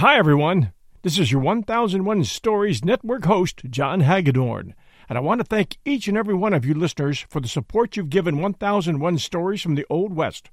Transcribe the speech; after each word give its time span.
Hi, 0.00 0.16
everyone. 0.16 0.72
This 1.02 1.18
is 1.18 1.30
your 1.30 1.42
1001 1.42 2.24
Stories 2.24 2.82
Network 2.82 3.26
host, 3.26 3.60
John 3.68 4.00
Hagedorn, 4.00 4.74
and 5.10 5.18
I 5.18 5.20
want 5.20 5.42
to 5.42 5.44
thank 5.44 5.76
each 5.84 6.08
and 6.08 6.16
every 6.16 6.32
one 6.32 6.54
of 6.54 6.64
you 6.64 6.72
listeners 6.72 7.26
for 7.28 7.38
the 7.38 7.48
support 7.48 7.98
you've 7.98 8.08
given 8.08 8.38
1001 8.38 9.18
Stories 9.18 9.60
from 9.60 9.74
the 9.74 9.84
Old 9.90 10.14
West. 10.14 10.48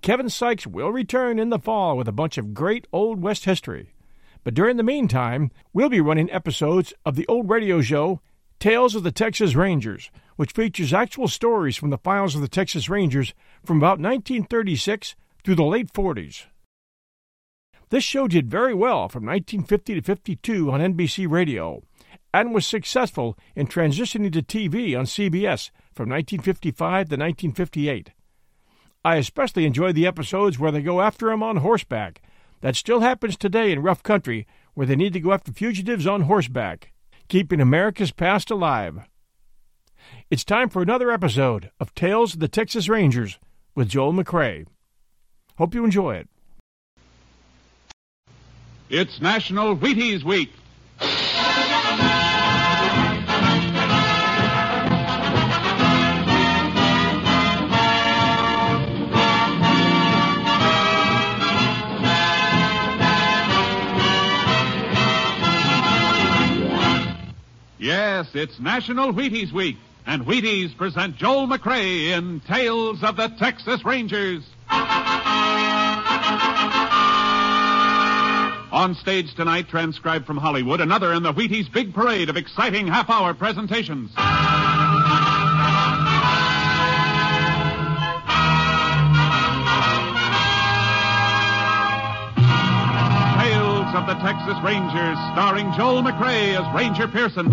Kevin 0.00 0.30
Sykes 0.30 0.66
will 0.66 0.90
return 0.90 1.38
in 1.38 1.50
the 1.50 1.58
fall 1.58 1.94
with 1.98 2.08
a 2.08 2.12
bunch 2.12 2.38
of 2.38 2.54
great 2.54 2.86
Old 2.90 3.20
West 3.20 3.44
history. 3.44 3.92
But 4.44 4.54
during 4.54 4.78
the 4.78 4.82
meantime, 4.82 5.50
we'll 5.74 5.90
be 5.90 6.00
running 6.00 6.30
episodes 6.30 6.94
of 7.04 7.16
the 7.16 7.26
old 7.26 7.50
radio 7.50 7.82
show 7.82 8.22
Tales 8.60 8.94
of 8.94 9.02
the 9.02 9.12
Texas 9.12 9.54
Rangers, 9.54 10.10
which 10.36 10.52
features 10.52 10.94
actual 10.94 11.28
stories 11.28 11.76
from 11.76 11.90
the 11.90 11.98
files 11.98 12.34
of 12.34 12.40
the 12.40 12.48
Texas 12.48 12.88
Rangers 12.88 13.34
from 13.62 13.76
about 13.76 14.00
1936 14.00 15.16
through 15.44 15.54
the 15.54 15.64
late 15.64 15.92
40s. 15.92 16.46
This 17.94 18.02
show 18.02 18.26
did 18.26 18.50
very 18.50 18.74
well 18.74 19.08
from 19.08 19.24
1950 19.24 19.94
to 19.94 20.02
52 20.02 20.72
on 20.72 20.80
NBC 20.80 21.30
Radio 21.30 21.84
and 22.32 22.52
was 22.52 22.66
successful 22.66 23.38
in 23.54 23.68
transitioning 23.68 24.32
to 24.32 24.42
TV 24.42 24.98
on 24.98 25.04
CBS 25.04 25.70
from 25.94 26.08
1955 26.08 26.80
to 26.80 27.14
1958. 27.14 28.10
I 29.04 29.14
especially 29.14 29.64
enjoy 29.64 29.92
the 29.92 30.08
episodes 30.08 30.58
where 30.58 30.72
they 30.72 30.82
go 30.82 31.02
after 31.02 31.30
him 31.30 31.40
on 31.44 31.58
horseback. 31.58 32.20
That 32.62 32.74
still 32.74 32.98
happens 32.98 33.36
today 33.36 33.70
in 33.70 33.80
rough 33.80 34.02
country 34.02 34.44
where 34.74 34.88
they 34.88 34.96
need 34.96 35.12
to 35.12 35.20
go 35.20 35.32
after 35.32 35.52
fugitives 35.52 36.04
on 36.04 36.22
horseback, 36.22 36.92
keeping 37.28 37.60
America's 37.60 38.10
past 38.10 38.50
alive. 38.50 39.08
It's 40.32 40.44
time 40.44 40.68
for 40.68 40.82
another 40.82 41.12
episode 41.12 41.70
of 41.78 41.94
Tales 41.94 42.34
of 42.34 42.40
the 42.40 42.48
Texas 42.48 42.88
Rangers 42.88 43.38
with 43.76 43.88
Joel 43.88 44.12
McCrea. 44.12 44.66
Hope 45.58 45.76
you 45.76 45.84
enjoy 45.84 46.16
it. 46.16 46.28
It's 48.90 49.18
National 49.20 49.76
Wheaties 49.76 50.22
Week. 50.22 50.52
Yes, 67.78 68.28
it's 68.34 68.60
National 68.60 69.12
Wheaties 69.12 69.50
Week, 69.52 69.76
and 70.06 70.26
Wheaties 70.26 70.76
present 70.76 71.16
Joel 71.16 71.46
McCrea 71.46 72.18
in 72.18 72.40
Tales 72.40 73.02
of 73.02 73.16
the 73.16 73.28
Texas 73.28 73.82
Rangers. 73.82 74.44
On 78.74 78.92
stage 78.96 79.32
tonight, 79.36 79.68
transcribed 79.68 80.26
from 80.26 80.36
Hollywood, 80.36 80.80
another 80.80 81.12
in 81.12 81.22
the 81.22 81.32
Wheaties 81.32 81.72
big 81.72 81.94
parade 81.94 82.28
of 82.28 82.36
exciting 82.36 82.88
half 82.88 83.08
hour 83.08 83.32
presentations. 83.32 84.10
Tales 93.38 93.94
of 93.94 94.10
the 94.10 94.18
Texas 94.18 94.58
Rangers, 94.64 95.18
starring 95.30 95.72
Joel 95.74 96.02
McCrea 96.02 96.58
as 96.58 96.74
Ranger 96.74 97.06
Pearson. 97.06 97.52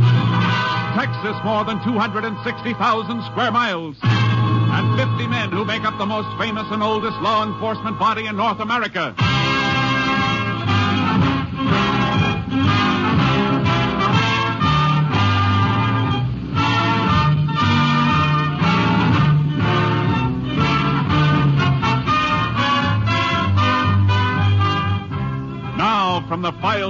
Texas, 0.98 1.38
more 1.46 1.64
than 1.64 1.78
260,000 1.86 3.24
square 3.30 3.52
miles. 3.52 3.96
And 4.02 4.98
50 4.98 5.28
men 5.28 5.52
who 5.52 5.66
make 5.66 5.84
up 5.84 6.00
the 6.00 6.06
most 6.08 6.36
famous 6.40 6.66
and 6.72 6.82
oldest 6.82 7.22
law 7.22 7.46
enforcement 7.46 8.00
body 8.00 8.26
in 8.26 8.36
North 8.36 8.60
America. 8.60 9.14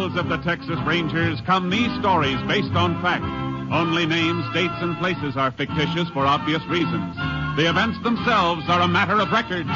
Of 0.02 0.30
the 0.30 0.38
Texas 0.38 0.80
Rangers 0.84 1.40
come 1.46 1.70
these 1.70 1.92
stories 2.00 2.38
based 2.48 2.74
on 2.74 3.00
fact. 3.04 3.24
Only 3.72 4.08
names, 4.08 4.44
dates, 4.52 4.74
and 4.78 4.98
places 4.98 5.38
are 5.38 5.52
fictitious 5.52 6.10
for 6.10 6.26
obvious 6.26 6.66
reasons. 6.66 7.16
The 7.56 7.70
events 7.70 8.02
themselves 8.02 8.64
are 8.68 8.82
a 8.82 8.88
matter 8.88 9.20
of 9.20 9.32
record. 9.32 9.68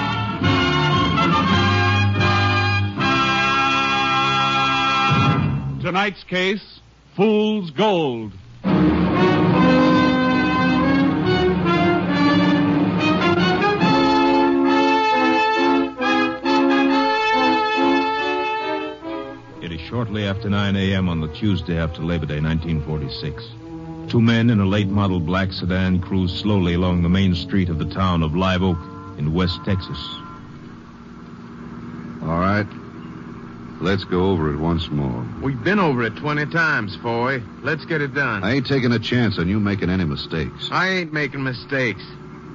Tonight's 5.84 6.24
case 6.24 6.80
Fool's 7.16 7.70
Gold. 7.70 8.34
Shortly 19.86 20.26
after 20.26 20.50
9 20.50 20.76
a.m. 20.76 21.08
on 21.08 21.22
the 21.22 21.28
Tuesday 21.28 21.78
after 21.78 22.02
Labor 22.02 22.26
Day, 22.26 22.42
1946. 22.42 23.44
Two 24.10 24.22
men 24.22 24.50
in 24.50 24.60
a 24.60 24.66
late 24.66 24.88
model 24.88 25.20
black 25.20 25.52
sedan 25.52 26.00
cruise 26.00 26.34
slowly 26.34 26.74
along 26.74 27.04
the 27.04 27.10
main 27.10 27.36
street 27.36 27.70
of 27.70 27.78
the 27.78 27.86
town 27.86 28.24
of 28.24 28.36
Live 28.36 28.64
Oak 28.64 28.78
in 29.18 29.34
West 29.34 29.60
Texas. 29.64 29.98
All 32.22 32.40
right. 32.40 32.68
Let's 33.80 34.04
go 34.06 34.32
over 34.32 34.52
it 34.54 34.58
once 34.58 34.90
more. 34.90 35.28
We've 35.42 35.64
been 35.64 35.80
over 35.80 36.04
it 36.04 36.16
20 36.16 36.48
times, 36.48 36.96
Foy. 36.96 37.44
Let's 37.62 37.86
get 37.86 38.02
it 38.02 38.14
done. 38.16 38.44
I 38.44 38.54
ain't 38.54 38.66
taking 38.66 38.92
a 38.92 39.00
chance 39.00 39.38
on 39.38 39.48
you 39.48 39.60
making 39.60 39.90
any 39.90 40.06
mistakes. 40.06 40.70
I 40.72 40.90
ain't 40.90 41.14
making 41.14 41.44
mistakes. 41.44 42.04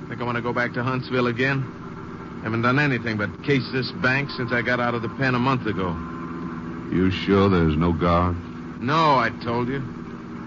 Think 0.09 0.21
I 0.21 0.25
want 0.25 0.37
to 0.37 0.43
go 0.43 0.53
back 0.53 0.73
to 0.75 0.83
Huntsville 0.83 1.29
again? 1.29 2.41
Haven't 2.43 2.63
done 2.63 2.79
anything 2.79 3.19
but 3.19 3.45
case 3.45 3.71
this 3.71 3.93
bank 3.93 4.31
since 4.31 4.51
I 4.51 4.63
got 4.63 4.81
out 4.81 4.95
of 4.95 5.03
the 5.03 5.11
pen 5.11 5.35
a 5.35 5.39
month 5.39 5.67
ago. 5.67 5.95
You 6.91 7.11
sure 7.11 7.49
there's 7.49 7.77
no 7.77 7.93
guard? 7.93 8.37
No, 8.81 9.17
I 9.17 9.31
told 9.45 9.69
you. 9.69 9.81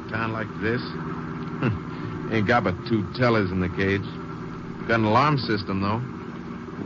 Town 0.10 0.34
like 0.34 0.50
this. 0.60 0.82
ain't 2.34 2.48
got 2.48 2.64
but 2.64 2.76
two 2.88 3.06
tellers 3.14 3.50
in 3.52 3.60
the 3.60 3.70
cage. 3.70 4.04
Got 4.88 5.00
an 5.00 5.06
alarm 5.06 5.38
system, 5.38 5.82
though. 5.82 6.00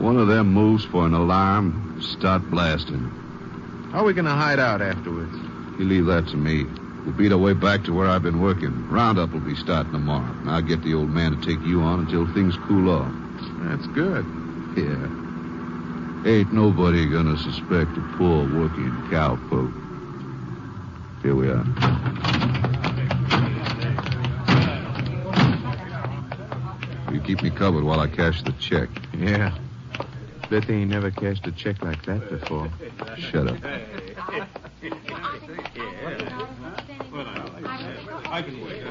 One 0.02 0.16
of 0.16 0.28
them 0.28 0.52
moves 0.52 0.84
for 0.84 1.06
an 1.06 1.14
alarm, 1.14 2.00
start 2.00 2.48
blasting. 2.50 3.00
How 3.90 4.00
are 4.00 4.04
we 4.04 4.12
going 4.12 4.26
to 4.26 4.30
hide 4.30 4.60
out 4.60 4.80
afterwards? 4.80 5.34
You 5.78 5.86
leave 5.86 6.06
that 6.06 6.28
to 6.28 6.36
me. 6.36 6.66
We'll 7.04 7.16
beat 7.16 7.32
our 7.32 7.38
way 7.38 7.54
back 7.54 7.84
to 7.84 7.92
where 7.92 8.06
I've 8.06 8.22
been 8.22 8.40
working. 8.40 8.88
Roundup 8.88 9.32
will 9.32 9.40
be 9.40 9.56
starting 9.56 9.92
tomorrow. 9.92 10.30
And 10.40 10.50
I'll 10.50 10.62
get 10.62 10.82
the 10.82 10.94
old 10.94 11.08
man 11.08 11.32
to 11.32 11.46
take 11.46 11.64
you 11.66 11.80
on 11.80 12.00
until 12.00 12.32
things 12.32 12.54
cool 12.68 12.90
off. 12.90 13.12
That's 13.62 13.86
good. 13.88 14.24
Yeah. 14.78 15.17
Ain't 16.24 16.52
nobody 16.52 17.08
gonna 17.08 17.38
suspect 17.38 17.96
a 17.96 18.00
poor 18.16 18.42
working 18.42 18.90
cowpoke. 19.08 19.72
Here 21.22 21.34
we 21.34 21.48
are. 21.48 21.64
You 27.12 27.20
keep 27.20 27.42
me 27.42 27.50
covered 27.50 27.84
while 27.84 28.00
I 28.00 28.08
cash 28.08 28.42
the 28.42 28.52
check. 28.52 28.88
Yeah. 29.16 29.56
Bet 30.50 30.66
they 30.66 30.74
ain't 30.74 30.90
never 30.90 31.10
cashed 31.10 31.46
a 31.46 31.52
check 31.52 31.82
like 31.82 32.04
that 32.06 32.28
before. 32.28 32.70
Shut 33.16 33.48
up. 33.48 33.56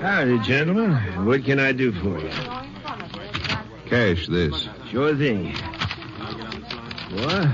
Howdy, 0.02 0.40
gentlemen. 0.40 1.26
What 1.26 1.44
can 1.44 1.60
I 1.60 1.72
do 1.72 1.92
for 1.92 2.20
you? 2.20 2.30
Cash 3.86 4.28
this. 4.28 4.68
Sure 4.90 5.16
thing. 5.16 5.56
What? 7.18 7.50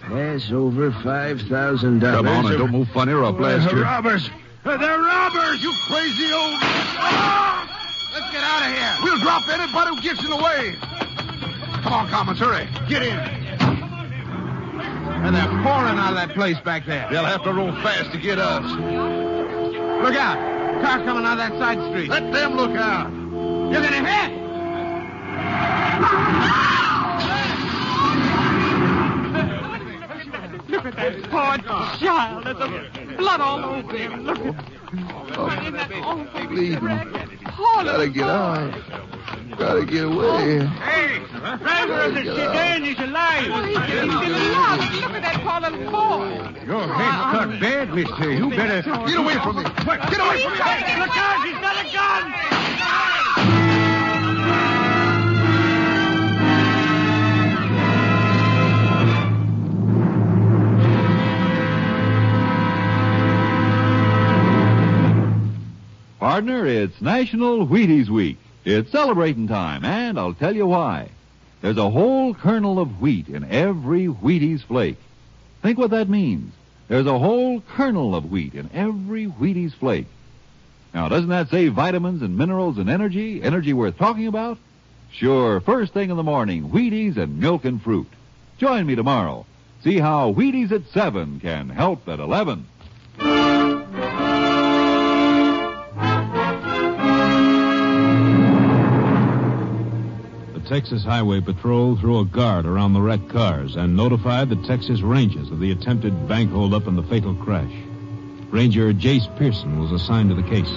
Pass 0.00 0.50
over 0.52 0.92
five 1.02 1.40
thousand 1.42 2.00
dollars. 2.00 2.16
Come 2.16 2.28
on 2.28 2.46
and 2.46 2.58
don't 2.58 2.70
move 2.72 2.88
funny 2.90 3.12
or 3.12 3.24
I'll 3.24 3.32
blast 3.32 3.72
you. 3.72 3.82
robbers! 3.82 4.28
Uh, 4.64 4.76
they're 4.76 4.98
robbers, 5.00 5.62
you 5.62 5.72
crazy 5.86 6.32
old... 6.32 6.54
Ah! 7.04 7.66
Let's 8.12 8.30
get 8.30 8.42
out 8.44 8.62
of 8.62 8.76
here. 8.76 8.94
We'll 9.02 9.18
drop 9.20 9.48
anybody 9.48 9.96
who 9.96 10.02
gets 10.02 10.22
in 10.22 10.30
the 10.30 10.36
way. 10.36 10.74
Come 11.82 11.92
on, 11.94 12.08
Commons, 12.10 12.38
hurry. 12.38 12.68
Get 12.88 13.02
in. 13.02 13.18
And 15.24 15.34
they're 15.34 15.48
pouring 15.64 15.98
out 15.98 16.10
of 16.10 16.16
that 16.16 16.30
place 16.34 16.60
back 16.60 16.84
there. 16.84 17.08
They'll 17.10 17.24
have 17.24 17.42
to 17.44 17.52
roll 17.52 17.72
fast 17.82 18.12
to 18.12 18.18
get 18.18 18.38
us. 18.38 18.62
Look 20.02 20.14
out. 20.14 20.36
Car 20.82 21.02
coming 21.04 21.24
out 21.24 21.38
of 21.38 21.38
that 21.38 21.58
side 21.58 21.78
street. 21.90 22.10
Let 22.10 22.30
them 22.32 22.54
look 22.56 22.76
out. 22.76 23.10
You're 23.12 23.82
gonna 23.82 24.04
hit. 24.04 24.30
Look 26.02 26.81
that 31.02 31.22
poor 31.30 31.58
child. 31.98 32.44
There's 32.44 33.16
blood 33.16 33.40
all 33.40 33.64
over 33.64 33.96
him. 33.96 34.24
Look 34.24 34.38
at 34.38 35.66
in 35.66 35.72
that 35.74 35.92
awful 35.92 36.46
bleeding. 36.46 36.78
Poor 36.78 37.84
Gotta 37.84 38.08
get 38.08 38.28
out. 38.28 38.74
Gotta 39.58 39.84
get 39.84 40.04
away. 40.04 40.64
Hey, 40.66 41.18
driver 41.28 42.00
of 42.02 42.14
the 42.14 42.24
sedan 42.24 42.84
is 42.84 42.98
alive. 42.98 43.66
he's 43.66 43.78
still 43.84 44.10
alive. 44.10 44.94
Look 44.94 45.10
at 45.10 45.22
that 45.22 45.40
poor 45.42 45.60
little 45.60 45.90
boy. 45.90 46.52
Your 46.66 46.86
head's 46.94 47.22
cut 47.32 47.60
bad, 47.60 47.94
mister. 47.94 48.32
You 48.32 48.50
better... 48.50 48.82
Get 48.82 49.18
away 49.18 49.34
from 49.34 49.56
me. 49.56 49.62
Get 49.64 50.20
away 50.20 50.42
from 50.42 50.52
me. 50.52 50.58
Look 50.98 51.16
out! 51.16 51.46
He's 51.46 51.58
got 51.58 51.84
a 51.84 51.92
gun! 51.92 52.61
Partner, 66.32 66.66
it's 66.66 66.98
National 67.02 67.66
Wheaties 67.66 68.08
Week. 68.08 68.38
It's 68.64 68.90
celebrating 68.90 69.48
time, 69.48 69.84
and 69.84 70.18
I'll 70.18 70.32
tell 70.32 70.56
you 70.56 70.66
why. 70.66 71.10
There's 71.60 71.76
a 71.76 71.90
whole 71.90 72.32
kernel 72.32 72.78
of 72.78 73.02
wheat 73.02 73.28
in 73.28 73.44
every 73.44 74.06
Wheaties 74.06 74.62
flake. 74.62 74.96
Think 75.60 75.76
what 75.76 75.90
that 75.90 76.08
means. 76.08 76.54
There's 76.88 77.04
a 77.04 77.18
whole 77.18 77.60
kernel 77.60 78.14
of 78.14 78.30
wheat 78.30 78.54
in 78.54 78.70
every 78.72 79.26
Wheaties 79.26 79.74
flake. 79.74 80.06
Now, 80.94 81.10
doesn't 81.10 81.28
that 81.28 81.50
save 81.50 81.74
vitamins 81.74 82.22
and 82.22 82.38
minerals 82.38 82.78
and 82.78 82.88
energy? 82.88 83.42
Energy 83.42 83.74
worth 83.74 83.98
talking 83.98 84.26
about? 84.26 84.56
Sure, 85.10 85.60
first 85.60 85.92
thing 85.92 86.08
in 86.08 86.16
the 86.16 86.22
morning, 86.22 86.70
Wheaties 86.70 87.18
and 87.18 87.40
milk 87.40 87.66
and 87.66 87.82
fruit. 87.82 88.08
Join 88.56 88.86
me 88.86 88.94
tomorrow. 88.94 89.44
See 89.84 89.98
how 89.98 90.32
Wheaties 90.32 90.72
at 90.72 90.86
7 90.94 91.40
can 91.40 91.68
help 91.68 92.08
at 92.08 92.20
11. 92.20 92.64
Texas 100.72 101.04
Highway 101.04 101.42
Patrol 101.42 101.96
threw 101.96 102.20
a 102.20 102.24
guard 102.24 102.64
around 102.64 102.94
the 102.94 103.02
wrecked 103.02 103.28
cars 103.28 103.76
and 103.76 103.94
notified 103.94 104.48
the 104.48 104.56
Texas 104.66 105.02
Rangers 105.02 105.50
of 105.50 105.60
the 105.60 105.70
attempted 105.70 106.26
bank 106.26 106.50
holdup 106.50 106.86
and 106.86 106.96
the 106.96 107.02
fatal 107.02 107.34
crash. 107.34 107.70
Ranger 108.48 108.90
Jace 108.94 109.28
Pearson 109.36 109.78
was 109.78 109.92
assigned 109.92 110.30
to 110.30 110.34
the 110.34 110.42
case. 110.42 110.70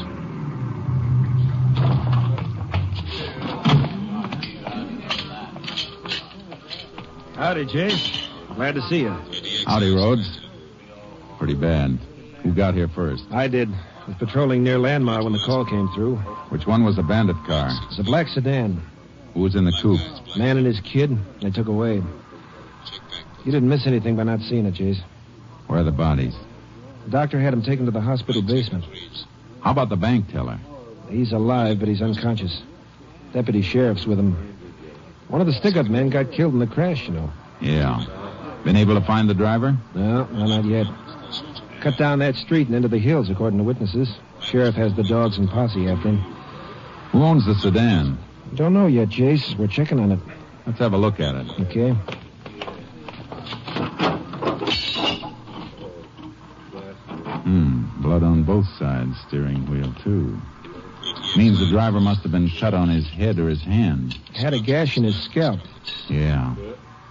Howdy, 7.37 7.65
Jace. 7.67 8.27
Glad 8.53 8.75
to 8.75 8.81
see 8.89 8.99
you. 8.99 9.15
Howdy, 9.65 9.95
Rhodes. 9.95 10.41
Pretty 11.37 11.55
bad. 11.55 11.97
Who 12.43 12.51
got 12.51 12.73
here 12.73 12.89
first? 12.89 13.23
I 13.31 13.47
did. 13.47 13.69
I 13.71 14.07
Was 14.07 14.17
patrolling 14.17 14.61
near 14.61 14.77
Landmar 14.77 15.23
when 15.23 15.31
the 15.31 15.41
call 15.45 15.63
came 15.63 15.87
through. 15.95 16.17
Which 16.49 16.67
one 16.67 16.83
was 16.83 16.97
the 16.97 17.03
bandit 17.03 17.37
car? 17.47 17.69
It's 17.87 17.99
a 17.99 18.03
black 18.03 18.27
sedan. 18.27 18.81
Who 19.35 19.41
was 19.41 19.53
in 19.53 19.65
the 19.65 19.73
coupe? 19.81 19.99
Man 20.37 20.57
and 20.57 20.65
his 20.65 20.79
kid. 20.79 21.15
They 21.41 21.51
took 21.51 21.67
away. 21.67 21.95
You 23.43 23.51
didn't 23.51 23.69
miss 23.69 23.85
anything 23.85 24.15
by 24.15 24.23
not 24.23 24.39
seeing 24.39 24.65
it, 24.65 24.73
Jace. 24.73 25.01
Where 25.67 25.81
are 25.81 25.83
the 25.83 25.91
bodies? 25.91 26.33
The 27.03 27.11
doctor 27.11 27.39
had 27.39 27.53
him 27.53 27.61
taken 27.61 27.85
to 27.85 27.91
the 27.91 28.01
hospital 28.01 28.41
basement. 28.41 28.85
How 29.61 29.71
about 29.71 29.89
the 29.89 29.97
bank 29.97 30.31
teller? 30.31 30.57
He's 31.09 31.33
alive, 31.33 31.79
but 31.79 31.87
he's 31.89 32.01
unconscious. 32.01 32.63
Deputy 33.33 33.61
sheriff's 33.61 34.07
with 34.07 34.17
him. 34.17 34.57
One 35.27 35.41
of 35.41 35.47
the 35.47 35.53
stick-up 35.53 35.87
men 35.87 36.09
got 36.09 36.31
killed 36.31 36.53
in 36.53 36.59
the 36.59 36.67
crash, 36.67 37.07
you 37.07 37.13
know. 37.13 37.31
Yeah. 37.59 38.05
Been 38.63 38.77
able 38.77 38.95
to 38.95 39.05
find 39.05 39.29
the 39.29 39.33
driver? 39.33 39.77
No, 39.93 40.25
no, 40.25 40.45
not 40.45 40.65
yet. 40.65 40.87
Cut 41.81 41.97
down 41.97 42.19
that 42.19 42.35
street 42.35 42.67
and 42.67 42.75
into 42.75 42.87
the 42.87 42.99
hills, 42.99 43.29
according 43.29 43.59
to 43.59 43.63
witnesses. 43.63 44.09
Sheriff 44.39 44.75
has 44.75 44.95
the 44.95 45.03
dogs 45.03 45.37
and 45.37 45.49
posse 45.49 45.87
after 45.89 46.09
him. 46.09 46.17
Who 47.11 47.21
owns 47.21 47.45
the 47.45 47.55
sedan? 47.55 48.17
Don't 48.53 48.73
know 48.73 48.87
yet, 48.87 49.09
Jace. 49.09 49.57
We're 49.57 49.67
checking 49.67 49.99
on 49.99 50.11
it. 50.11 50.19
Let's 50.65 50.79
have 50.79 50.93
a 50.93 50.97
look 50.97 51.19
at 51.19 51.35
it. 51.35 51.47
Okay. 51.61 51.91
Hmm. 57.41 58.01
Blood 58.01 58.23
on 58.23 58.43
both 58.43 58.67
sides, 58.79 59.19
steering 59.27 59.65
wheel, 59.69 59.93
too. 60.03 60.39
Means 61.35 61.59
the 61.59 61.69
driver 61.69 61.99
must 61.99 62.23
have 62.23 62.31
been 62.31 62.47
shot 62.47 62.73
on 62.73 62.89
his 62.89 63.07
head 63.07 63.39
or 63.39 63.49
his 63.49 63.61
hand. 63.61 64.17
Had 64.33 64.53
a 64.53 64.59
gash 64.59 64.97
in 64.97 65.03
his 65.03 65.21
scalp. 65.21 65.59
Yeah. 66.07 66.55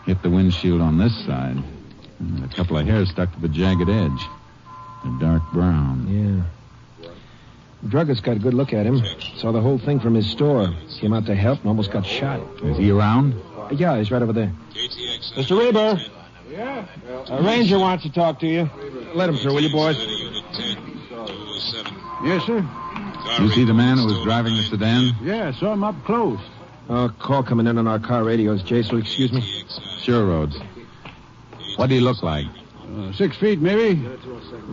Hit 0.06 0.22
the 0.22 0.30
windshield 0.30 0.80
on 0.80 0.98
this 0.98 1.14
side. 1.26 1.62
And 2.19 2.44
a 2.44 2.48
couple 2.48 2.78
of 2.78 2.87
hairs 2.87 3.10
stuck 3.10 3.32
to 3.34 3.40
the 3.40 3.48
jagged 3.48 3.88
edge. 3.88 4.26
A 5.04 5.19
dark 5.20 5.42
brown. 5.52 6.06
Yeah. 6.08 6.42
The 7.84 7.90
druggist 7.90 8.22
got 8.22 8.36
a 8.36 8.40
good 8.40 8.54
look 8.54 8.72
at 8.72 8.86
him. 8.86 9.02
Saw 9.36 9.52
the 9.52 9.60
whole 9.60 9.78
thing 9.78 10.00
from 10.00 10.14
his 10.14 10.26
store. 10.31 10.72
Came 11.00 11.12
out 11.12 11.26
to 11.26 11.34
help 11.34 11.58
and 11.60 11.69
almost 11.69 11.92
got 11.92 12.06
shot. 12.06 12.40
Is 12.62 12.78
he 12.78 12.90
around? 12.90 13.34
Uh, 13.56 13.69
yeah, 13.72 13.98
he's 13.98 14.10
right 14.10 14.22
over 14.22 14.32
there. 14.32 14.50
Mr. 14.72 15.58
Reber. 15.58 16.00
Yeah? 16.50 16.86
A 17.28 17.42
ranger 17.42 17.78
wants 17.78 18.04
to 18.04 18.10
talk 18.10 18.40
to 18.40 18.46
you. 18.46 18.70
Let 19.14 19.28
him 19.28 19.36
through, 19.36 19.54
will 19.54 19.62
you, 19.62 19.70
boys? 19.70 19.96
Yes, 22.25 22.46
sir. 22.46 22.66
You 23.40 23.50
see 23.50 23.64
the 23.64 23.75
man 23.75 23.98
who 23.98 24.06
was 24.06 24.25
driving 24.25 24.56
the 24.56 24.62
sedan? 24.62 25.14
Yeah, 25.22 25.52
saw 25.52 25.75
him 25.75 25.84
up 25.84 26.02
close. 26.04 26.40
Uh, 26.88 27.08
call 27.08 27.42
coming 27.42 27.66
in 27.66 27.76
on 27.76 27.87
our 27.87 27.98
car 27.98 28.25
radios. 28.25 28.62
Jace, 28.62 28.92
will 28.92 29.00
excuse 29.00 29.30
me? 29.30 29.42
Sure, 30.00 30.25
Rhodes. 30.25 30.58
What 31.76 31.88
do 31.88 31.96
he 31.96 32.00
look 32.00 32.22
like? 32.22 32.46
Uh, 32.96 33.12
six 33.12 33.37
feet, 33.37 33.60
maybe. 33.60 34.06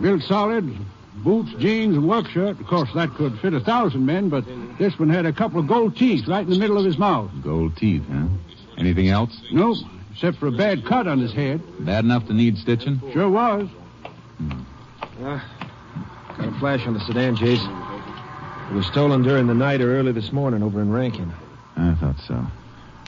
Built 0.00 0.22
solid. 0.22 0.74
Boots, 1.22 1.52
jeans, 1.58 1.96
and 1.96 2.08
work 2.08 2.26
shirt. 2.28 2.58
Of 2.60 2.66
course, 2.66 2.90
that 2.94 3.14
could 3.14 3.38
fit 3.38 3.54
a 3.54 3.60
thousand 3.60 4.04
men, 4.04 4.28
but 4.28 4.44
this 4.78 4.98
one 4.98 5.08
had 5.08 5.24
a 5.24 5.32
couple 5.32 5.60
of 5.60 5.68
gold 5.68 5.96
teeth 5.96 6.26
right 6.26 6.44
in 6.44 6.50
the 6.50 6.58
middle 6.58 6.78
of 6.78 6.84
his 6.84 6.98
mouth. 6.98 7.30
Gold 7.42 7.76
teeth, 7.76 8.02
huh? 8.10 8.26
Anything 8.76 9.08
else? 9.08 9.40
Nope, 9.52 9.78
except 10.12 10.38
for 10.38 10.48
a 10.48 10.52
bad 10.52 10.84
cut 10.84 11.06
on 11.06 11.20
his 11.20 11.32
head. 11.32 11.60
Bad 11.84 12.04
enough 12.04 12.26
to 12.26 12.32
need 12.32 12.58
stitching? 12.58 13.00
Sure 13.12 13.30
was. 13.30 13.68
Uh, 15.20 15.40
got 16.36 16.48
a 16.48 16.58
flash 16.58 16.86
on 16.86 16.94
the 16.94 17.00
sedan, 17.00 17.36
Jace. 17.36 17.62
It 18.70 18.74
was 18.74 18.86
stolen 18.86 19.22
during 19.22 19.46
the 19.46 19.54
night 19.54 19.80
or 19.80 19.96
early 19.96 20.12
this 20.12 20.32
morning 20.32 20.62
over 20.62 20.80
in 20.80 20.90
Rankin. 20.90 21.32
I 21.76 21.94
thought 21.94 22.18
so. 22.26 22.44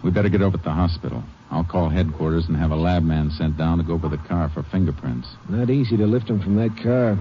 We 0.05 0.11
better 0.11 0.29
get 0.29 0.43
over 0.43 0.57
to 0.57 0.63
the 0.63 0.71
hospital. 0.71 1.25
I'll 1.51 1.65
call 1.65 1.89
headquarters 1.89 2.47
and 2.47 2.57
have 2.57 2.71
a 2.71 2.77
lab 2.77 3.03
man 3.03 3.31
sent 3.31 3.57
down 3.57 3.79
to 3.79 3.85
go 3.85 3.95
over 3.95 4.09
the 4.09 4.19
car 4.19 4.51
for 4.51 4.63
fingerprints. 4.63 5.29
Not 5.49 5.71
easy 5.71 5.97
to 5.97 6.07
lift 6.07 6.29
him 6.29 6.41
from 6.41 6.57
that 6.57 6.77
car. 6.83 7.19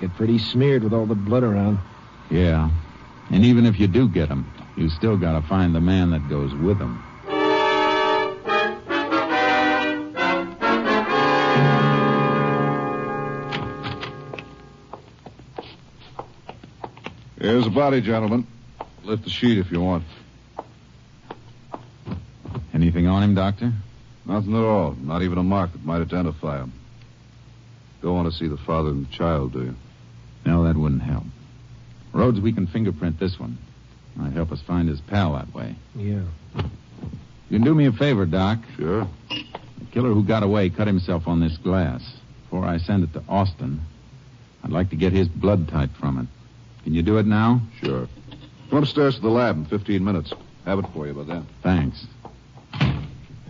Get 0.00 0.14
pretty 0.14 0.38
smeared 0.38 0.84
with 0.84 0.92
all 0.92 1.06
the 1.06 1.14
blood 1.14 1.42
around. 1.42 1.78
Yeah. 2.30 2.70
And 3.30 3.44
even 3.44 3.64
if 3.66 3.80
you 3.80 3.86
do 3.86 4.08
get 4.08 4.28
him, 4.28 4.50
you 4.76 4.90
still 4.90 5.16
gotta 5.16 5.46
find 5.46 5.74
the 5.74 5.80
man 5.80 6.10
that 6.10 6.28
goes 6.28 6.54
with 6.54 6.78
him. 6.78 7.02
Here's 17.40 17.64
the 17.64 17.70
body, 17.70 18.00
gentlemen. 18.00 18.46
Lift 19.04 19.24
the 19.24 19.30
sheet 19.30 19.58
if 19.58 19.70
you 19.70 19.80
want. 19.80 20.04
Anything 22.74 23.06
on 23.06 23.22
him, 23.22 23.34
Doctor? 23.34 23.72
Nothing 24.26 24.54
at 24.54 24.62
all. 24.62 24.96
Not 25.00 25.22
even 25.22 25.38
a 25.38 25.42
mark 25.42 25.72
that 25.72 25.84
might 25.84 26.00
identify 26.00 26.58
him. 26.58 26.72
Don't 28.02 28.14
want 28.14 28.30
to 28.30 28.36
see 28.36 28.48
the 28.48 28.56
father 28.56 28.90
and 28.90 29.06
the 29.06 29.12
child, 29.12 29.52
do 29.52 29.60
you? 29.60 29.76
No, 30.46 30.62
that 30.64 30.76
wouldn't 30.76 31.02
help. 31.02 31.24
Rhodes, 32.12 32.40
we 32.40 32.52
can 32.52 32.66
fingerprint 32.66 33.18
this 33.18 33.38
one. 33.38 33.58
Might 34.14 34.32
help 34.32 34.52
us 34.52 34.62
find 34.62 34.88
his 34.88 35.00
pal 35.02 35.34
that 35.34 35.52
way. 35.52 35.74
Yeah. 35.94 36.22
You 36.54 37.58
can 37.58 37.62
do 37.62 37.74
me 37.74 37.86
a 37.86 37.92
favor, 37.92 38.24
Doc. 38.24 38.60
Sure. 38.76 39.06
The 39.28 39.84
killer 39.92 40.14
who 40.14 40.24
got 40.24 40.42
away 40.42 40.70
cut 40.70 40.86
himself 40.86 41.26
on 41.28 41.40
this 41.40 41.56
glass. 41.58 42.02
Before 42.44 42.64
I 42.64 42.78
send 42.78 43.04
it 43.04 43.12
to 43.14 43.22
Austin, 43.28 43.82
I'd 44.64 44.70
like 44.70 44.90
to 44.90 44.96
get 44.96 45.12
his 45.12 45.28
blood 45.28 45.68
type 45.68 45.90
from 46.00 46.18
it. 46.18 46.26
Can 46.84 46.94
you 46.94 47.02
do 47.02 47.18
it 47.18 47.26
now? 47.26 47.60
Sure. 47.82 48.08
Come 48.70 48.78
upstairs 48.78 49.16
to 49.16 49.20
the 49.20 49.28
lab 49.28 49.56
in 49.56 49.64
15 49.66 50.02
minutes. 50.02 50.32
Have 50.64 50.78
it 50.78 50.86
for 50.94 51.06
you 51.06 51.12
by 51.12 51.24
then. 51.24 51.46
Thanks. 51.62 52.06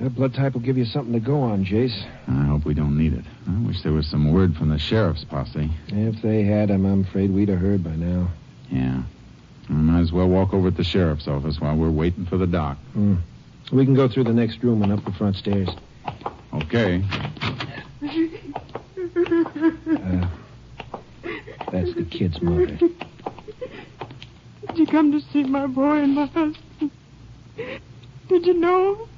That 0.00 0.14
blood 0.14 0.34
type 0.34 0.52
will 0.52 0.60
give 0.60 0.76
you 0.76 0.84
something 0.84 1.14
to 1.14 1.20
go 1.20 1.40
on, 1.40 1.64
Jace. 1.64 2.04
I 2.28 2.44
hope 2.44 2.66
we 2.66 2.74
don't 2.74 2.98
need 2.98 3.14
it. 3.14 3.24
I 3.48 3.66
wish 3.66 3.82
there 3.82 3.92
was 3.92 4.06
some 4.06 4.30
word 4.32 4.54
from 4.56 4.68
the 4.68 4.78
sheriff's 4.78 5.24
posse. 5.24 5.70
If 5.88 6.20
they 6.20 6.44
had 6.44 6.68
him, 6.70 6.84
I'm 6.84 7.00
afraid 7.04 7.30
we'd 7.30 7.48
have 7.48 7.60
heard 7.60 7.82
by 7.82 7.96
now. 7.96 8.28
Yeah. 8.70 9.02
I 9.70 9.72
might 9.72 10.00
as 10.00 10.12
well 10.12 10.28
walk 10.28 10.52
over 10.52 10.70
to 10.70 10.76
the 10.76 10.84
sheriff's 10.84 11.26
office 11.26 11.58
while 11.60 11.76
we're 11.76 11.90
waiting 11.90 12.26
for 12.26 12.36
the 12.36 12.46
doc. 12.46 12.76
Hmm. 12.92 13.16
We 13.72 13.84
can 13.84 13.94
go 13.94 14.06
through 14.06 14.24
the 14.24 14.34
next 14.34 14.62
room 14.62 14.82
and 14.82 14.92
up 14.92 15.04
the 15.04 15.12
front 15.12 15.36
stairs. 15.36 15.68
Okay. 16.52 17.02
Uh, 19.16 20.28
that's 21.72 21.94
the 21.94 22.06
kid's 22.08 22.40
mother. 22.42 22.66
Did 22.76 22.90
you 24.76 24.86
come 24.86 25.10
to 25.12 25.20
see 25.32 25.42
my 25.42 25.66
boy 25.66 25.96
and 26.02 26.14
my 26.14 26.26
husband? 26.26 26.90
Did 28.28 28.46
you 28.46 28.54
know? 28.54 29.08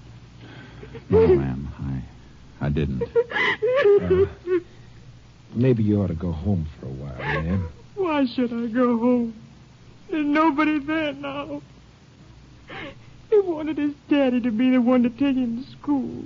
No, 1.11 1.27
ma'am. 1.27 1.69
I, 2.61 2.67
I 2.67 2.69
didn't. 2.69 3.03
Uh, 3.03 4.27
maybe 5.55 5.83
you 5.83 6.03
ought 6.03 6.09
to 6.09 6.15
go 6.15 6.33
home 6.33 6.67
for 6.79 6.87
a 6.87 6.91
while, 6.91 7.19
ma'am. 7.19 7.69
Why 7.95 8.27
should 8.27 8.53
I 8.53 8.67
go 8.67 8.99
home? 8.99 9.35
There's 10.11 10.27
nobody 10.27 10.79
there 10.79 11.13
now. 11.13 11.63
He 13.31 13.41
wanted 13.41 13.77
his 13.79 13.93
daddy 14.09 14.41
to 14.41 14.51
be 14.51 14.71
the 14.71 14.81
one 14.81 15.03
to 15.03 15.11
take 15.11 15.37
him 15.37 15.63
to 15.63 15.71
school. 15.73 16.25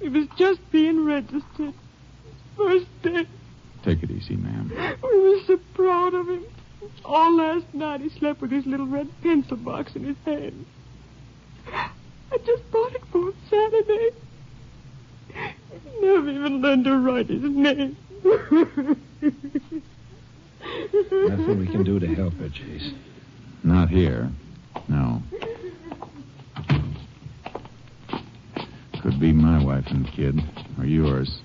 He 0.00 0.08
was 0.08 0.26
just 0.36 0.60
being 0.70 1.04
registered. 1.04 1.74
First 2.56 2.86
day. 3.02 3.26
Take 3.82 4.02
it 4.02 4.10
easy, 4.10 4.36
ma'am. 4.36 4.70
We 5.02 5.20
were 5.20 5.40
so 5.46 5.58
proud 5.74 6.14
of 6.14 6.28
him. 6.28 6.44
All 7.04 7.34
last 7.36 7.72
night 7.72 8.00
he 8.00 8.10
slept 8.10 8.40
with 8.40 8.50
his 8.50 8.66
little 8.66 8.86
red 8.86 9.08
pencil 9.22 9.56
box 9.56 9.96
in 9.96 10.04
his 10.04 10.16
hand. 10.24 10.66
I 12.32 12.38
just 12.38 12.70
bought 12.70 12.94
it 12.94 13.02
for 13.12 13.28
him 13.28 13.34
Saturday. 13.48 14.10
He 15.28 16.00
never 16.00 16.30
even 16.30 16.60
learned 16.60 16.84
to 16.84 16.98
write 16.98 17.28
his 17.28 17.42
name. 17.42 17.96
Nothing 21.12 21.58
we 21.58 21.66
can 21.66 21.84
do 21.84 21.98
to 21.98 22.14
help 22.14 22.34
her, 22.34 22.48
Jace. 22.48 22.94
Not 23.62 23.88
here. 23.88 24.30
No. 24.88 25.22
Could 29.02 29.20
be 29.20 29.32
my 29.32 29.62
wife 29.64 29.86
and 29.88 30.06
kid, 30.08 30.40
or 30.78 30.84
yours. 30.84 31.40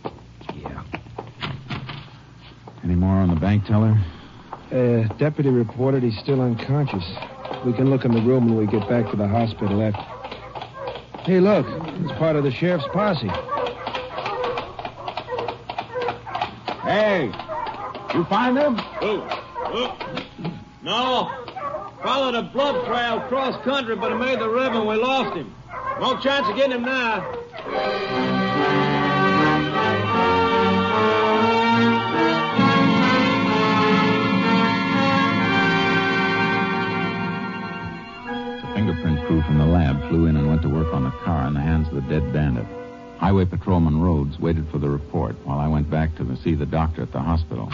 Yeah. 0.56 0.84
Any 2.84 2.96
more 2.96 3.16
on 3.18 3.30
the 3.30 3.40
bank 3.40 3.66
teller? 3.66 4.00
Uh, 4.72 5.04
deputy 5.18 5.50
reported 5.50 6.02
he's 6.02 6.18
still 6.20 6.42
unconscious. 6.42 7.04
We 7.66 7.74
can 7.74 7.90
look 7.90 8.06
in 8.06 8.14
the 8.14 8.22
room 8.22 8.46
when 8.48 8.58
we 8.58 8.66
get 8.66 8.88
back 8.90 9.12
to 9.12 9.18
the 9.18 9.28
hospital 9.28 9.82
after. 9.84 10.21
Hey, 11.24 11.40
look. 11.40 11.68
It's 11.68 12.12
part 12.13 12.36
of 12.36 12.44
the 12.44 12.51
sheriff's 12.51 12.88
posse. 12.92 13.28
Hey, 16.82 17.32
you 18.16 18.24
find 18.25 18.58
him? 18.58 18.75
Who? 18.75 19.22
Oh, 19.24 19.98
oh. 20.44 20.60
No. 20.82 21.32
Followed 22.01 22.34
a 22.34 22.42
blood 22.42 22.86
trail 22.88 23.22
cross 23.22 23.63
country, 23.63 23.96
but 23.96 24.12
he 24.12 24.18
made 24.18 24.40
the 24.40 24.50
river 24.50 24.80
and 24.80 24.88
we 24.88 24.96
lost 24.96 25.38
him. 25.38 25.54
No 26.00 26.18
chance 26.18 26.48
of 26.50 26.56
getting 26.56 26.72
him 26.72 26.86
now. 26.86 27.22
Flew 40.12 40.25
in 40.25 40.36
and 40.36 40.46
went 40.46 40.62
to 40.62 40.68
work 40.68 40.94
on 40.94 41.06
the 41.06 41.12
car 41.24 41.48
in 41.48 41.53
the 41.53 41.62
hands 41.62 41.88
of 41.88 41.96
the 41.96 42.01
dead 42.01 42.34
bandit. 42.34 42.65
Highway 43.18 43.46
Patrolman 43.46 44.01
Rhodes 44.01 44.38
waited 44.38 44.68
for 44.70 44.77
the 44.77 44.89
report 44.89 45.38
while 45.46 45.58
I 45.58 45.70
went 45.70 45.89
back 45.89 46.13
to 46.18 46.36
see 46.44 46.53
the 46.53 46.65
doctor 46.65 47.01
at 47.01 47.13
the 47.13 47.22
hospital. 47.22 47.72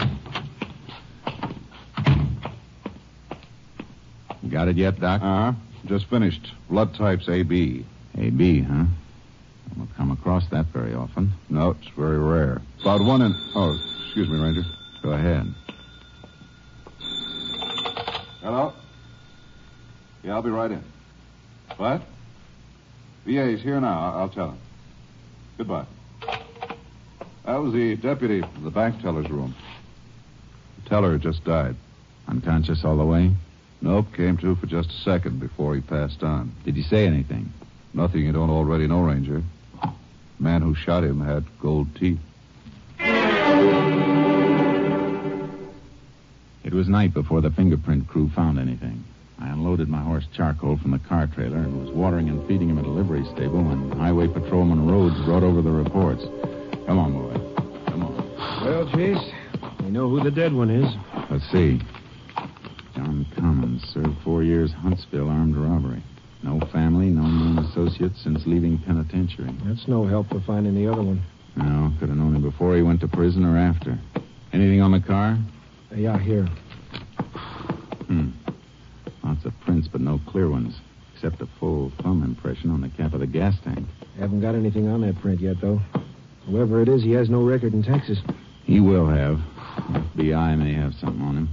Got 4.48 4.68
it 4.68 4.76
yet, 4.76 5.00
Doc? 5.00 5.20
Uh 5.20 5.24
huh. 5.24 5.52
Just 5.86 6.06
finished. 6.06 6.52
Blood 6.70 6.94
types 6.94 7.28
AB. 7.28 7.84
AB, 8.16 8.60
huh? 8.62 8.84
Don't 9.76 9.96
come 9.96 10.12
across 10.12 10.48
that 10.50 10.66
very 10.66 10.94
often. 10.94 11.32
No, 11.50 11.70
it's 11.70 11.88
very 11.96 12.18
rare. 12.18 12.62
About 12.82 13.00
one 13.00 13.22
in. 13.22 13.34
Oh, 13.56 13.76
excuse 14.04 14.28
me, 14.28 14.40
Ranger. 14.40 14.62
Go 15.02 15.10
ahead. 15.10 15.52
Hello? 18.42 18.74
Yeah, 20.22 20.34
I'll 20.34 20.42
be 20.42 20.50
right 20.50 20.70
in. 20.70 20.84
What? 21.76 22.02
VA's 23.28 23.60
here 23.60 23.78
now. 23.78 24.14
I'll 24.16 24.30
tell 24.30 24.50
him. 24.52 24.58
Goodbye. 25.58 25.84
That 27.44 27.56
was 27.56 27.74
the 27.74 27.96
deputy 27.96 28.40
from 28.40 28.64
the 28.64 28.70
bank 28.70 29.02
teller's 29.02 29.28
room. 29.28 29.54
The 30.82 30.88
teller 30.88 31.18
just 31.18 31.44
died. 31.44 31.76
Unconscious 32.26 32.84
all 32.84 32.96
the 32.96 33.04
way? 33.04 33.30
Nope, 33.82 34.06
came 34.14 34.38
to 34.38 34.56
for 34.56 34.66
just 34.66 34.90
a 34.90 35.02
second 35.02 35.40
before 35.40 35.74
he 35.74 35.82
passed 35.82 36.22
on. 36.22 36.54
Did 36.64 36.74
he 36.76 36.82
say 36.82 37.06
anything? 37.06 37.52
Nothing 37.92 38.24
you 38.24 38.32
don't 38.32 38.50
already 38.50 38.86
know, 38.86 39.02
Ranger. 39.02 39.42
The 39.82 39.92
man 40.38 40.62
who 40.62 40.74
shot 40.74 41.04
him 41.04 41.20
had 41.20 41.44
gold 41.60 41.94
teeth. 41.96 42.18
It 46.64 46.72
was 46.72 46.88
night 46.88 47.12
before 47.12 47.40
the 47.40 47.50
fingerprint 47.50 48.08
crew 48.08 48.30
found 48.30 48.58
anything. 48.58 49.04
I 49.40 49.48
unloaded 49.48 49.88
my 49.88 50.02
horse 50.02 50.26
charcoal 50.36 50.78
from 50.78 50.90
the 50.90 50.98
car 50.98 51.28
trailer 51.28 51.58
and 51.58 51.80
was 51.84 51.94
watering 51.94 52.28
and 52.28 52.46
feeding 52.48 52.70
him 52.70 52.78
at 52.78 52.84
a 52.84 52.88
livery 52.88 53.24
stable 53.34 53.62
when 53.62 53.90
Highway 53.92 54.26
Patrolman 54.26 54.86
Rhodes 54.86 55.14
brought 55.24 55.42
over 55.42 55.62
the 55.62 55.70
reports. 55.70 56.22
Come 56.86 56.98
on, 56.98 57.12
boy. 57.12 57.34
Come 57.90 58.02
on. 58.02 58.16
Well, 58.64 58.86
Jace, 58.86 59.84
we 59.84 59.90
know 59.90 60.08
who 60.08 60.22
the 60.22 60.30
dead 60.30 60.52
one 60.52 60.70
is. 60.70 60.92
Let's 61.30 61.48
see. 61.52 61.80
John 62.96 63.26
Commons 63.36 63.82
served 63.94 64.16
four 64.24 64.42
years 64.42 64.72
Huntsville 64.72 65.28
armed 65.28 65.56
robbery. 65.56 66.02
No 66.42 66.60
family, 66.72 67.06
no 67.06 67.22
known 67.22 67.58
associates 67.58 68.20
since 68.22 68.42
leaving 68.46 68.78
penitentiary. 68.78 69.54
That's 69.64 69.86
no 69.86 70.06
help 70.06 70.28
for 70.28 70.40
finding 70.40 70.74
the 70.74 70.90
other 70.90 71.02
one. 71.02 71.22
No, 71.56 71.92
could 71.98 72.08
have 72.08 72.18
known 72.18 72.36
him 72.36 72.42
before 72.42 72.76
he 72.76 72.82
went 72.82 73.00
to 73.00 73.08
prison 73.08 73.44
or 73.44 73.56
after. 73.56 73.98
Anything 74.52 74.80
on 74.80 74.92
the 74.92 75.00
car? 75.00 75.38
Yeah, 75.94 76.18
here. 76.18 76.46
Hmm. 78.06 78.30
Prints, 79.68 79.86
but 79.86 80.00
no 80.00 80.18
clear 80.26 80.48
ones, 80.48 80.80
except 81.14 81.42
a 81.42 81.46
full 81.60 81.92
thumb 82.00 82.22
impression 82.22 82.70
on 82.70 82.80
the 82.80 82.88
cap 82.88 83.12
of 83.12 83.20
the 83.20 83.26
gas 83.26 83.54
tank. 83.62 83.86
Haven't 84.18 84.40
got 84.40 84.54
anything 84.54 84.88
on 84.88 85.02
that 85.02 85.20
print 85.20 85.42
yet, 85.42 85.60
though. 85.60 85.78
Whoever 86.46 86.80
it 86.80 86.88
is, 86.88 87.02
he 87.02 87.10
has 87.12 87.28
no 87.28 87.42
record 87.42 87.74
in 87.74 87.82
Texas. 87.82 88.18
He 88.64 88.80
will 88.80 89.06
have. 89.06 89.38
FBI 90.16 90.56
may 90.56 90.72
have 90.72 90.94
something 90.94 91.20
on 91.20 91.36
him. 91.36 91.48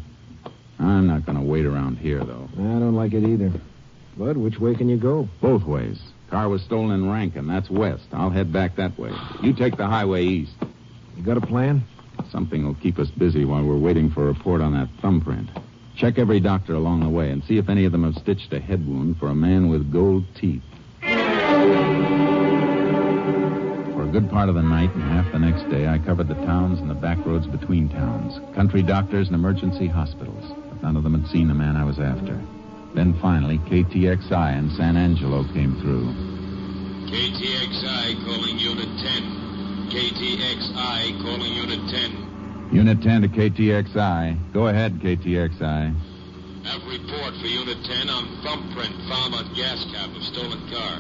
I'm 0.80 1.08
not 1.08 1.26
going 1.26 1.38
to 1.38 1.44
wait 1.44 1.66
around 1.66 1.98
here, 1.98 2.24
though. 2.24 2.48
I 2.54 2.80
don't 2.80 2.96
like 2.96 3.12
it 3.12 3.26
either. 3.26 3.52
But 4.18 4.38
which 4.38 4.60
way 4.60 4.76
can 4.76 4.88
you 4.88 4.96
go? 4.96 5.28
Both 5.42 5.66
ways. 5.66 6.02
Car 6.30 6.48
was 6.48 6.62
stolen 6.62 6.92
in 6.92 7.12
Rankin. 7.12 7.48
That's 7.48 7.70
west. 7.70 8.06
I'll 8.14 8.30
head 8.30 8.54
back 8.54 8.78
that 8.78 8.98
way. 8.98 9.12
You 9.44 9.52
take 9.52 9.76
the 9.76 9.88
highway 9.88 10.24
east. 10.24 10.56
You 11.18 11.24
got 11.24 11.36
a 11.36 11.46
plan? 11.46 11.84
Something 12.32 12.66
will 12.66 12.76
keep 12.76 12.98
us 12.98 13.10
busy 13.10 13.44
while 13.44 13.66
we're 13.66 13.76
waiting 13.76 14.10
for 14.10 14.24
a 14.24 14.28
report 14.28 14.62
on 14.62 14.72
that 14.72 14.88
thumbprint. 15.02 15.50
Check 15.98 16.20
every 16.20 16.42
doctor 16.42 16.76
along 16.76 17.00
the 17.02 17.10
way 17.10 17.32
and 17.32 17.42
see 17.46 17.58
if 17.58 17.70
any 17.70 17.86
of 17.86 17.94
them 17.94 18.04
have 18.04 18.16
stitched 18.22 18.52
a 18.52 18.60
head 18.60 18.86
wound 18.86 19.18
for 19.18 19.30
a 19.30 19.36
man 19.36 19.70
with 19.70 19.94
gold 19.94 20.26
teeth. 20.36 20.62
For 21.02 21.08
a 24.04 24.10
good 24.12 24.30
part 24.30 24.50
of 24.50 24.56
the 24.56 24.62
night 24.62 24.94
and 24.94 25.04
half 25.04 25.32
the 25.32 25.40
next 25.40 25.70
day, 25.70 25.88
I 25.88 25.98
covered 26.00 26.28
the 26.28 26.36
towns 26.36 26.80
and 26.80 26.90
the 26.90 26.96
back 26.96 27.26
roads 27.26 27.48
between 27.48 27.88
towns, 27.88 28.42
country 28.54 28.84
doctors 28.84 29.28
and 29.28 29.36
emergency 29.36 29.88
hospitals, 29.88 30.44
but 30.70 30.84
none 30.84 30.98
of 30.98 31.04
them 31.04 31.14
had 31.20 31.32
seen 31.32 31.48
the 31.48 31.54
man 31.54 31.78
I 31.78 31.86
was 31.86 31.98
after. 31.98 32.38
Then 32.94 33.14
finally, 33.22 33.58
KTXI 33.60 34.58
in 34.60 34.70
San 34.72 34.98
Angelo 34.98 35.46
came 35.54 35.80
through. 35.80 36.12
KTXI 37.08 38.22
calling 38.26 38.60
Unit 38.60 38.90
10. 39.00 39.24
KTXI 39.92 41.22
calling 41.24 41.54
Unit 41.54 41.88
10. 41.90 42.25
Unit 42.76 43.02
10 43.02 43.22
to 43.22 43.30
KTXI. 43.30 44.52
Go 44.52 44.68
ahead, 44.68 45.00
KTXI. 45.00 45.96
Have 46.66 46.84
report 46.84 47.32
for 47.40 47.48
Unit 47.48 47.78
10 47.86 48.10
on 48.10 48.28
thumbprint 48.44 48.92
found 49.08 49.34
on 49.34 49.48
gas 49.56 49.80
cap 49.96 50.14
of 50.14 50.22
stolen 50.22 50.60
car. 50.68 51.00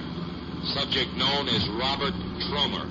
Subject 0.71 1.11
known 1.17 1.49
as 1.49 1.67
Robert 1.75 2.13
Tromer. 2.47 2.87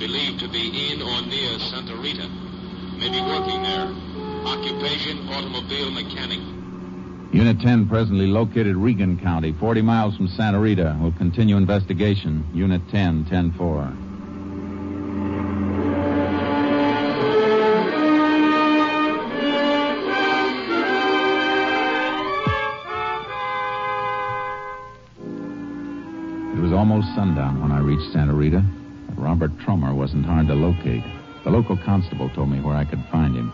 Believed 0.00 0.40
to 0.40 0.48
be 0.48 0.90
in 0.90 1.02
or 1.02 1.22
near 1.22 1.56
Santa 1.70 1.94
Rita. 1.94 2.26
May 2.98 3.10
be 3.14 3.22
working 3.22 3.62
there. 3.62 3.94
Occupation, 4.44 5.28
automobile 5.28 5.92
mechanic. 5.92 6.40
Unit 7.32 7.60
10 7.60 7.88
presently 7.88 8.26
located 8.26 8.74
Reagan 8.74 9.20
County, 9.20 9.52
40 9.52 9.82
miles 9.82 10.16
from 10.16 10.26
Santa 10.26 10.58
Rita. 10.58 10.98
Will 11.00 11.12
continue 11.12 11.56
investigation. 11.56 12.44
Unit 12.52 12.82
10, 12.90 13.26
10 13.26 13.52
4. 13.52 14.05
Sundown 27.16 27.62
when 27.62 27.72
I 27.72 27.78
reached 27.78 28.12
Santa 28.12 28.34
Rita, 28.34 28.62
but 29.08 29.18
Robert 29.18 29.50
Tromer 29.60 29.94
wasn't 29.94 30.26
hard 30.26 30.48
to 30.48 30.54
locate. 30.54 31.02
The 31.44 31.50
local 31.50 31.74
constable 31.78 32.28
told 32.28 32.50
me 32.50 32.60
where 32.60 32.76
I 32.76 32.84
could 32.84 33.02
find 33.10 33.34
him. 33.34 33.50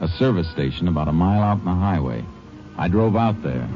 A 0.00 0.08
service 0.08 0.50
station 0.50 0.88
about 0.88 1.08
a 1.08 1.12
mile 1.12 1.42
out 1.42 1.58
on 1.58 1.64
the 1.66 1.74
highway. 1.74 2.24
I 2.78 2.88
drove 2.88 3.14
out 3.14 3.42
there. 3.42 3.68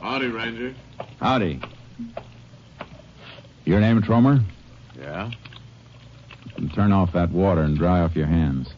Howdy, 0.00 0.26
Ranger. 0.26 0.74
Howdy. 1.20 1.60
Your 3.64 3.78
name, 3.78 4.02
Tromer? 4.02 4.42
Yeah? 4.98 5.30
And 6.56 6.74
turn 6.74 6.90
off 6.90 7.12
that 7.12 7.30
water 7.30 7.62
and 7.62 7.78
dry 7.78 8.00
off 8.00 8.16
your 8.16 8.26
hands. 8.26 8.74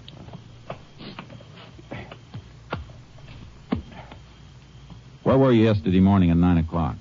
Where 5.34 5.48
were 5.48 5.52
you 5.52 5.64
yesterday 5.64 5.98
morning 5.98 6.30
at 6.30 6.36
9 6.36 6.58
o'clock? 6.58 6.94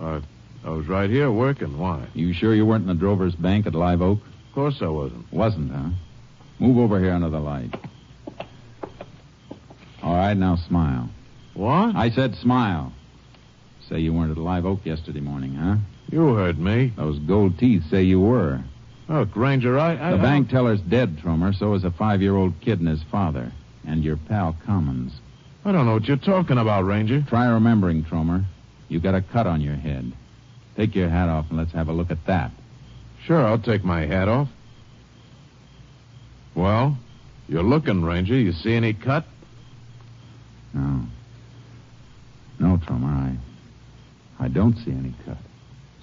Uh, 0.00 0.22
I 0.64 0.70
was 0.70 0.86
right 0.86 1.10
here 1.10 1.30
working. 1.30 1.78
Why? 1.78 2.06
You 2.14 2.32
sure 2.32 2.54
you 2.54 2.64
weren't 2.64 2.80
in 2.80 2.88
the 2.88 2.94
Drover's 2.94 3.34
Bank 3.34 3.66
at 3.66 3.74
Live 3.74 4.00
Oak? 4.00 4.20
Of 4.20 4.54
course 4.54 4.78
I 4.80 4.86
wasn't. 4.86 5.30
Wasn't, 5.30 5.70
huh? 5.70 5.90
Move 6.58 6.78
over 6.78 6.98
here 6.98 7.12
under 7.12 7.28
the 7.28 7.40
light. 7.40 7.74
All 10.02 10.14
right, 10.14 10.34
now 10.34 10.56
smile. 10.56 11.10
What? 11.52 11.94
I 11.94 12.08
said 12.08 12.34
smile. 12.36 12.90
Say 13.90 13.98
you 13.98 14.14
weren't 14.14 14.30
at 14.30 14.38
Live 14.38 14.64
Oak 14.64 14.86
yesterday 14.86 15.20
morning, 15.20 15.54
huh? 15.54 15.76
You 16.10 16.36
heard 16.36 16.58
me. 16.58 16.90
Those 16.96 17.18
gold 17.18 17.58
teeth 17.58 17.82
say 17.90 18.02
you 18.02 18.18
were. 18.18 18.64
Look, 19.10 19.36
Ranger, 19.36 19.78
I. 19.78 20.08
I 20.08 20.12
the 20.12 20.22
bank 20.22 20.48
teller's 20.48 20.80
dead, 20.80 21.18
Tromer. 21.18 21.54
So 21.54 21.74
is 21.74 21.84
a 21.84 21.90
five-year-old 21.90 22.62
kid 22.62 22.78
and 22.78 22.88
his 22.88 23.02
father. 23.02 23.52
And 23.86 24.02
your 24.02 24.16
pal 24.16 24.56
Commons. 24.64 25.12
I 25.64 25.72
don't 25.72 25.86
know 25.86 25.94
what 25.94 26.04
you're 26.04 26.16
talking 26.18 26.58
about, 26.58 26.84
Ranger. 26.84 27.22
Try 27.22 27.46
remembering, 27.46 28.04
Tromer. 28.04 28.44
You 28.88 29.00
got 29.00 29.14
a 29.14 29.22
cut 29.22 29.46
on 29.46 29.62
your 29.62 29.76
head. 29.76 30.12
Take 30.76 30.94
your 30.94 31.08
hat 31.08 31.28
off 31.28 31.46
and 31.48 31.58
let's 31.58 31.72
have 31.72 31.88
a 31.88 31.92
look 31.92 32.10
at 32.10 32.26
that. 32.26 32.50
Sure, 33.24 33.42
I'll 33.42 33.58
take 33.58 33.82
my 33.82 34.04
hat 34.04 34.28
off. 34.28 34.48
Well, 36.54 36.98
you're 37.48 37.62
looking, 37.62 38.02
Ranger. 38.02 38.34
You 38.34 38.52
see 38.52 38.74
any 38.74 38.92
cut? 38.92 39.24
No. 40.74 41.06
No, 42.58 42.76
Tromer, 42.76 43.06
I. 43.06 43.36
I 44.44 44.48
don't 44.48 44.76
see 44.78 44.90
any 44.90 45.14
cut. 45.24 45.38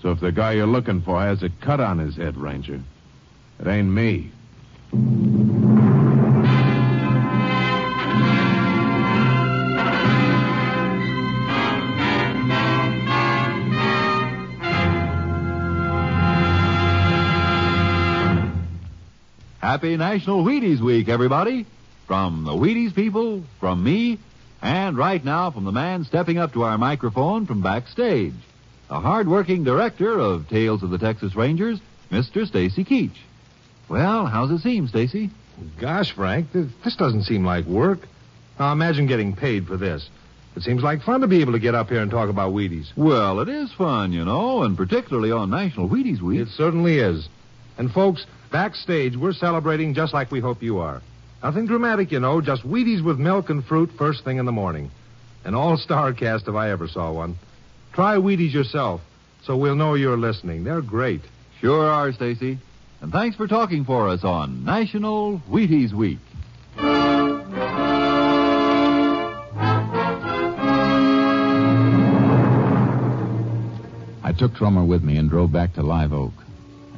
So 0.02 0.10
if 0.10 0.20
the 0.20 0.32
guy 0.32 0.54
you're 0.54 0.66
looking 0.66 1.02
for 1.04 1.22
has 1.22 1.44
a 1.44 1.50
cut 1.62 1.80
on 1.80 2.00
his 2.00 2.16
head, 2.16 2.36
Ranger, 2.36 2.82
it 3.60 3.68
ain't 3.68 3.90
me. 3.90 4.32
Happy 19.72 19.96
National 19.96 20.44
Wheaties 20.44 20.82
Week, 20.82 21.08
everybody. 21.08 21.66
From 22.06 22.44
the 22.44 22.52
Wheaties 22.52 22.94
people, 22.94 23.46
from 23.62 23.82
me, 23.82 24.20
and 24.62 24.98
right 24.98 25.24
now 25.24 25.50
from 25.50 25.64
the 25.64 25.72
man 25.72 26.04
stepping 26.04 26.38
up 26.38 26.52
to 26.52 26.64
our 26.64 26.78
microphone 26.78 27.46
from 27.46 27.62
backstage, 27.62 28.34
the 28.90 29.00
hard-working 29.00 29.64
director 29.64 30.20
of 30.20 30.50
Tales 30.50 30.84
of 30.84 30.90
the 30.90 30.98
Texas 30.98 31.38
Rangers, 31.38 31.80
Mr. 32.12 32.46
Stacy 32.46 32.84
Keach. 32.84 33.16
Well, 33.88 34.26
how's 34.26 34.52
it 34.52 34.60
seem, 34.60 34.90
Stacy? 34.90 35.30
Gosh, 35.80 36.12
Frank, 36.12 36.52
th- 36.52 36.68
this 36.84 36.98
doesn't 36.98 37.24
seem 37.24 37.46
like 37.46 37.64
work. 37.66 38.00
Now 38.60 38.74
imagine 38.74 39.08
getting 39.08 39.38
paid 39.38 39.68
for 39.68 39.78
this. 39.78 40.10
It 40.58 40.64
seems 40.64 40.84
like 40.84 41.02
fun 41.02 41.22
to 41.22 41.28
be 41.28 41.40
able 41.40 41.54
to 41.54 41.60
get 41.60 41.76
up 41.76 41.88
here 41.88 42.02
and 42.02 42.12
talk 42.12 42.30
about 42.30 42.52
Wheaties. 42.52 42.92
Well, 42.98 43.40
it 43.40 43.48
is 43.48 43.72
fun, 43.72 44.12
you 44.12 44.26
know, 44.26 44.64
and 44.64 44.76
particularly 44.76 45.32
on 45.32 45.50
National 45.50 45.88
Wheaties 45.88 46.20
Week. 46.20 46.42
It 46.42 46.50
certainly 46.50 46.98
is. 46.98 47.30
And 47.78 47.90
folks, 47.90 48.26
backstage, 48.52 49.18
we're 49.18 49.34
celebrating 49.34 49.94
just 49.94 50.14
like 50.14 50.30
we 50.30 50.40
hope 50.40 50.62
you 50.62 50.80
are. 50.80 51.02
Nothing 51.42 51.66
dramatic, 51.66 52.12
you 52.12 52.20
know, 52.20 52.42
just 52.42 52.64
Wheaties 52.64 53.04
with 53.04 53.18
milk 53.18 53.50
and 53.50 53.66
fruit 53.66 53.90
first 53.98 54.24
thing 54.24 54.38
in 54.38 54.46
the 54.46 54.52
morning. 54.52 54.92
An 55.44 55.56
all-star 55.56 56.14
cast 56.14 56.48
if 56.48 56.54
I 56.54 56.70
ever 56.70 56.88
saw 56.88 57.12
one. 57.12 57.40
Try 57.94 58.18
Wheaties 58.18 58.54
yourself, 58.54 59.02
so 59.44 59.58
we'll 59.58 59.76
know 59.76 59.96
you're 59.96 60.18
listening. 60.18 60.64
They're 60.64 60.82
great. 60.82 61.22
Sure 61.60 61.88
are, 61.88 62.12
Stacy. 62.14 62.60
And 63.02 63.12
thanks 63.12 63.36
for 63.36 63.48
talking 63.48 63.86
for 63.86 64.08
us 64.10 64.24
on 64.24 64.64
National 64.64 65.40
Wheaties 65.50 65.94
Week. 65.94 66.20
I 74.24 74.34
took 74.38 74.54
Tromer 74.54 74.88
with 74.88 75.04
me 75.04 75.18
and 75.18 75.30
drove 75.30 75.52
back 75.52 75.74
to 75.74 75.82
Live 75.82 76.14
Oak. 76.14 76.32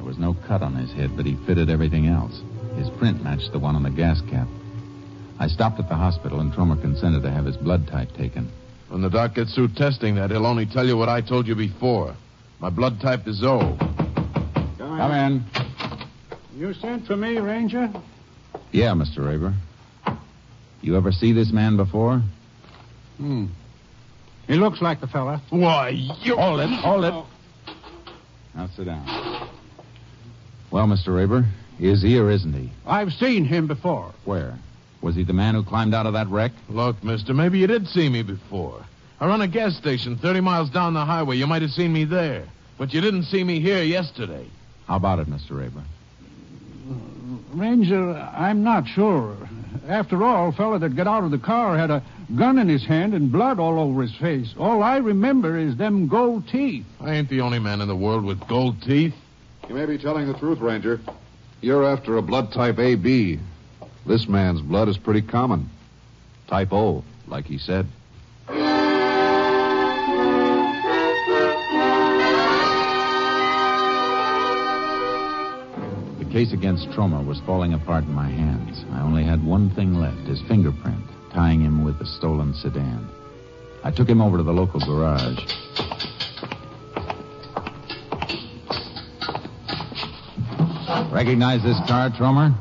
There 0.04 0.10
was 0.10 0.18
no 0.18 0.36
cut 0.46 0.60
on 0.60 0.74
his 0.74 0.92
head, 0.92 1.16
but 1.16 1.24
he 1.24 1.34
fitted 1.46 1.70
everything 1.70 2.08
else. 2.08 2.42
His 2.76 2.90
print 2.90 3.24
matched 3.24 3.52
the 3.52 3.58
one 3.58 3.74
on 3.74 3.84
the 3.84 3.90
gas 3.90 4.20
cap. 4.28 4.46
I 5.38 5.48
stopped 5.48 5.80
at 5.80 5.88
the 5.88 5.94
hospital, 5.94 6.40
and 6.40 6.52
Tromer 6.52 6.78
consented 6.78 7.22
to 7.22 7.30
have 7.30 7.46
his 7.46 7.56
blood 7.56 7.86
type 7.86 8.12
taken. 8.14 8.52
When 8.90 9.00
the 9.00 9.08
doc 9.08 9.34
gets 9.34 9.54
through 9.54 9.68
testing 9.68 10.16
that, 10.16 10.30
he'll 10.30 10.44
only 10.44 10.66
tell 10.66 10.86
you 10.86 10.98
what 10.98 11.08
I 11.08 11.22
told 11.22 11.46
you 11.46 11.54
before. 11.54 12.14
My 12.60 12.68
blood 12.68 13.00
type 13.00 13.26
is 13.26 13.42
O. 13.42 13.78
Come 14.76 15.10
in. 15.10 15.42
You 16.54 16.74
sent 16.74 17.06
for 17.06 17.16
me, 17.16 17.38
Ranger? 17.38 17.90
Yeah, 18.72 18.92
Mr. 18.92 19.26
Raver. 19.26 19.54
You 20.82 20.98
ever 20.98 21.12
see 21.12 21.32
this 21.32 21.50
man 21.50 21.78
before? 21.78 22.22
Hmm. 23.16 23.46
He 24.48 24.56
looks 24.56 24.82
like 24.82 25.00
the 25.00 25.06
fella. 25.06 25.40
Why, 25.48 25.88
you... 25.88 26.36
Hold 26.36 26.60
it, 26.60 26.68
hold 26.68 27.06
it. 27.06 27.24
Now 28.54 28.68
sit 28.76 28.84
down. 28.84 29.43
Well, 30.74 30.88
Mr. 30.88 31.14
Raver, 31.14 31.44
is 31.78 32.02
he 32.02 32.18
or 32.18 32.28
isn't 32.32 32.52
he? 32.52 32.68
I've 32.84 33.12
seen 33.12 33.44
him 33.44 33.68
before. 33.68 34.12
Where? 34.24 34.58
Was 35.02 35.14
he 35.14 35.22
the 35.22 35.32
man 35.32 35.54
who 35.54 35.62
climbed 35.62 35.94
out 35.94 36.04
of 36.04 36.14
that 36.14 36.26
wreck? 36.26 36.50
Look, 36.68 37.04
mister, 37.04 37.32
maybe 37.32 37.60
you 37.60 37.68
did 37.68 37.86
see 37.86 38.08
me 38.08 38.24
before. 38.24 38.84
I 39.20 39.28
run 39.28 39.40
a 39.40 39.46
gas 39.46 39.76
station 39.76 40.16
30 40.16 40.40
miles 40.40 40.70
down 40.70 40.94
the 40.94 41.04
highway. 41.04 41.36
You 41.36 41.46
might 41.46 41.62
have 41.62 41.70
seen 41.70 41.92
me 41.92 42.02
there. 42.02 42.46
But 42.76 42.92
you 42.92 43.00
didn't 43.00 43.22
see 43.26 43.44
me 43.44 43.60
here 43.60 43.84
yesterday. 43.84 44.48
How 44.88 44.96
about 44.96 45.20
it, 45.20 45.28
Mr. 45.28 45.50
Raver? 45.52 45.84
Ranger, 47.52 48.10
I'm 48.34 48.64
not 48.64 48.88
sure. 48.88 49.36
After 49.86 50.24
all, 50.24 50.50
the 50.50 50.56
fella 50.56 50.80
that 50.80 50.96
got 50.96 51.06
out 51.06 51.22
of 51.22 51.30
the 51.30 51.38
car 51.38 51.78
had 51.78 51.92
a 51.92 52.02
gun 52.34 52.58
in 52.58 52.68
his 52.68 52.84
hand 52.84 53.14
and 53.14 53.30
blood 53.30 53.60
all 53.60 53.78
over 53.78 54.02
his 54.02 54.14
face. 54.16 54.52
All 54.58 54.82
I 54.82 54.96
remember 54.96 55.56
is 55.56 55.76
them 55.76 56.08
gold 56.08 56.48
teeth. 56.48 56.86
I 57.00 57.12
ain't 57.12 57.28
the 57.28 57.42
only 57.42 57.60
man 57.60 57.80
in 57.80 57.86
the 57.86 57.94
world 57.94 58.24
with 58.24 58.44
gold 58.48 58.82
teeth. 58.82 59.14
You 59.68 59.74
may 59.74 59.86
be 59.86 59.96
telling 59.96 60.26
the 60.26 60.38
truth, 60.38 60.60
Ranger. 60.60 61.00
You're 61.62 61.84
after 61.84 62.18
a 62.18 62.22
blood 62.22 62.52
type 62.52 62.78
AB. 62.78 63.40
This 64.06 64.28
man's 64.28 64.60
blood 64.60 64.88
is 64.88 64.98
pretty 64.98 65.22
common. 65.22 65.70
Type 66.46 66.72
O, 66.72 67.02
like 67.26 67.46
he 67.46 67.56
said. 67.56 67.86
The 76.18 76.30
case 76.30 76.52
against 76.52 76.90
Tromer 76.90 77.24
was 77.24 77.40
falling 77.40 77.72
apart 77.72 78.04
in 78.04 78.12
my 78.12 78.28
hands. 78.28 78.84
I 78.92 79.00
only 79.00 79.24
had 79.24 79.42
one 79.42 79.70
thing 79.70 79.94
left 79.94 80.26
his 80.26 80.42
fingerprint, 80.42 81.04
tying 81.32 81.62
him 81.62 81.84
with 81.84 81.98
the 81.98 82.06
stolen 82.06 82.52
sedan. 82.52 83.08
I 83.82 83.90
took 83.90 84.08
him 84.08 84.20
over 84.20 84.36
to 84.36 84.42
the 84.42 84.52
local 84.52 84.80
garage. 84.80 85.38
Recognize 91.14 91.62
this 91.62 91.78
car, 91.86 92.10
Tromer? 92.10 92.52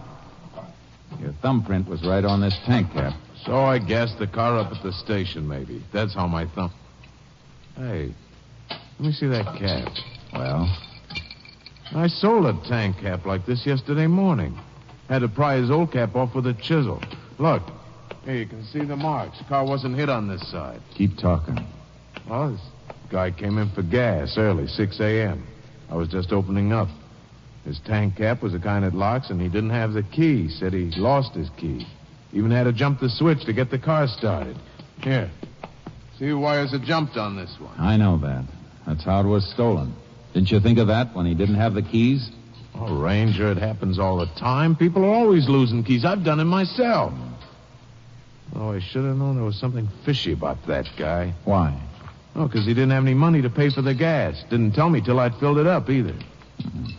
Your 1.20 1.34
thumbprint 1.42 1.90
was 1.90 2.04
right 2.06 2.24
on 2.24 2.40
this 2.40 2.56
tank 2.68 2.94
cap. 2.94 3.14
So 3.48 3.56
I 3.56 3.80
gassed 3.80 4.20
the 4.20 4.28
car 4.28 4.60
up 4.60 4.72
at 4.72 4.84
the 4.84 4.94
station, 4.94 5.48
maybe. 5.48 5.84
That's 5.92 6.14
how 6.14 6.28
my 6.28 6.46
thumb. 6.46 6.72
Hey, 7.76 8.14
let 8.70 9.00
me 9.00 9.12
see 9.12 9.26
that 9.26 9.58
cap. 9.58 9.92
Well? 10.34 10.78
I 11.96 12.06
sold 12.06 12.46
a 12.46 12.70
tank 12.70 12.98
cap 13.02 13.26
like 13.26 13.48
this 13.48 13.66
yesterday 13.66 14.06
morning. 14.06 14.56
Had 15.10 15.20
to 15.24 15.30
pry 15.30 15.56
his 15.56 15.72
old 15.72 15.92
cap 15.92 16.16
off 16.16 16.36
with 16.36 16.46
a 16.46 16.54
chisel. 16.54 17.02
Look, 17.40 17.64
here 18.24 18.36
you 18.36 18.46
can 18.46 18.64
see 18.66 18.86
the 18.86 18.96
marks. 18.96 19.40
Car 19.50 19.66
wasn't 19.66 19.96
hit 19.96 20.10
on 20.10 20.28
this 20.28 20.48
side. 20.52 20.80
Keep 20.96 21.18
talking. 21.18 21.58
Well, 22.30 22.52
this 22.52 22.62
guy 23.10 23.32
came 23.32 23.58
in 23.58 23.72
for 23.72 23.82
gas 23.82 24.38
early, 24.38 24.68
6 24.68 25.00
a.m. 25.00 25.44
I 25.90 25.96
was 25.96 26.08
just 26.08 26.32
opening 26.32 26.72
up. 26.72 26.88
His 27.66 27.80
tank 27.80 28.18
cap 28.18 28.42
was 28.42 28.52
the 28.52 28.60
kind 28.60 28.84
that 28.84 28.94
locks, 28.94 29.30
and 29.30 29.40
he 29.40 29.48
didn't 29.48 29.70
have 29.70 29.94
the 29.94 30.04
key. 30.04 30.50
Said 30.50 30.74
he 30.74 30.92
lost 30.92 31.34
his 31.34 31.50
key. 31.52 31.88
Even 32.34 32.52
had 32.52 32.64
to 32.66 32.74
jump 32.74 33.00
the 33.00 33.10
switch 33.10 33.46
to 33.46 33.54
get 33.54 33.70
the 33.70 33.80
car 33.80 34.08
started. 34.08 34.58
Here. 35.02 35.30
See 36.20 36.28
the 36.28 36.38
wires 36.38 36.72
that 36.72 36.84
jumped 36.84 37.16
on 37.18 37.36
this 37.36 37.56
one. 37.60 37.74
I 37.80 37.98
know 37.98 38.18
that. 38.18 38.46
That's 38.86 39.04
how 39.04 39.22
it 39.22 39.28
was 39.28 39.50
stolen. 39.50 39.96
Didn't 40.34 40.52
you 40.52 40.60
think 40.60 40.78
of 40.80 40.88
that 40.88 41.16
when 41.16 41.26
he 41.26 41.36
didn't 41.36 41.56
have 41.56 41.74
the 41.74 41.82
keys? 41.82 42.30
Oh, 42.76 43.00
Ranger, 43.00 43.52
it 43.52 43.58
happens 43.58 44.00
all 44.00 44.18
the 44.18 44.26
time. 44.40 44.76
People 44.76 45.06
are 45.06 45.14
always 45.14 45.48
losing 45.48 45.84
keys. 45.84 46.04
I've 46.04 46.24
done 46.24 46.40
it 46.40 46.46
myself. 46.46 47.14
Oh, 48.56 48.72
I 48.72 48.80
should 48.80 49.06
have 49.06 49.16
known 49.16 49.36
there 49.36 49.46
was 49.46 49.60
something 49.60 49.88
fishy 50.06 50.34
about 50.34 50.66
that 50.68 50.88
guy. 50.98 51.34
Why? 51.46 51.80
Oh, 52.36 52.48
because 52.48 52.66
he 52.66 52.74
didn't 52.74 52.92
have 52.92 53.04
any 53.04 53.14
money 53.14 53.42
to 53.42 53.50
pay 53.50 53.70
for 53.70 53.82
the 53.82 53.94
gas. 53.94 54.44
Didn't 54.50 54.74
tell 54.74 54.90
me 54.90 55.02
till 55.02 55.20
I'd 55.20 55.36
filled 55.36 55.60
it 55.60 55.68
up 55.68 55.90
either. 55.90 56.16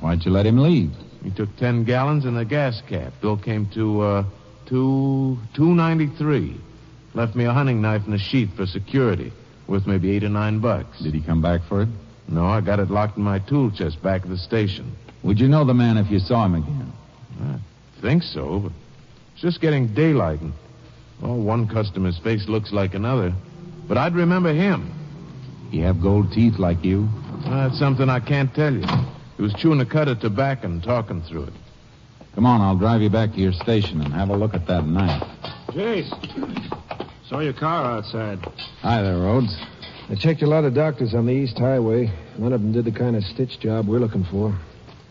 Why'd 0.00 0.24
you 0.24 0.30
let 0.30 0.46
him 0.46 0.58
leave? 0.58 0.90
He 1.22 1.30
took 1.30 1.54
ten 1.56 1.84
gallons 1.84 2.24
and 2.24 2.36
a 2.38 2.44
gas 2.44 2.82
cap. 2.88 3.12
Bill 3.20 3.36
came 3.36 3.66
to 3.74 4.00
uh 4.00 4.24
two 4.66 5.38
two 5.54 5.74
ninety 5.74 6.08
three. 6.18 6.56
Left 7.14 7.34
me 7.34 7.44
a 7.44 7.52
hunting 7.52 7.80
knife 7.80 8.02
and 8.04 8.14
a 8.14 8.18
sheath 8.18 8.50
for 8.56 8.66
security, 8.66 9.32
worth 9.66 9.86
maybe 9.86 10.14
eight 10.14 10.24
or 10.24 10.28
nine 10.28 10.60
bucks. 10.60 11.02
Did 11.02 11.14
he 11.14 11.22
come 11.22 11.40
back 11.40 11.62
for 11.68 11.82
it? 11.82 11.88
No, 12.28 12.46
I 12.46 12.60
got 12.60 12.80
it 12.80 12.90
locked 12.90 13.16
in 13.16 13.22
my 13.22 13.38
tool 13.38 13.70
chest 13.70 14.02
back 14.02 14.22
at 14.22 14.28
the 14.28 14.36
station. 14.36 14.96
Would 15.22 15.38
you 15.38 15.48
know 15.48 15.64
the 15.64 15.74
man 15.74 15.96
if 15.96 16.10
you 16.10 16.18
saw 16.18 16.44
him 16.44 16.54
again? 16.56 16.92
I 17.40 17.58
think 18.00 18.22
so, 18.22 18.60
but 18.60 18.72
it's 19.32 19.42
just 19.42 19.60
getting 19.60 19.94
daylight 19.94 20.40
and 20.40 20.52
well, 21.22 21.36
one 21.36 21.68
customer's 21.68 22.18
face 22.18 22.48
looks 22.48 22.72
like 22.72 22.94
another. 22.94 23.32
But 23.88 23.96
I'd 23.98 24.14
remember 24.14 24.52
him. 24.52 24.92
He 25.70 25.80
have 25.80 26.00
gold 26.02 26.32
teeth 26.32 26.58
like 26.58 26.84
you? 26.84 27.08
That's 27.46 27.78
something 27.78 28.08
I 28.08 28.20
can't 28.20 28.52
tell 28.54 28.72
you. 28.72 28.84
He 29.44 29.52
was 29.52 29.60
chewing 29.60 29.78
a 29.82 29.84
cud 29.84 30.08
of 30.08 30.20
tobacco 30.20 30.68
and 30.68 30.82
talking 30.82 31.20
through 31.20 31.42
it. 31.44 31.52
Come 32.34 32.46
on, 32.46 32.62
I'll 32.62 32.78
drive 32.78 33.02
you 33.02 33.10
back 33.10 33.32
to 33.32 33.38
your 33.38 33.52
station 33.52 34.00
and 34.00 34.10
have 34.14 34.30
a 34.30 34.34
look 34.34 34.54
at 34.54 34.66
that 34.68 34.86
knife. 34.86 35.22
Jace, 35.68 36.08
saw 37.28 37.40
your 37.40 37.52
car 37.52 37.84
outside. 37.84 38.38
Hi 38.80 39.02
there, 39.02 39.18
Rhodes. 39.18 39.54
I 40.08 40.14
checked 40.14 40.40
a 40.40 40.46
lot 40.46 40.64
of 40.64 40.72
doctors 40.72 41.12
on 41.14 41.26
the 41.26 41.34
East 41.34 41.58
Highway. 41.58 42.10
None 42.38 42.54
of 42.54 42.62
them 42.62 42.72
did 42.72 42.86
the 42.86 42.92
kind 42.92 43.16
of 43.16 43.24
stitch 43.24 43.60
job 43.60 43.86
we're 43.86 43.98
looking 43.98 44.24
for. 44.24 44.58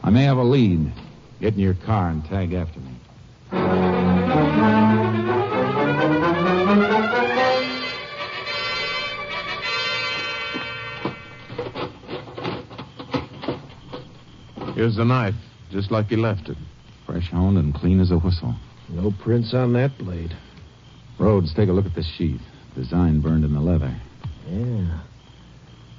I 0.02 0.10
may 0.10 0.24
have 0.24 0.38
a 0.38 0.44
lead. 0.44 0.92
Get 1.40 1.54
in 1.54 1.60
your 1.60 1.76
car 1.76 2.10
and 2.10 2.26
tag 2.26 2.54
after 2.54 2.80
me. 2.80 4.23
Here's 14.76 14.96
the 14.96 15.06
knife, 15.06 15.36
just 15.72 15.92
like 15.92 16.08
he 16.08 16.16
left 16.16 16.50
it. 16.50 16.58
Fresh 17.06 17.30
honed 17.30 17.58
and 17.58 17.74
clean 17.74 18.00
as 18.00 18.12
a 18.12 18.18
whistle. 18.18 18.56
No 18.90 19.12
prints 19.24 19.54
on 19.54 19.74
that 19.74 19.98
blade. 19.98 20.36
Rhodes, 21.20 21.54
take 21.54 21.70
a 21.70 21.72
look 21.72 21.86
at 21.86 21.96
the 21.96 22.04
sheath. 22.04 22.42
Design 22.76 23.22
burned 23.22 23.46
in 23.46 23.54
the 23.54 23.60
leather. 23.60 23.96
Yeah. 24.50 25.00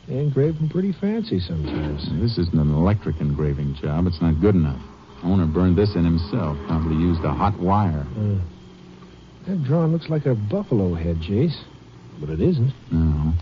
They 0.09 0.19
engrave 0.19 0.57
them 0.57 0.69
pretty 0.69 0.93
fancy 0.93 1.41
sometimes. 1.41 2.09
This 2.21 2.37
isn't 2.37 2.59
an 2.59 2.75
electric 2.75 3.21
engraving 3.21 3.77
job. 3.81 4.07
It's 4.07 4.21
not 4.21 4.41
good 4.41 4.55
enough. 4.55 4.83
Owner 5.23 5.47
burned 5.47 5.79
this 5.79 5.95
in 5.95 6.05
himself. 6.05 6.59
Probably 6.67 6.97
used 6.97 7.25
a 7.25 7.33
hot 7.33 7.59
wire. 7.59 8.07
Uh, 8.19 8.39
that 9.47 9.65
drawing 9.65 9.93
looks 9.93 10.09
like 10.09 10.27
a 10.27 10.35
buffalo 10.35 10.95
head, 10.95 11.17
Jace. 11.19 11.59
But 12.21 12.29
it 12.29 12.41
isn't. 12.41 12.73
No. 12.91 13.33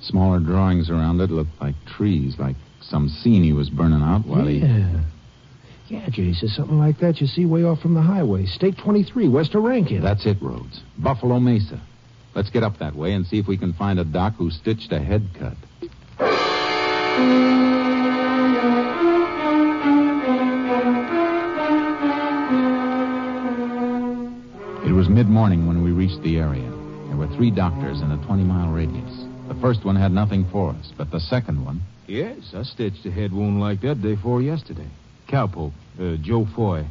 Smaller 0.00 0.40
drawings 0.40 0.90
around 0.90 1.20
it 1.20 1.30
look 1.30 1.48
like 1.60 1.74
trees, 1.96 2.36
like 2.38 2.56
some 2.88 3.08
scene 3.08 3.42
he 3.42 3.52
was 3.52 3.70
burning 3.70 4.02
out 4.02 4.26
while 4.26 4.46
he. 4.46 4.58
yeah. 4.58 5.00
Yeah, 5.86 6.06
Jace, 6.06 6.48
something 6.48 6.78
like 6.78 6.98
that 7.00 7.20
you 7.20 7.26
see 7.26 7.44
way 7.44 7.62
off 7.62 7.80
from 7.80 7.92
the 7.92 8.00
highway. 8.00 8.46
State 8.46 8.78
23, 8.78 9.28
west 9.28 9.54
of 9.54 9.62
Rankin. 9.62 10.00
That's 10.02 10.24
it, 10.24 10.38
Rhodes. 10.40 10.82
Buffalo 10.96 11.38
Mesa. 11.38 11.78
Let's 12.34 12.48
get 12.48 12.62
up 12.62 12.78
that 12.78 12.96
way 12.96 13.12
and 13.12 13.26
see 13.26 13.38
if 13.38 13.46
we 13.46 13.58
can 13.58 13.74
find 13.74 13.98
a 14.00 14.04
doc 14.04 14.34
who 14.36 14.50
stitched 14.50 14.92
a 14.92 14.98
head 14.98 15.28
cut. 15.38 15.56
It 24.86 24.92
was 24.92 25.08
mid 25.08 25.28
morning 25.28 25.66
when 25.66 25.82
we 25.82 25.92
reached 25.92 26.22
the 26.22 26.38
area. 26.38 26.70
There 27.08 27.16
were 27.16 27.28
three 27.36 27.50
doctors 27.50 28.00
in 28.00 28.10
a 28.10 28.16
20 28.26 28.44
mile 28.44 28.70
radius. 28.70 29.24
The 29.48 29.54
first 29.60 29.84
one 29.84 29.96
had 29.96 30.12
nothing 30.12 30.44
for 30.50 30.70
us, 30.70 30.92
but 30.96 31.10
the 31.10 31.20
second 31.20 31.64
one. 31.64 31.80
Yes, 32.06 32.52
I 32.54 32.62
stitched 32.64 33.06
a 33.06 33.10
head 33.10 33.32
wound 33.32 33.60
like 33.60 33.80
that 33.80 34.02
day 34.02 34.14
before 34.14 34.42
yesterday. 34.42 34.88
Cowpoke, 35.28 35.72
uh, 35.98 36.16
Joe 36.20 36.46
Foy. 36.54 36.86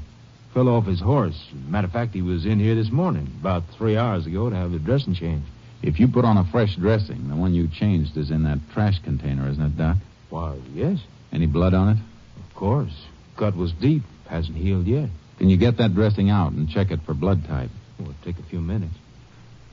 Fell 0.53 0.69
off 0.69 0.85
his 0.85 0.99
horse. 0.99 1.49
Matter 1.67 1.87
of 1.87 1.93
fact, 1.93 2.13
he 2.13 2.21
was 2.21 2.45
in 2.45 2.59
here 2.59 2.75
this 2.75 2.91
morning, 2.91 3.27
about 3.39 3.63
three 3.77 3.97
hours 3.97 4.27
ago, 4.27 4.49
to 4.49 4.55
have 4.55 4.71
the 4.71 4.79
dressing 4.79 5.15
changed. 5.15 5.47
If 5.81 5.99
you 5.99 6.07
put 6.07 6.25
on 6.25 6.37
a 6.37 6.45
fresh 6.45 6.75
dressing, 6.75 7.27
the 7.27 7.35
one 7.35 7.53
you 7.53 7.67
changed 7.67 8.15
is 8.17 8.31
in 8.31 8.43
that 8.43 8.59
trash 8.71 8.99
container, 9.03 9.49
isn't 9.49 9.63
it, 9.63 9.77
Doc? 9.77 9.97
Why, 10.29 10.57
yes. 10.73 10.99
Any 11.31 11.47
blood 11.47 11.73
on 11.73 11.89
it? 11.89 11.97
Of 12.37 12.55
course. 12.55 12.93
Cut 13.35 13.55
was 13.55 13.71
deep. 13.73 14.03
Hasn't 14.27 14.55
healed 14.55 14.87
yet. 14.87 15.09
Can 15.37 15.49
you 15.49 15.57
get 15.57 15.77
that 15.77 15.93
dressing 15.93 16.29
out 16.29 16.53
and 16.53 16.69
check 16.69 16.91
it 16.91 17.01
for 17.05 17.13
blood 17.13 17.45
type? 17.47 17.71
It'll 17.99 18.13
take 18.23 18.39
a 18.39 18.43
few 18.43 18.61
minutes. 18.61 18.93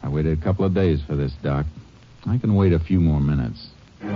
I 0.03 0.09
waited 0.09 0.39
a 0.39 0.43
couple 0.43 0.65
of 0.65 0.75
days 0.75 1.01
for 1.07 1.15
this, 1.15 1.33
Doc. 1.43 1.67
I 2.27 2.39
can 2.39 2.55
wait 2.55 2.73
a 2.73 2.79
few 2.79 3.01
more 3.01 3.21
minutes. 3.21 3.69
Here 4.01 4.09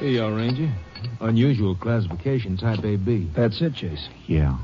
you 0.00 0.24
are, 0.24 0.32
Ranger. 0.32 0.72
Unusual 1.20 1.76
classification, 1.76 2.56
type 2.56 2.84
AB. 2.84 3.30
That's 3.34 3.60
it, 3.60 3.74
Jace. 3.74 4.08
Yeah. 4.26 4.58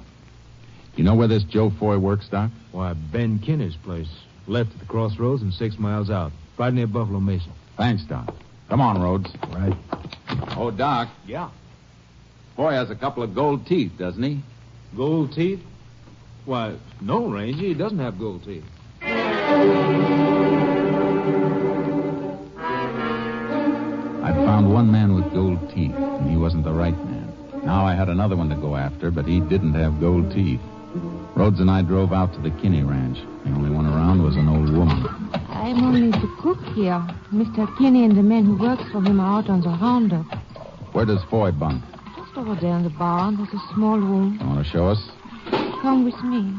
You 0.97 1.05
know 1.05 1.15
where 1.15 1.29
this 1.29 1.45
Joe 1.45 1.71
Foy 1.71 1.99
works, 1.99 2.29
Doc? 2.29 2.51
Why, 2.73 2.95
Ben 2.95 3.39
Kinner's 3.39 3.77
place. 3.77 4.09
Left 4.49 4.73
at 4.73 4.81
the 4.81 4.87
crossroads 4.87 5.43
and 5.43 5.53
six 5.55 5.79
miles 5.79 6.11
out. 6.11 6.33
Right 6.59 6.73
near 6.73 6.87
Buffalo 6.87 7.21
Mesa. 7.21 7.51
Thanks, 7.77 8.03
Doc. 8.05 8.35
Come 8.69 8.81
on, 8.81 9.01
Rhodes. 9.01 9.31
Right. 9.53 9.77
Oh, 10.57 10.73
Doc. 10.73 11.09
Yeah. 11.27 11.51
Foy 12.57 12.73
has 12.73 12.91
a 12.91 12.97
couple 12.97 13.23
of 13.23 13.35
gold 13.35 13.67
teeth, 13.67 13.93
doesn't 13.99 14.23
he? 14.23 14.43
Gold 14.97 15.33
teeth? 15.33 15.61
Why, 16.47 16.77
no, 17.01 17.27
Ranger. 17.27 17.59
He 17.59 17.75
doesn't 17.75 17.99
have 17.99 18.21
gold 18.21 18.45
teeth. 18.45 18.63
I'd 24.23 24.35
found 24.47 24.73
one 24.73 24.93
man 24.93 25.17
with 25.17 25.33
gold 25.35 25.59
teeth, 25.75 25.95
and 25.97 26.31
he 26.31 26.37
wasn't 26.37 26.63
the 26.63 26.73
right 26.73 26.97
man. 27.05 27.33
Now 27.65 27.85
I 27.85 27.97
had 27.97 28.09
another 28.09 28.37
one 28.37 28.49
to 28.51 28.55
go 28.55 28.77
after, 28.77 29.11
but 29.11 29.27
he 29.27 29.41
didn't 29.41 29.75
have 29.75 29.99
gold 29.99 30.33
teeth. 30.33 30.61
Rhodes 31.35 31.59
and 31.59 31.69
I 31.69 31.83
drove 31.83 32.13
out 32.13 32.33
to 32.35 32.41
the 32.41 32.51
Kinney 32.63 32.85
Ranch. 32.85 33.19
The 33.45 33.51
only 33.51 33.71
one 33.71 33.87
around 33.87 34.23
was 34.23 34.37
an 34.37 34.49
old 34.49 34.71
woman. 34.71 35.05
I'm 35.49 35.83
only 35.83 36.13
the 36.13 36.33
cook 36.41 36.63
here. 36.77 37.05
Mr. 37.35 37.67
Kinney 37.77 38.05
and 38.05 38.17
the 38.17 38.23
man 38.23 38.45
who 38.45 38.57
works 38.57 38.85
for 38.93 39.03
him 39.03 39.19
are 39.19 39.41
out 39.41 39.51
on 39.51 39.63
the 39.63 39.69
roundup. 39.69 40.27
Where 40.95 41.05
does 41.05 41.25
Foy 41.25 41.51
bunk? 41.51 41.83
Just 42.17 42.37
over 42.37 42.55
there 42.55 42.77
in 42.77 42.85
the 42.85 42.91
barn, 42.91 43.37
there's 43.37 43.53
a 43.53 43.75
small 43.75 43.99
room. 43.99 44.39
You 44.41 44.47
want 44.47 44.65
to 44.65 44.71
show 44.71 44.87
us? 44.87 45.11
Come 45.87 46.05
with 46.05 46.20
me. 46.25 46.53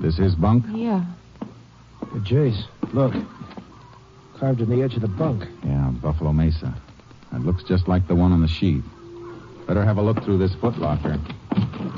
This 0.00 0.18
is 0.18 0.34
bunk? 0.34 0.66
Yeah. 0.74 1.02
Hey, 2.12 2.18
Jace, 2.18 2.62
look. 2.92 3.14
Carved 4.38 4.60
in 4.60 4.68
the 4.68 4.82
edge 4.82 4.96
of 4.96 5.00
the 5.00 5.08
bunk. 5.08 5.44
Yeah, 5.64 5.90
Buffalo 6.02 6.34
Mesa. 6.34 6.74
It 7.32 7.40
looks 7.40 7.62
just 7.62 7.88
like 7.88 8.06
the 8.06 8.14
one 8.14 8.32
on 8.32 8.42
the 8.42 8.48
sheet. 8.48 8.82
Better 9.66 9.82
have 9.82 9.96
a 9.96 10.02
look 10.02 10.22
through 10.22 10.36
this 10.36 10.52
footlocker. 10.56 11.18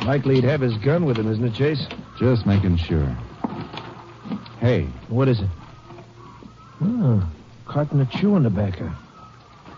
Likely 0.05 0.37
he'd 0.37 0.45
have 0.45 0.61
his 0.61 0.77
gun 0.79 1.05
with 1.05 1.17
him, 1.17 1.29
isn't 1.29 1.45
it, 1.45 1.53
Jace? 1.55 1.93
Just 2.17 2.47
making 2.47 2.77
sure. 2.77 3.07
Hey, 4.61 4.85
What 5.09 5.27
is 5.27 5.41
it? 5.41 5.49
Oh, 6.81 7.29
carton 7.67 8.01
of 8.01 8.09
chewing 8.11 8.45
tobacco. 8.45 8.89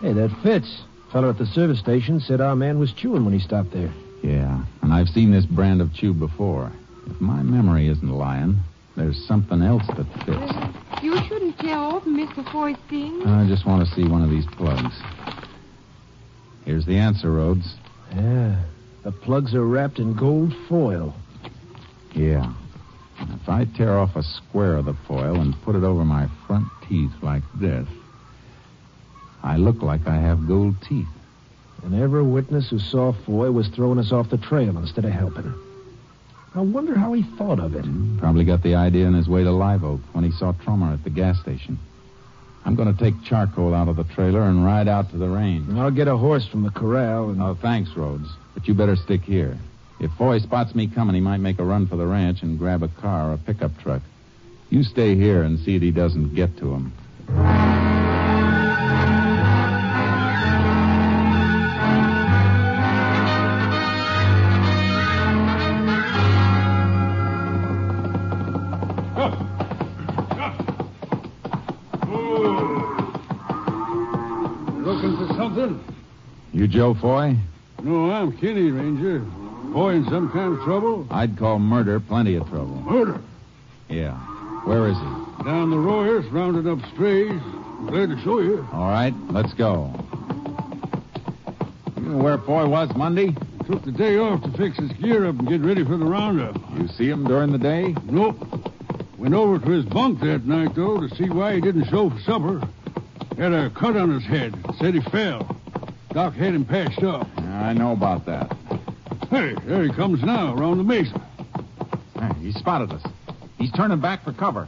Hey, 0.01 0.13
that 0.13 0.29
fits. 0.43 0.83
Fellow 1.15 1.29
at 1.29 1.37
the 1.37 1.45
service 1.45 1.79
station 1.79 2.19
said 2.19 2.41
our 2.41 2.57
man 2.57 2.77
was 2.77 2.91
chewing 2.91 3.23
when 3.23 3.33
he 3.33 3.39
stopped 3.39 3.71
there. 3.71 3.89
yeah, 4.21 4.61
and 4.81 4.93
I've 4.93 5.07
seen 5.07 5.31
this 5.31 5.45
brand 5.45 5.79
of 5.79 5.93
chew 5.93 6.13
before. 6.13 6.73
If 7.07 7.21
my 7.21 7.41
memory 7.41 7.87
isn't 7.87 8.09
lying, 8.09 8.57
there's 8.97 9.25
something 9.25 9.61
else 9.61 9.87
that 9.95 10.07
fits. 10.25 11.01
You 11.01 11.17
shouldn't 11.25 11.57
tear 11.57 11.77
open 11.77 12.17
Mr. 12.17 12.43
Foy's 12.51 12.75
things. 12.89 13.23
I 13.25 13.47
just 13.47 13.65
want 13.65 13.87
to 13.87 13.95
see 13.95 14.05
one 14.05 14.23
of 14.23 14.29
these 14.29 14.45
plugs. 14.57 14.93
Here's 16.65 16.85
the 16.85 16.97
answer, 16.97 17.31
Rhodes. 17.31 17.75
Yeah. 18.13 18.61
The 19.05 19.13
plugs 19.13 19.55
are 19.55 19.65
wrapped 19.65 19.99
in 19.99 20.17
gold 20.17 20.53
foil. 20.67 21.15
Yeah. 22.13 22.53
If 23.21 23.47
I 23.47 23.63
tear 23.63 23.97
off 23.97 24.17
a 24.17 24.23
square 24.23 24.75
of 24.75 24.83
the 24.83 24.97
foil 25.07 25.39
and 25.39 25.55
put 25.63 25.77
it 25.77 25.83
over 25.85 26.03
my 26.03 26.27
front 26.45 26.67
teeth 26.89 27.13
like 27.21 27.43
this, 27.57 27.87
I 29.45 29.57
look 29.57 29.83
like 29.83 30.07
I 30.07 30.15
have 30.15 30.47
gold 30.47 30.75
teeth. 30.81 31.07
And 31.83 31.93
every 32.01 32.23
witness 32.23 32.67
who 32.69 32.79
saw 32.79 33.13
Foy 33.13 33.51
was 33.51 33.67
throwing 33.67 33.99
us 33.99 34.11
off 34.11 34.31
the 34.31 34.39
trail 34.39 34.75
instead 34.75 35.05
of 35.05 35.11
helping. 35.11 35.53
I 36.55 36.61
wonder 36.61 36.97
how 36.97 37.13
he 37.13 37.21
thought 37.37 37.59
of 37.59 37.75
it. 37.75 37.85
Hmm, 37.85 38.17
probably 38.17 38.43
got 38.43 38.63
the 38.63 38.73
idea 38.73 39.05
on 39.05 39.13
his 39.13 39.27
way 39.27 39.43
to 39.43 39.51
Live 39.51 39.83
Oak 39.83 40.01
when 40.13 40.23
he 40.23 40.31
saw 40.31 40.53
Tromer 40.53 40.93
at 40.93 41.03
the 41.03 41.11
gas 41.11 41.39
station. 41.41 41.77
I'm 42.65 42.75
going 42.75 42.91
to 42.91 42.99
take 42.99 43.23
charcoal 43.23 43.75
out 43.75 43.87
of 43.87 43.97
the 43.97 44.03
trailer 44.03 44.41
and 44.41 44.65
ride 44.65 44.87
out 44.87 45.11
to 45.11 45.17
the 45.17 45.27
range. 45.29 45.69
I'll 45.77 45.91
get 45.91 46.07
a 46.07 46.17
horse 46.17 46.47
from 46.47 46.63
the 46.63 46.71
corral 46.71 47.29
and. 47.29 47.39
Oh, 47.39 47.53
thanks, 47.61 47.95
Rhodes. 47.95 48.27
But 48.55 48.67
you 48.67 48.73
better 48.73 48.95
stick 48.95 49.21
here. 49.21 49.59
If 49.99 50.11
Foy 50.13 50.39
spots 50.39 50.73
me 50.73 50.87
coming, 50.87 51.13
he 51.13 51.21
might 51.21 51.37
make 51.37 51.59
a 51.59 51.63
run 51.63 51.85
for 51.85 51.97
the 51.97 52.07
ranch 52.07 52.41
and 52.41 52.57
grab 52.57 52.81
a 52.81 52.87
car 52.87 53.29
or 53.29 53.33
a 53.33 53.37
pickup 53.37 53.77
truck. 53.77 54.01
You 54.71 54.81
stay 54.81 55.13
here 55.15 55.43
and 55.43 55.59
see 55.59 55.77
that 55.77 55.85
he 55.85 55.91
doesn't 55.91 56.33
get 56.33 56.57
to 56.57 56.73
him. 56.73 57.84
You 76.65 76.71
Joe 76.71 76.95
Foy? 76.95 77.37
No, 77.83 78.09
I'm 78.09 78.35
Kinney, 78.35 78.71
Ranger. 78.71 79.19
Boy 79.19 79.91
in 79.91 80.05
some 80.05 80.31
kind 80.31 80.57
of 80.57 80.63
trouble? 80.63 81.05
I'd 81.11 81.37
call 81.37 81.59
murder 81.59 81.99
plenty 81.99 82.33
of 82.33 82.49
trouble. 82.49 82.81
Murder. 82.81 83.21
Yeah. 83.87 84.17
Where 84.65 84.87
is 84.87 84.97
he? 84.97 85.43
Down 85.43 85.69
the 85.69 85.77
Royers, 85.77 86.25
rounding 86.31 86.67
up 86.67 86.79
strays. 86.91 87.39
Glad 87.85 88.09
to 88.09 88.19
show 88.23 88.39
you. 88.39 88.67
All 88.73 88.89
right, 88.89 89.13
let's 89.29 89.53
go. 89.53 89.93
You 91.97 92.01
know 92.01 92.17
where 92.23 92.39
Foy 92.39 92.65
was 92.65 92.89
Monday? 92.95 93.35
Took 93.67 93.85
the 93.85 93.91
day 93.91 94.17
off 94.17 94.41
to 94.41 94.51
fix 94.57 94.79
his 94.79 94.91
gear 94.93 95.27
up 95.27 95.37
and 95.37 95.47
get 95.47 95.61
ready 95.61 95.85
for 95.85 95.97
the 95.97 96.05
roundup. 96.05 96.59
You 96.79 96.87
see 96.87 97.07
him 97.07 97.25
during 97.25 97.51
the 97.51 97.59
day? 97.59 97.93
Nope. 98.05 98.37
Went 99.19 99.35
over 99.35 99.59
to 99.59 99.69
his 99.69 99.85
bunk 99.85 100.19
that 100.21 100.47
night, 100.47 100.73
though, 100.73 100.99
to 100.99 101.15
see 101.15 101.29
why 101.29 101.53
he 101.53 101.61
didn't 101.61 101.85
show 101.91 102.09
for 102.09 102.19
supper. 102.21 102.67
Had 103.37 103.53
a 103.53 103.69
cut 103.69 103.95
on 103.95 104.09
his 104.09 104.23
head. 104.23 104.55
Said 104.79 104.95
he 104.95 105.01
fell. 105.01 105.54
Doc 106.15 106.33
had 106.35 106.55
him 106.55 106.63
patched 106.63 107.03
up. 107.03 107.27
I 107.37 107.73
know 107.73 107.91
about 107.91 108.25
that. 108.25 108.55
Hey, 109.29 109.53
there 109.65 109.83
he 109.83 109.91
comes 109.91 110.23
now, 110.23 110.55
around 110.55 110.77
the 110.77 110.83
mesa. 110.85 111.21
Hey, 112.17 112.31
he 112.39 112.53
spotted 112.53 112.93
us. 112.93 113.03
He's 113.57 113.69
turning 113.73 113.99
back 113.99 114.23
for 114.23 114.31
cover. 114.31 114.65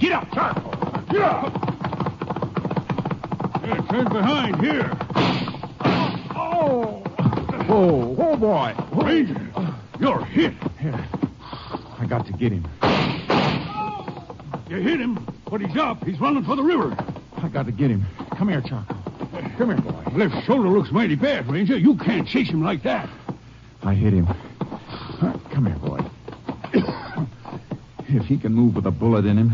Get 0.00 0.10
up, 0.10 0.28
Charcoal. 0.32 0.72
Get 1.08 1.20
up. 1.22 1.52
Yeah, 3.64 3.86
turn 3.88 4.08
behind 4.08 4.60
here. 4.60 4.90
Oh. 6.34 7.04
Whoa, 7.68 8.06
whoa, 8.06 8.36
boy. 8.36 8.74
Ranger, 8.92 9.48
you're 10.00 10.24
hit. 10.24 10.54
I 12.00 12.06
got 12.08 12.26
to 12.26 12.32
get 12.32 12.50
him. 12.50 12.66
You 14.68 14.78
hit 14.78 15.00
him, 15.00 15.24
but 15.48 15.60
he's 15.60 15.76
up. 15.76 16.02
He's 16.02 16.18
running 16.18 16.42
for 16.42 16.56
the 16.56 16.64
river. 16.64 16.96
I 17.36 17.46
got 17.46 17.66
to 17.66 17.72
get 17.72 17.92
him. 17.92 18.04
Come 18.36 18.48
here, 18.48 18.60
Charcoal. 18.60 18.99
Come 19.56 19.68
here, 19.68 19.80
boy. 19.80 20.02
Left 20.12 20.46
shoulder 20.46 20.68
looks 20.68 20.90
mighty 20.90 21.14
bad, 21.16 21.50
Ranger. 21.50 21.76
You 21.76 21.96
can't 21.96 22.26
chase 22.26 22.48
him 22.48 22.62
like 22.62 22.82
that. 22.82 23.08
I 23.82 23.94
hit 23.94 24.12
him. 24.12 24.26
Come 25.52 25.66
here, 25.66 25.76
boy. 25.76 25.98
if 28.08 28.26
he 28.26 28.38
can 28.38 28.52
move 28.52 28.76
with 28.76 28.86
a 28.86 28.90
bullet 28.90 29.24
in 29.24 29.36
him, 29.36 29.52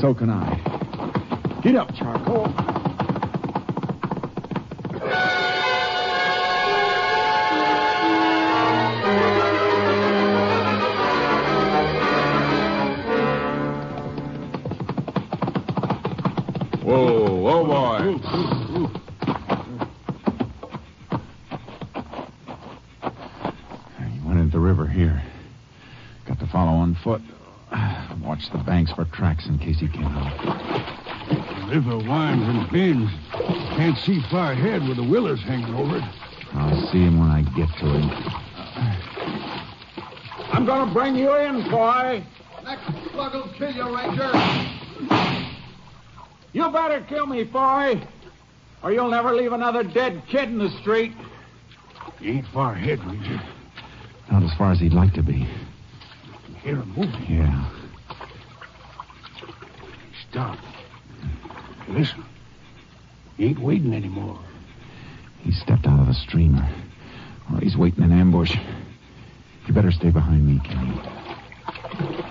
so 0.00 0.14
can 0.14 0.30
I. 0.30 1.60
Get 1.62 1.74
up, 1.74 1.94
Charcoal. 1.94 2.77
River 31.78 31.98
winds 31.98 32.44
and 32.48 32.70
bends. 32.72 33.10
Can't 33.76 33.96
see 33.98 34.20
far 34.32 34.50
ahead 34.50 34.82
with 34.88 34.96
the 34.96 35.04
willows 35.04 35.40
hanging 35.42 35.72
over 35.76 35.98
it. 35.98 36.04
I'll 36.54 36.90
see 36.90 36.98
him 36.98 37.20
when 37.20 37.28
I 37.28 37.42
get 37.42 37.68
to 37.78 37.86
him. 37.86 38.10
I'm 40.50 40.66
going 40.66 40.88
to 40.88 40.92
bring 40.92 41.14
you 41.14 41.36
in, 41.36 41.70
boy. 41.70 42.24
Next 42.64 42.84
slug 43.12 43.34
will 43.34 43.52
kill 43.56 43.70
you, 43.70 43.96
Ranger. 43.96 44.32
You 46.52 46.68
better 46.72 47.06
kill 47.08 47.26
me, 47.26 47.44
boy, 47.44 48.02
or 48.82 48.90
you'll 48.90 49.10
never 49.10 49.32
leave 49.32 49.52
another 49.52 49.84
dead 49.84 50.24
kid 50.28 50.48
in 50.48 50.58
the 50.58 50.70
street. 50.80 51.12
He 52.18 52.30
ain't 52.30 52.46
far 52.48 52.72
ahead, 52.72 52.98
Ranger. 53.04 53.40
Not 54.32 54.42
as 54.42 54.52
far 54.58 54.72
as 54.72 54.80
he'd 54.80 54.94
like 54.94 55.14
to 55.14 55.22
be. 55.22 55.48
Hear 56.62 56.76
him 56.76 56.92
moving. 56.96 57.24
Yeah. 57.28 57.70
Stop. 60.28 60.58
Listen. 61.88 62.24
He 63.36 63.46
ain't 63.46 63.58
waiting 63.58 63.94
anymore. 63.94 64.38
He 65.40 65.52
stepped 65.52 65.86
out 65.86 66.00
of 66.00 66.06
the 66.06 66.14
streamer. 66.14 66.68
Or 67.52 67.60
he's 67.60 67.76
waiting 67.76 68.04
in 68.04 68.12
ambush. 68.12 68.54
You 69.66 69.74
better 69.74 69.92
stay 69.92 70.10
behind 70.10 70.46
me, 70.46 70.60
Kinney. 70.64 72.27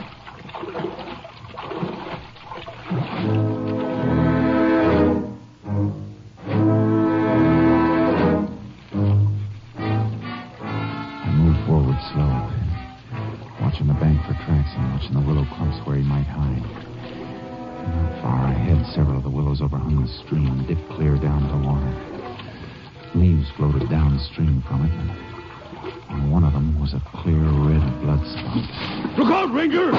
Floated 24.38 24.64
from 24.66 24.86
it, 24.86 24.92
and 24.92 26.22
on 26.22 26.32
one 26.32 26.44
of 26.44 26.54
them 26.54 26.80
was 26.80 26.94
a 26.94 27.02
clear 27.12 27.42
red 27.42 28.02
blood 28.02 28.24
spot. 28.28 29.18
Look 29.18 29.32
out, 29.32 29.52
Ranger! 29.52 29.92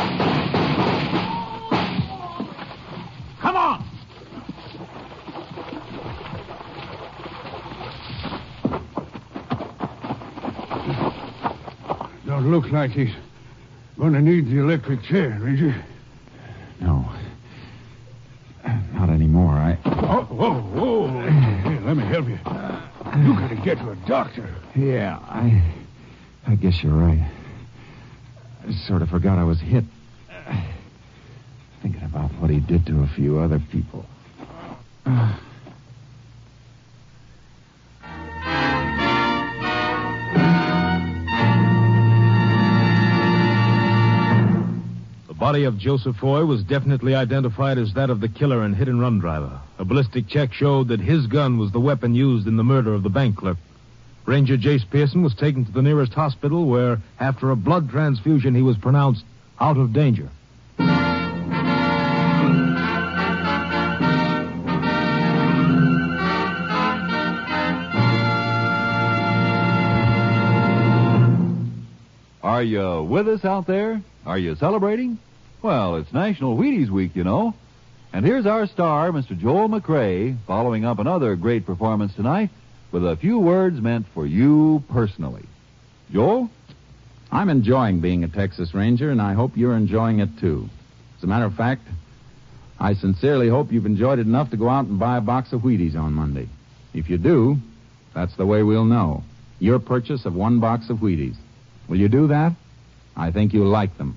Come 3.40 3.56
on. 3.56 3.84
Don't 12.26 12.50
look 12.52 12.70
like 12.70 12.92
he's 12.92 13.14
going 13.98 14.12
to 14.12 14.20
need 14.20 14.46
the 14.46 14.58
electric 14.60 15.02
chair, 15.02 15.36
Ranger. 15.40 15.84
No. 16.80 17.04
Not 18.92 19.10
anymore. 19.10 19.54
I. 19.54 19.78
Oh, 19.84 20.22
whoa, 20.30 20.60
whoa. 20.60 21.08
Here, 21.08 21.80
let 21.84 21.96
me 21.96 22.04
help 22.04 22.28
you. 22.28 22.38
You 23.16 23.34
got 23.34 23.48
to 23.48 23.56
get 23.56 23.78
to 23.78 23.90
a 23.90 23.96
doctor. 24.06 24.48
Yeah, 24.78 25.18
I. 25.28 25.60
I 26.46 26.54
guess 26.54 26.84
you're 26.84 26.94
right. 26.94 27.28
I 28.64 28.72
sort 28.86 29.02
of 29.02 29.08
forgot 29.10 29.36
I 29.36 29.42
was 29.42 29.58
hit. 29.60 29.82
Thinking 31.82 32.04
about 32.04 32.30
what 32.34 32.48
he 32.48 32.60
did 32.60 32.86
to 32.86 33.02
a 33.02 33.08
few 33.08 33.40
other 33.40 33.58
people. 33.58 34.06
The 45.26 45.34
body 45.34 45.64
of 45.64 45.78
Joseph 45.78 46.16
Foy 46.16 46.44
was 46.44 46.62
definitely 46.64 47.14
identified 47.14 47.78
as 47.78 47.94
that 47.94 48.10
of 48.10 48.20
the 48.20 48.28
killer 48.28 48.62
and 48.62 48.74
hit 48.74 48.88
and 48.88 49.00
run 49.00 49.18
driver. 49.18 49.60
A 49.78 49.84
ballistic 49.84 50.26
check 50.28 50.52
showed 50.52 50.88
that 50.88 51.00
his 51.00 51.26
gun 51.26 51.58
was 51.58 51.70
the 51.72 51.80
weapon 51.80 52.14
used 52.14 52.46
in 52.46 52.56
the 52.56 52.64
murder 52.64 52.92
of 52.92 53.02
the 53.02 53.08
bank 53.08 53.36
clerk. 53.36 53.56
Ranger 54.28 54.58
Jace 54.58 54.84
Pearson 54.90 55.22
was 55.22 55.34
taken 55.34 55.64
to 55.64 55.72
the 55.72 55.80
nearest 55.80 56.12
hospital 56.12 56.66
where, 56.66 57.00
after 57.18 57.50
a 57.50 57.56
blood 57.56 57.88
transfusion, 57.88 58.54
he 58.54 58.60
was 58.60 58.76
pronounced 58.76 59.24
out 59.58 59.78
of 59.78 59.94
danger. 59.94 60.28
Are 72.42 72.62
you 72.62 73.04
with 73.04 73.28
us 73.28 73.46
out 73.46 73.66
there? 73.66 74.02
Are 74.26 74.36
you 74.36 74.56
celebrating? 74.56 75.18
Well, 75.62 75.96
it's 75.96 76.12
National 76.12 76.54
Wheaties 76.54 76.90
Week, 76.90 77.16
you 77.16 77.24
know. 77.24 77.54
And 78.12 78.26
here's 78.26 78.44
our 78.44 78.66
star, 78.66 79.10
Mr. 79.10 79.38
Joel 79.38 79.70
McCrea, 79.70 80.36
following 80.46 80.84
up 80.84 80.98
another 80.98 81.34
great 81.34 81.64
performance 81.64 82.14
tonight 82.14 82.50
with 82.90 83.04
a 83.06 83.16
few 83.16 83.38
words 83.38 83.80
meant 83.80 84.06
for 84.14 84.26
you 84.26 84.82
personally. 84.90 85.44
Joel? 86.10 86.50
I'm 87.30 87.50
enjoying 87.50 88.00
being 88.00 88.24
a 88.24 88.28
Texas 88.28 88.72
Ranger, 88.72 89.10
and 89.10 89.20
I 89.20 89.34
hope 89.34 89.56
you're 89.56 89.76
enjoying 89.76 90.20
it 90.20 90.38
too. 90.40 90.68
As 91.18 91.24
a 91.24 91.26
matter 91.26 91.44
of 91.44 91.54
fact, 91.54 91.82
I 92.80 92.94
sincerely 92.94 93.48
hope 93.48 93.72
you've 93.72 93.86
enjoyed 93.86 94.18
it 94.18 94.26
enough 94.26 94.50
to 94.50 94.56
go 94.56 94.68
out 94.68 94.86
and 94.86 94.98
buy 94.98 95.18
a 95.18 95.20
box 95.20 95.52
of 95.52 95.60
Wheaties 95.60 95.96
on 95.96 96.14
Monday. 96.14 96.48
If 96.94 97.10
you 97.10 97.18
do, 97.18 97.58
that's 98.14 98.36
the 98.36 98.46
way 98.46 98.62
we'll 98.62 98.84
know. 98.84 99.24
Your 99.58 99.78
purchase 99.78 100.24
of 100.24 100.34
one 100.34 100.60
box 100.60 100.88
of 100.88 100.98
Wheaties. 100.98 101.36
Will 101.88 101.98
you 101.98 102.08
do 102.08 102.28
that? 102.28 102.52
I 103.16 103.30
think 103.30 103.52
you'll 103.52 103.66
like 103.66 103.98
them. 103.98 104.16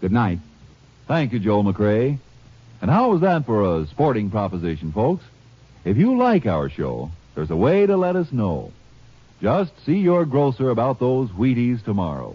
Good 0.00 0.12
night. 0.12 0.38
Thank 1.08 1.32
you, 1.32 1.38
Joel 1.38 1.64
McCrea. 1.64 2.18
And 2.80 2.90
how 2.90 3.10
was 3.10 3.22
that 3.22 3.46
for 3.46 3.80
a 3.80 3.86
sporting 3.86 4.30
proposition, 4.30 4.92
folks? 4.92 5.24
If 5.84 5.96
you 5.96 6.18
like 6.18 6.46
our 6.46 6.68
show, 6.68 7.10
there's 7.36 7.50
a 7.50 7.56
way 7.56 7.84
to 7.86 7.96
let 7.98 8.16
us 8.16 8.32
know. 8.32 8.72
Just 9.42 9.70
see 9.84 9.98
your 9.98 10.24
grocer 10.24 10.70
about 10.70 10.98
those 10.98 11.28
Wheaties 11.28 11.84
tomorrow. 11.84 12.34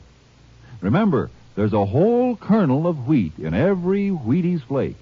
Remember, 0.80 1.32
there's 1.56 1.74
a 1.74 1.86
whole 1.86 2.36
kernel 2.36 2.86
of 2.86 3.08
wheat 3.08 3.34
in 3.40 3.56
every 3.56 4.10
Wheaties 4.10 4.64
flake. 4.64 4.96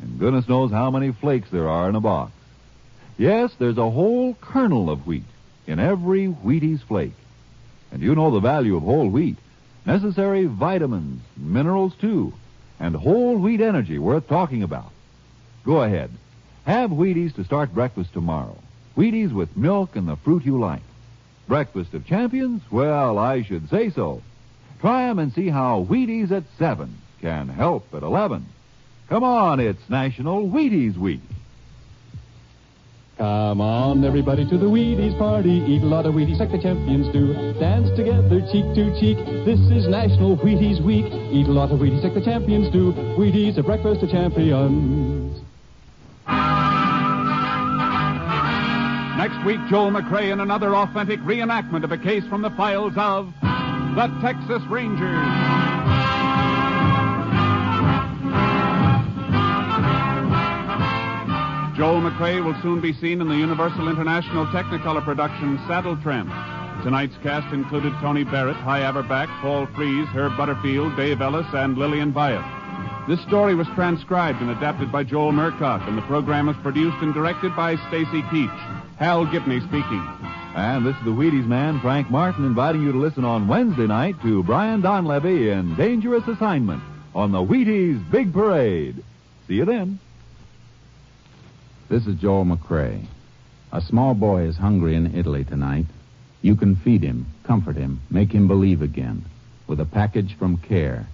And 0.00 0.18
goodness 0.18 0.48
knows 0.48 0.72
how 0.72 0.90
many 0.90 1.12
flakes 1.12 1.50
there 1.50 1.68
are 1.68 1.88
in 1.90 1.94
a 1.94 2.00
box. 2.00 2.32
Yes, 3.18 3.52
there's 3.58 3.76
a 3.76 3.90
whole 3.90 4.32
kernel 4.40 4.88
of 4.88 5.06
wheat 5.06 5.24
in 5.66 5.78
every 5.78 6.28
Wheaties 6.28 6.82
flake. 6.82 7.14
And 7.92 8.00
you 8.02 8.14
know 8.14 8.30
the 8.30 8.40
value 8.40 8.76
of 8.76 8.84
whole 8.84 9.08
wheat. 9.08 9.36
Necessary 9.84 10.46
vitamins, 10.46 11.20
minerals 11.36 11.92
too, 12.00 12.32
and 12.80 12.96
whole 12.96 13.36
wheat 13.36 13.60
energy 13.60 13.98
worth 13.98 14.26
talking 14.28 14.62
about. 14.62 14.92
Go 15.64 15.82
ahead. 15.82 16.10
Have 16.64 16.90
Wheaties 16.90 17.34
to 17.34 17.44
start 17.44 17.74
breakfast 17.74 18.14
tomorrow. 18.14 18.56
Wheaties 18.96 19.32
with 19.32 19.56
milk 19.56 19.94
and 19.94 20.08
the 20.08 20.16
fruit 20.16 20.44
you 20.44 20.58
like. 20.58 20.82
Breakfast 21.46 21.94
of 21.94 22.06
champions? 22.06 22.62
Well, 22.70 23.18
I 23.18 23.42
should 23.42 23.68
say 23.68 23.90
so. 23.90 24.22
Try 24.80 24.96
Try 24.96 25.08
'em 25.08 25.18
and 25.18 25.32
see 25.32 25.48
how 25.48 25.84
Wheaties 25.88 26.30
at 26.30 26.44
7 26.58 26.88
can 27.20 27.48
help 27.48 27.92
at 27.94 28.02
11. 28.02 28.46
Come 29.08 29.24
on, 29.24 29.60
it's 29.60 29.90
National 29.90 30.48
Wheaties 30.48 30.96
Week. 30.96 31.20
Come 33.18 33.60
on, 33.60 34.04
everybody, 34.04 34.44
to 34.46 34.58
the 34.58 34.66
Wheaties 34.66 35.18
party. 35.18 35.62
Eat 35.66 35.82
a 35.82 35.86
lot 35.86 36.06
of 36.06 36.14
Wheaties 36.14 36.38
like 36.38 36.52
the 36.52 36.58
champions 36.58 37.08
do. 37.08 37.32
Dance 37.58 37.88
together, 37.96 38.40
cheek 38.52 38.74
to 38.74 39.00
cheek. 39.00 39.18
This 39.44 39.60
is 39.70 39.88
National 39.88 40.36
Wheaties 40.36 40.80
Week. 40.80 41.06
Eat 41.32 41.48
a 41.48 41.52
lot 41.52 41.70
of 41.70 41.80
Wheaties 41.80 42.04
like 42.04 42.14
the 42.14 42.20
champions 42.20 42.68
do. 42.68 42.92
Wheaties, 43.16 43.58
are 43.58 43.62
breakfast 43.62 44.02
of 44.02 44.10
champions. 44.10 45.40
Next 49.28 49.44
week, 49.44 49.58
Joel 49.68 49.90
McCrea 49.90 50.32
in 50.32 50.38
another 50.38 50.76
authentic 50.76 51.18
reenactment 51.22 51.82
of 51.82 51.90
a 51.90 51.98
case 51.98 52.22
from 52.28 52.42
the 52.42 52.50
files 52.50 52.92
of 52.96 53.34
the 53.42 54.06
Texas 54.22 54.62
Rangers. 54.70 55.00
Joel 61.76 62.02
McCrea 62.06 62.44
will 62.44 62.54
soon 62.62 62.80
be 62.80 62.92
seen 62.92 63.20
in 63.20 63.28
the 63.28 63.34
Universal 63.34 63.88
International 63.88 64.46
Technicolor 64.46 65.02
production 65.02 65.58
Saddle 65.66 65.96
Tramp. 65.96 66.30
Tonight's 66.84 67.16
cast 67.24 67.52
included 67.52 67.92
Tony 68.00 68.22
Barrett, 68.22 68.54
Hy 68.54 68.82
Averback, 68.82 69.26
Paul 69.40 69.66
Frees, 69.74 70.06
Herb 70.10 70.36
Butterfield, 70.36 70.96
Dave 70.96 71.20
Ellis, 71.20 71.52
and 71.52 71.76
Lillian 71.76 72.12
Buyeff. 72.12 72.46
This 73.08 73.22
story 73.22 73.54
was 73.54 73.68
transcribed 73.68 74.40
and 74.40 74.50
adapted 74.50 74.90
by 74.90 75.04
Joel 75.04 75.30
Murcott, 75.30 75.86
and 75.86 75.96
the 75.96 76.02
program 76.02 76.46
was 76.46 76.56
produced 76.56 76.96
and 77.02 77.14
directed 77.14 77.54
by 77.54 77.76
Stacy 77.86 78.20
Keach. 78.22 78.96
Hal 78.98 79.26
Gibney 79.26 79.60
speaking. 79.60 80.04
And 80.56 80.84
this 80.84 80.96
is 80.96 81.04
the 81.04 81.12
Wheaties 81.12 81.46
man, 81.46 81.78
Frank 81.78 82.10
Martin, 82.10 82.44
inviting 82.44 82.82
you 82.82 82.90
to 82.90 82.98
listen 82.98 83.24
on 83.24 83.46
Wednesday 83.46 83.86
night 83.86 84.20
to 84.22 84.42
Brian 84.42 84.82
Donlevy 84.82 85.52
in 85.56 85.76
Dangerous 85.76 86.26
Assignment 86.26 86.82
on 87.14 87.30
the 87.30 87.38
Wheaties 87.38 88.10
Big 88.10 88.32
Parade. 88.32 89.04
See 89.46 89.54
you 89.54 89.66
then. 89.66 90.00
This 91.88 92.08
is 92.08 92.18
Joel 92.18 92.44
McCrea. 92.44 93.06
A 93.70 93.82
small 93.82 94.14
boy 94.14 94.48
is 94.48 94.56
hungry 94.56 94.96
in 94.96 95.14
Italy 95.14 95.44
tonight. 95.44 95.86
You 96.42 96.56
can 96.56 96.74
feed 96.74 97.04
him, 97.04 97.26
comfort 97.44 97.76
him, 97.76 98.00
make 98.10 98.32
him 98.32 98.48
believe 98.48 98.82
again 98.82 99.24
with 99.68 99.78
a 99.78 99.84
package 99.84 100.36
from 100.36 100.56
CARE. 100.56 101.06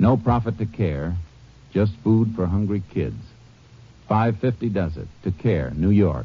No 0.00 0.16
profit 0.16 0.56
to 0.56 0.64
CARE, 0.64 1.14
just 1.74 1.92
food 2.02 2.34
for 2.34 2.46
hungry 2.46 2.82
kids. 2.88 3.22
550 4.08 4.70
does 4.70 4.96
it 4.96 5.06
to 5.24 5.30
CARE, 5.30 5.72
New 5.76 5.90
York. 5.90 6.24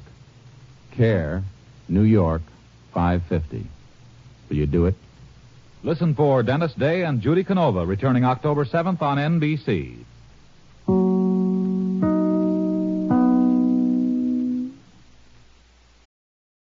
CARE, 0.91 1.43
New 1.89 2.03
York, 2.03 2.41
550. 2.93 3.67
Will 4.47 4.55
you 4.55 4.65
do 4.65 4.85
it? 4.85 4.95
Listen 5.83 6.15
for 6.15 6.41
Dennis 6.41 6.73
Day 6.73 7.03
and 7.03 7.19
Judy 7.19 7.43
Canova 7.43 7.85
returning 7.85 8.23
October 8.23 8.63
7th 8.63 9.01
on 9.01 9.17
NBC. 9.17 9.97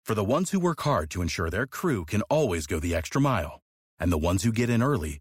For 0.04 0.14
the 0.14 0.22
ones 0.22 0.50
who 0.50 0.60
work 0.60 0.82
hard 0.82 1.08
to 1.12 1.22
ensure 1.22 1.48
their 1.48 1.66
crew 1.66 2.04
can 2.04 2.20
always 2.22 2.66
go 2.66 2.78
the 2.78 2.94
extra 2.94 3.22
mile, 3.22 3.62
and 3.98 4.12
the 4.12 4.18
ones 4.18 4.42
who 4.42 4.52
get 4.52 4.68
in 4.68 4.82
early 4.82 5.20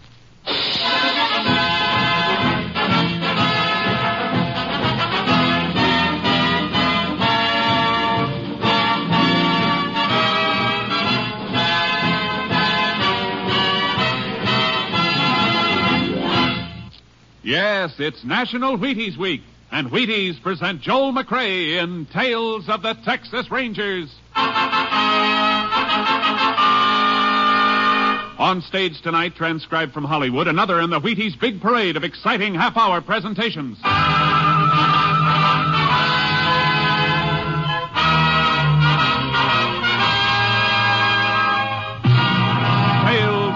Yes, 17.51 17.91
it's 17.99 18.23
National 18.23 18.77
Wheaties 18.77 19.17
Week, 19.17 19.41
and 19.73 19.91
Wheaties 19.91 20.41
present 20.41 20.79
Joel 20.79 21.11
McCrea 21.11 21.83
in 21.83 22.05
Tales 22.05 22.69
of 22.69 22.81
the 22.81 22.93
Texas 23.03 23.51
Rangers. 23.51 24.09
On 28.39 28.61
stage 28.61 29.01
tonight, 29.01 29.35
transcribed 29.35 29.91
from 29.91 30.05
Hollywood, 30.05 30.47
another 30.47 30.79
in 30.79 30.91
the 30.91 31.01
Wheaties 31.01 31.37
big 31.37 31.59
parade 31.59 31.97
of 31.97 32.05
exciting 32.05 32.55
half 32.55 32.77
hour 32.77 33.01
presentations. 33.01 33.77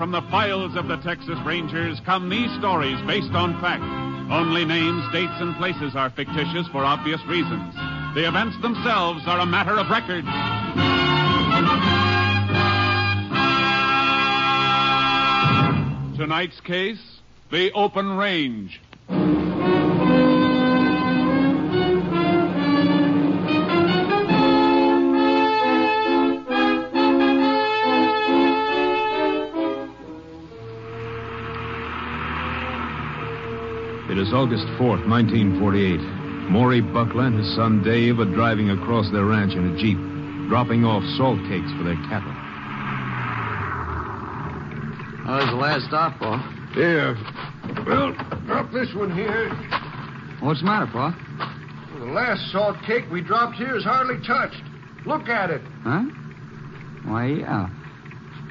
From 0.00 0.12
the 0.12 0.22
files 0.30 0.76
of 0.76 0.88
the 0.88 0.96
Texas 0.96 1.38
Rangers 1.44 2.00
come 2.06 2.30
these 2.30 2.50
stories 2.58 2.96
based 3.06 3.32
on 3.32 3.60
fact. 3.60 3.82
Only 4.32 4.64
names, 4.64 5.04
dates, 5.12 5.34
and 5.40 5.54
places 5.56 5.94
are 5.94 6.08
fictitious 6.08 6.66
for 6.68 6.82
obvious 6.82 7.20
reasons. 7.26 7.74
The 8.14 8.26
events 8.26 8.56
themselves 8.62 9.24
are 9.26 9.40
a 9.40 9.44
matter 9.44 9.76
of 9.78 9.90
record. 9.90 10.24
Tonight's 16.16 16.60
case 16.62 17.20
the 17.50 17.70
open 17.72 18.16
range. 18.16 18.80
It 34.10 34.18
is 34.18 34.32
August 34.34 34.66
4th, 34.74 35.06
1948. 35.06 36.50
Maury 36.50 36.80
Buckler 36.80 37.26
and 37.26 37.38
his 37.38 37.54
son 37.54 37.80
Dave 37.84 38.18
are 38.18 38.24
driving 38.24 38.70
across 38.70 39.08
their 39.12 39.24
ranch 39.24 39.52
in 39.54 39.70
a 39.70 39.78
Jeep, 39.78 39.96
dropping 40.48 40.84
off 40.84 41.04
salt 41.14 41.38
cakes 41.46 41.70
for 41.78 41.84
their 41.86 41.94
cattle. 42.10 42.34
There's 45.30 45.50
the 45.54 45.62
last 45.62 45.86
stop, 45.86 46.18
Pa. 46.18 46.42
Here. 46.74 47.14
Well, 47.86 48.10
drop 48.46 48.72
this 48.72 48.92
one 48.98 49.14
here. 49.14 49.48
What's 50.42 50.58
the 50.58 50.66
matter, 50.66 50.90
Pa? 50.90 51.14
The 52.00 52.06
last 52.06 52.50
salt 52.50 52.78
cake 52.84 53.04
we 53.12 53.20
dropped 53.20 53.54
here 53.58 53.76
is 53.76 53.84
hardly 53.84 54.18
touched. 54.26 54.60
Look 55.06 55.28
at 55.28 55.50
it. 55.50 55.62
Huh? 55.84 56.02
Why, 57.06 57.26
yeah. 57.26 57.70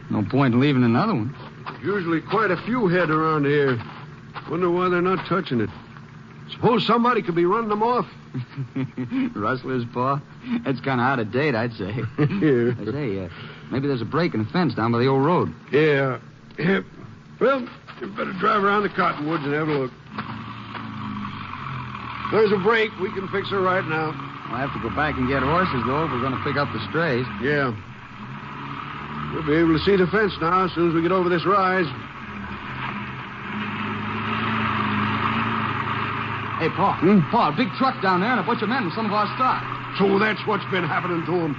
No 0.10 0.24
point 0.32 0.54
in 0.54 0.62
leaving 0.62 0.86
another 0.86 1.16
one. 1.16 1.36
Usually 1.84 2.22
quite 2.22 2.50
a 2.50 2.64
few 2.64 2.88
head 2.88 3.10
around 3.10 3.44
here. 3.44 3.78
Wonder 4.50 4.70
why 4.72 4.90
they're 4.90 5.02
not 5.02 5.26
touching 5.28 5.62
it. 5.62 5.70
Suppose 6.52 6.86
somebody 6.88 7.22
could 7.22 7.36
be 7.36 7.46
running 7.46 7.70
them 7.70 7.84
off. 7.84 8.06
Rustlers, 9.36 9.86
Pa? 9.94 10.22
That's 10.66 10.80
kind 10.82 11.00
of 11.00 11.06
out 11.06 11.20
of 11.20 11.32
date, 11.32 11.56
I'd 11.56 11.74
say. 11.74 11.92
Here. 12.40 12.76
I 12.80 12.86
say, 12.86 13.26
uh, 13.26 13.30
maybe 13.72 13.88
there's 13.88 14.02
a 14.02 14.06
break 14.06 14.34
in 14.34 14.44
the 14.44 14.50
fence 14.50 14.74
down 14.74 14.92
by 14.92 15.00
the 15.00 15.08
old 15.08 15.26
road. 15.26 15.54
Yeah. 15.72 16.20
yeah. 16.58 16.82
Well, 17.40 17.68
you 18.02 18.08
better 18.08 18.34
drive 18.40 18.64
around 18.64 18.84
the 18.84 18.90
cottonwoods 18.90 19.44
and 19.46 19.54
have 19.54 19.68
a 19.68 19.72
look. 19.72 19.92
There's 22.32 22.52
a 22.52 22.62
break. 22.62 22.92
We 23.00 23.12
can 23.14 23.28
fix 23.30 23.50
her 23.50 23.62
right 23.62 23.86
now. 23.86 24.14
We'll 24.50 24.58
have 24.58 24.74
to 24.74 24.82
go 24.82 24.90
back 24.96 25.18
and 25.18 25.28
get 25.28 25.42
horses, 25.42 25.82
though, 25.86 26.06
if 26.06 26.12
we're 26.12 26.22
going 26.22 26.38
to 26.38 26.44
pick 26.44 26.58
up 26.58 26.70
the 26.74 26.82
strays. 26.90 27.26
Yeah. 27.42 27.74
We'll 29.34 29.46
be 29.46 29.58
able 29.58 29.78
to 29.78 29.84
see 29.86 29.96
the 29.96 30.08
fence 30.10 30.34
now 30.42 30.66
as 30.66 30.74
soon 30.74 30.90
as 30.90 30.96
we 30.96 31.02
get 31.02 31.12
over 31.12 31.30
this 31.30 31.46
rise. 31.46 31.86
Hey, 36.60 36.68
Pa. 36.76 37.00
Hmm? 37.00 37.24
Pa, 37.32 37.50
a 37.50 37.56
big 37.56 37.72
truck 37.80 37.96
down 38.04 38.20
there 38.20 38.36
and 38.36 38.40
a 38.40 38.44
bunch 38.44 38.62
of 38.62 38.68
men 38.68 38.84
with 38.84 38.92
some 38.92 39.08
of 39.08 39.16
our 39.16 39.32
stock. 39.40 39.64
So 39.96 40.20
that's 40.20 40.44
what's 40.44 40.68
been 40.68 40.84
happening 40.84 41.24
to 41.24 41.32
them. 41.32 41.56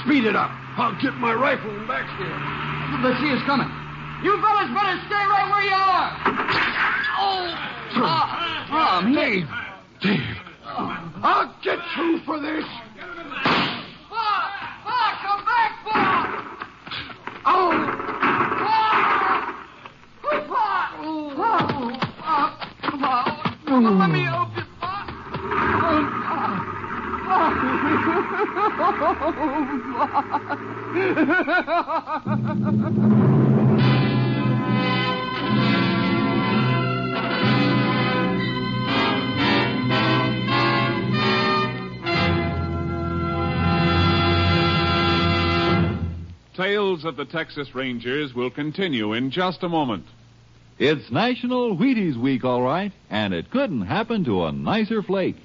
Speed 0.00 0.24
it 0.24 0.34
up. 0.34 0.48
I'll 0.80 0.96
get 0.96 1.12
my 1.20 1.36
rifle 1.36 1.68
and 1.68 1.84
backstairs. 1.84 2.32
They 3.04 3.12
see 3.20 3.30
us 3.36 3.44
coming. 3.44 3.68
You 4.24 4.40
fellas 4.40 4.72
better 4.72 4.96
stay 5.04 5.24
right 5.28 5.44
where 5.52 5.64
you 5.68 5.76
are. 5.76 6.08
Oh, 7.20 7.52
oh, 8.00 8.24
oh 8.72 9.02
me. 9.04 9.44
Dave, 10.00 10.24
I'll 10.64 11.54
get 11.62 11.78
you 11.98 12.18
for 12.24 12.40
this. 12.40 12.64
Of 47.04 47.16
the 47.16 47.26
Texas 47.26 47.74
Rangers 47.74 48.32
will 48.34 48.48
continue 48.48 49.12
in 49.12 49.30
just 49.30 49.62
a 49.62 49.68
moment. 49.68 50.06
It's 50.78 51.10
National 51.10 51.76
Wheaties 51.76 52.16
Week, 52.16 52.44
all 52.44 52.62
right, 52.62 52.92
and 53.10 53.34
it 53.34 53.50
couldn't 53.50 53.82
happen 53.82 54.24
to 54.24 54.44
a 54.44 54.52
nicer 54.52 55.02
flake. 55.02 55.36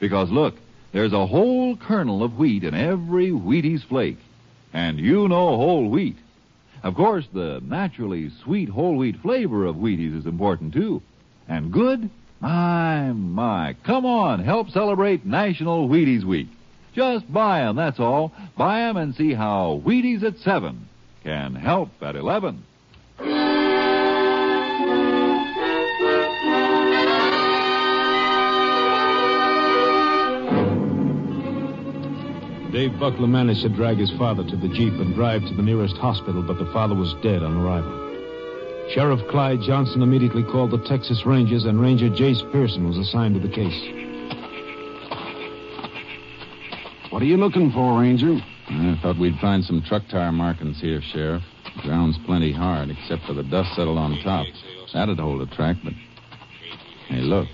Because 0.00 0.30
look, 0.30 0.56
there's 0.92 1.14
a 1.14 1.26
whole 1.26 1.76
kernel 1.76 2.22
of 2.22 2.36
wheat 2.36 2.62
in 2.62 2.74
every 2.74 3.30
Wheaties 3.30 3.86
flake. 3.88 4.18
And 4.74 4.98
you 4.98 5.28
know 5.28 5.56
whole 5.56 5.88
wheat. 5.88 6.16
Of 6.82 6.94
course, 6.94 7.26
the 7.32 7.62
naturally 7.64 8.30
sweet 8.44 8.68
whole 8.68 8.96
wheat 8.96 9.16
flavor 9.22 9.64
of 9.64 9.76
Wheaties 9.76 10.14
is 10.14 10.26
important 10.26 10.74
too. 10.74 11.00
And 11.48 11.72
good? 11.72 12.10
My, 12.40 13.12
my. 13.12 13.76
Come 13.82 14.04
on, 14.04 14.44
help 14.44 14.68
celebrate 14.70 15.24
National 15.24 15.88
Wheaties 15.88 16.24
Week. 16.24 16.48
Just 16.94 17.32
buy 17.32 17.62
'em, 17.62 17.76
that's 17.76 17.98
all. 17.98 18.32
Buy 18.58 18.82
'em 18.82 18.98
and 18.98 19.14
see 19.14 19.32
how 19.32 19.80
Wheaties 19.86 20.22
at 20.22 20.36
7 20.38 20.87
can 21.22 21.54
help 21.54 21.90
at 22.02 22.16
11. 22.16 22.64
Dave 32.72 32.98
Buckler 33.00 33.26
managed 33.26 33.62
to 33.62 33.68
drag 33.68 33.96
his 33.96 34.10
father 34.12 34.44
to 34.44 34.56
the 34.56 34.68
Jeep 34.68 34.92
and 34.94 35.14
drive 35.14 35.44
to 35.46 35.54
the 35.54 35.62
nearest 35.62 35.96
hospital, 35.96 36.42
but 36.42 36.58
the 36.58 36.70
father 36.72 36.94
was 36.94 37.14
dead 37.22 37.42
on 37.42 37.56
arrival. 37.56 38.08
Sheriff 38.90 39.26
Clyde 39.28 39.62
Johnson 39.62 40.02
immediately 40.02 40.42
called 40.44 40.70
the 40.70 40.84
Texas 40.84 41.26
Rangers, 41.26 41.64
and 41.64 41.80
Ranger 41.80 42.08
Jace 42.08 42.40
Pearson 42.52 42.86
was 42.86 42.96
assigned 42.96 43.34
to 43.34 43.40
the 43.40 43.52
case. 43.52 43.74
What 47.10 47.22
are 47.22 47.26
you 47.26 47.36
looking 47.36 47.72
for, 47.72 48.00
Ranger? 48.00 48.38
I 48.70 48.98
thought 49.02 49.18
we'd 49.18 49.38
find 49.40 49.64
some 49.64 49.82
truck 49.86 50.02
tire 50.10 50.30
markings 50.30 50.80
here, 50.80 51.00
Sheriff. 51.12 51.42
The 51.76 51.82
ground's 51.82 52.18
plenty 52.26 52.52
hard, 52.52 52.90
except 52.90 53.22
for 53.24 53.32
the 53.32 53.42
dust 53.42 53.74
settled 53.74 53.96
on 53.98 54.18
top. 54.22 54.46
That'd 54.92 55.18
hold 55.18 55.40
a 55.40 55.54
track, 55.54 55.76
but. 55.82 55.94
Hey, 57.08 57.20
look. 57.20 57.48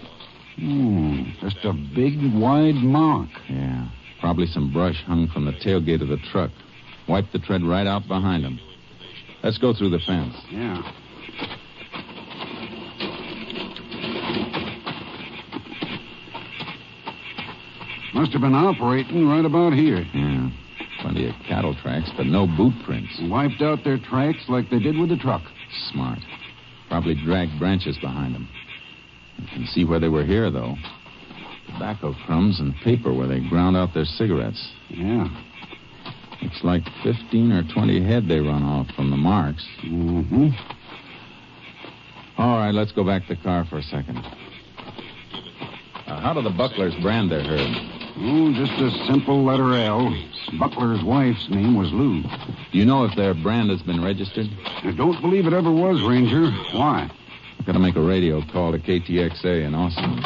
Hmm, 0.57 1.23
just 1.41 1.59
a 1.65 1.73
big, 1.73 2.19
wide 2.35 2.75
mark. 2.75 3.29
Yeah. 3.49 3.89
Probably 4.21 4.47
some 4.47 4.73
brush 4.73 5.03
hung 5.07 5.29
from 5.33 5.45
the 5.45 5.53
tailgate 5.53 6.03
of 6.03 6.09
the 6.09 6.19
truck. 6.33 6.51
Wiped 7.09 7.33
the 7.33 7.39
tread 7.39 7.63
right 7.63 7.87
out 7.87 8.09
behind 8.09 8.45
him. 8.45 8.59
Let's 9.43 9.59
go 9.59 9.75
through 9.75 9.91
the 9.91 9.99
fence. 9.99 10.35
Yeah. 10.51 10.83
Must 18.15 18.33
have 18.33 18.41
been 18.41 18.55
operating 18.55 19.27
right 19.27 19.45
about 19.45 19.75
here. 19.75 20.07
Yeah. 20.15 20.34
Plenty 21.05 21.29
of 21.29 21.35
cattle 21.47 21.75
tracks, 21.83 22.11
but 22.17 22.25
no 22.25 22.47
boot 22.47 22.73
prints. 22.87 23.13
Wiped 23.25 23.61
out 23.61 23.85
their 23.85 23.99
tracks 23.99 24.39
like 24.49 24.71
they 24.71 24.79
did 24.79 24.97
with 24.97 25.11
the 25.11 25.19
truck. 25.19 25.43
Smart. 25.93 26.19
Probably 26.89 27.15
dragged 27.15 27.59
branches 27.59 27.99
behind 27.99 28.35
them. 28.35 28.49
You 29.37 29.47
can 29.49 29.67
see 29.67 29.85
where 29.85 30.01
they 30.01 30.09
were 30.09 30.25
here, 30.25 30.51
though. 30.51 30.77
Tobacco 31.67 32.15
crumbs 32.25 32.59
and 32.59 32.75
paper 32.77 33.13
where 33.13 33.27
they 33.27 33.47
ground 33.51 33.77
out 33.77 33.93
their 33.93 34.07
cigarettes. 34.07 34.67
Yeah. 34.89 35.29
Looks 36.41 36.65
like 36.65 36.85
15 37.03 37.53
or 37.53 37.65
20 37.71 38.03
head 38.03 38.27
they 38.27 38.41
run 38.41 38.63
off 38.63 38.87
from 38.97 39.11
the 39.11 39.19
marks. 39.19 39.67
Mm-hmm. 39.85 40.49
All 42.39 42.57
right, 42.57 42.73
let's 42.73 42.93
go 42.93 43.05
back 43.05 43.27
to 43.27 43.35
the 43.35 43.43
car 43.43 43.67
for 43.69 43.77
a 43.77 43.83
second. 43.83 44.17
Uh, 46.07 46.21
how 46.21 46.33
do 46.33 46.41
the 46.41 46.49
bucklers 46.49 46.95
brand 47.03 47.31
their 47.31 47.43
herd? 47.43 47.77
Oh, 48.17 48.55
just 48.55 48.73
a 48.81 49.13
simple 49.13 49.45
letter 49.45 49.75
L. 49.75 50.09
Buckler's 50.53 51.03
wife's 51.03 51.49
name 51.49 51.77
was 51.77 51.93
Lou. 51.93 52.23
Do 52.23 52.79
you 52.79 52.85
know 52.85 53.05
if 53.05 53.15
their 53.17 53.35
brand 53.35 53.71
has 53.71 53.83
been 53.83 54.03
registered? 54.03 54.47
I 54.83 54.93
don't 54.93 55.21
believe 55.21 55.47
it 55.47 55.53
ever 55.53 55.71
was, 55.71 56.03
Ranger. 56.03 56.51
Why? 56.77 57.11
Got 57.67 57.73
to 57.73 57.79
make 57.79 57.97
a 57.97 58.01
radio 58.01 58.43
call 58.53 58.73
to 58.73 58.79
KTXA 58.79 59.65
in 59.65 59.75
Austin. 59.75 60.21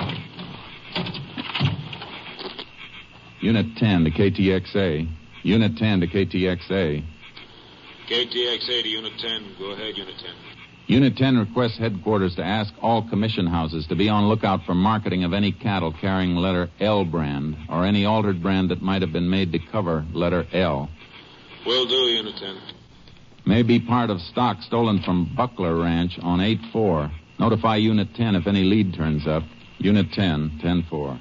Unit 3.40 3.66
10 3.76 4.04
to 4.04 4.10
KTXA. 4.10 5.08
Unit 5.44 5.76
10 5.76 6.00
to 6.00 6.06
KTXA. 6.06 7.04
KTXA 8.08 8.82
to 8.82 8.88
Unit 8.88 9.12
10. 9.18 9.54
Go 9.58 9.70
ahead, 9.70 9.96
Unit 9.96 10.14
10. 10.18 10.47
Unit 10.88 11.18
10 11.18 11.36
requests 11.36 11.76
headquarters 11.76 12.34
to 12.36 12.42
ask 12.42 12.72
all 12.80 13.06
commission 13.10 13.46
houses 13.46 13.86
to 13.88 13.94
be 13.94 14.08
on 14.08 14.26
lookout 14.26 14.64
for 14.64 14.74
marketing 14.74 15.22
of 15.22 15.34
any 15.34 15.52
cattle 15.52 15.92
carrying 15.92 16.34
letter 16.34 16.70
L 16.80 17.04
brand 17.04 17.58
or 17.68 17.84
any 17.84 18.06
altered 18.06 18.42
brand 18.42 18.70
that 18.70 18.80
might 18.80 19.02
have 19.02 19.12
been 19.12 19.28
made 19.28 19.52
to 19.52 19.58
cover 19.70 20.06
letter 20.14 20.46
L. 20.54 20.88
Will 21.66 21.86
do, 21.86 21.94
Unit 21.94 22.34
10. 22.38 22.58
May 23.44 23.62
be 23.62 23.78
part 23.78 24.08
of 24.08 24.18
stock 24.22 24.62
stolen 24.62 25.02
from 25.02 25.30
Buckler 25.36 25.76
Ranch 25.76 26.18
on 26.22 26.38
8-4. 26.38 27.10
Notify 27.38 27.76
Unit 27.76 28.08
10 28.14 28.36
if 28.36 28.46
any 28.46 28.64
lead 28.64 28.94
turns 28.94 29.26
up. 29.26 29.42
Unit 29.76 30.10
10, 30.12 30.58
10-4. 30.64 31.20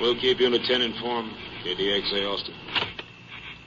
We'll 0.00 0.20
keep 0.20 0.38
Unit 0.38 0.62
10 0.64 0.82
informed. 0.82 1.32
KTXA 1.64 2.32
Austin. 2.32 2.54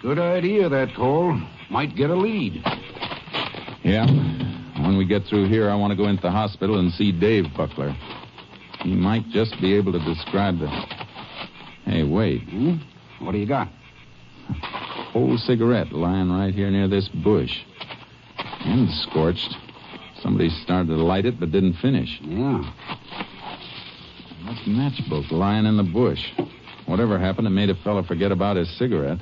Good 0.01 0.19
idea, 0.19 0.69
that 0.69 0.95
call. 0.95 1.37
Might 1.69 1.97
get 1.97 2.09
a 2.09 2.15
lead. 2.15 2.63
Yeah. 3.83 4.07
When 4.83 4.97
we 4.97 5.05
get 5.05 5.25
through 5.25 5.47
here, 5.47 5.69
I 5.69 5.75
want 5.75 5.91
to 5.91 5.97
go 5.97 6.07
into 6.07 6.23
the 6.23 6.31
hospital 6.31 6.79
and 6.79 6.91
see 6.93 7.11
Dave 7.11 7.45
Buckler. 7.55 7.95
He 8.81 8.95
might 8.95 9.27
just 9.29 9.59
be 9.61 9.75
able 9.75 9.91
to 9.91 9.99
describe 9.99 10.57
the. 10.59 10.67
Hey, 11.85 12.03
wait. 12.03 12.41
Hmm? 12.49 12.77
What 13.19 13.33
do 13.33 13.37
you 13.37 13.47
got? 13.47 13.69
Old 15.13 15.39
cigarette 15.41 15.91
lying 15.91 16.31
right 16.31 16.53
here 16.53 16.71
near 16.71 16.87
this 16.87 17.07
bush. 17.09 17.55
And 18.37 18.89
scorched. 18.89 19.55
Somebody 20.21 20.49
started 20.63 20.87
to 20.87 20.95
light 20.95 21.25
it 21.25 21.39
but 21.39 21.51
didn't 21.51 21.75
finish. 21.75 22.19
Yeah. 22.23 22.61
That 24.45 24.57
matchbook 24.67 25.31
lying 25.31 25.65
in 25.65 25.77
the 25.77 25.83
bush. 25.83 26.23
Whatever 26.87 27.19
happened, 27.19 27.47
it 27.47 27.51
made 27.51 27.69
a 27.69 27.75
fellow 27.83 28.03
forget 28.03 28.31
about 28.31 28.57
his 28.57 28.69
cigarette. 28.77 29.19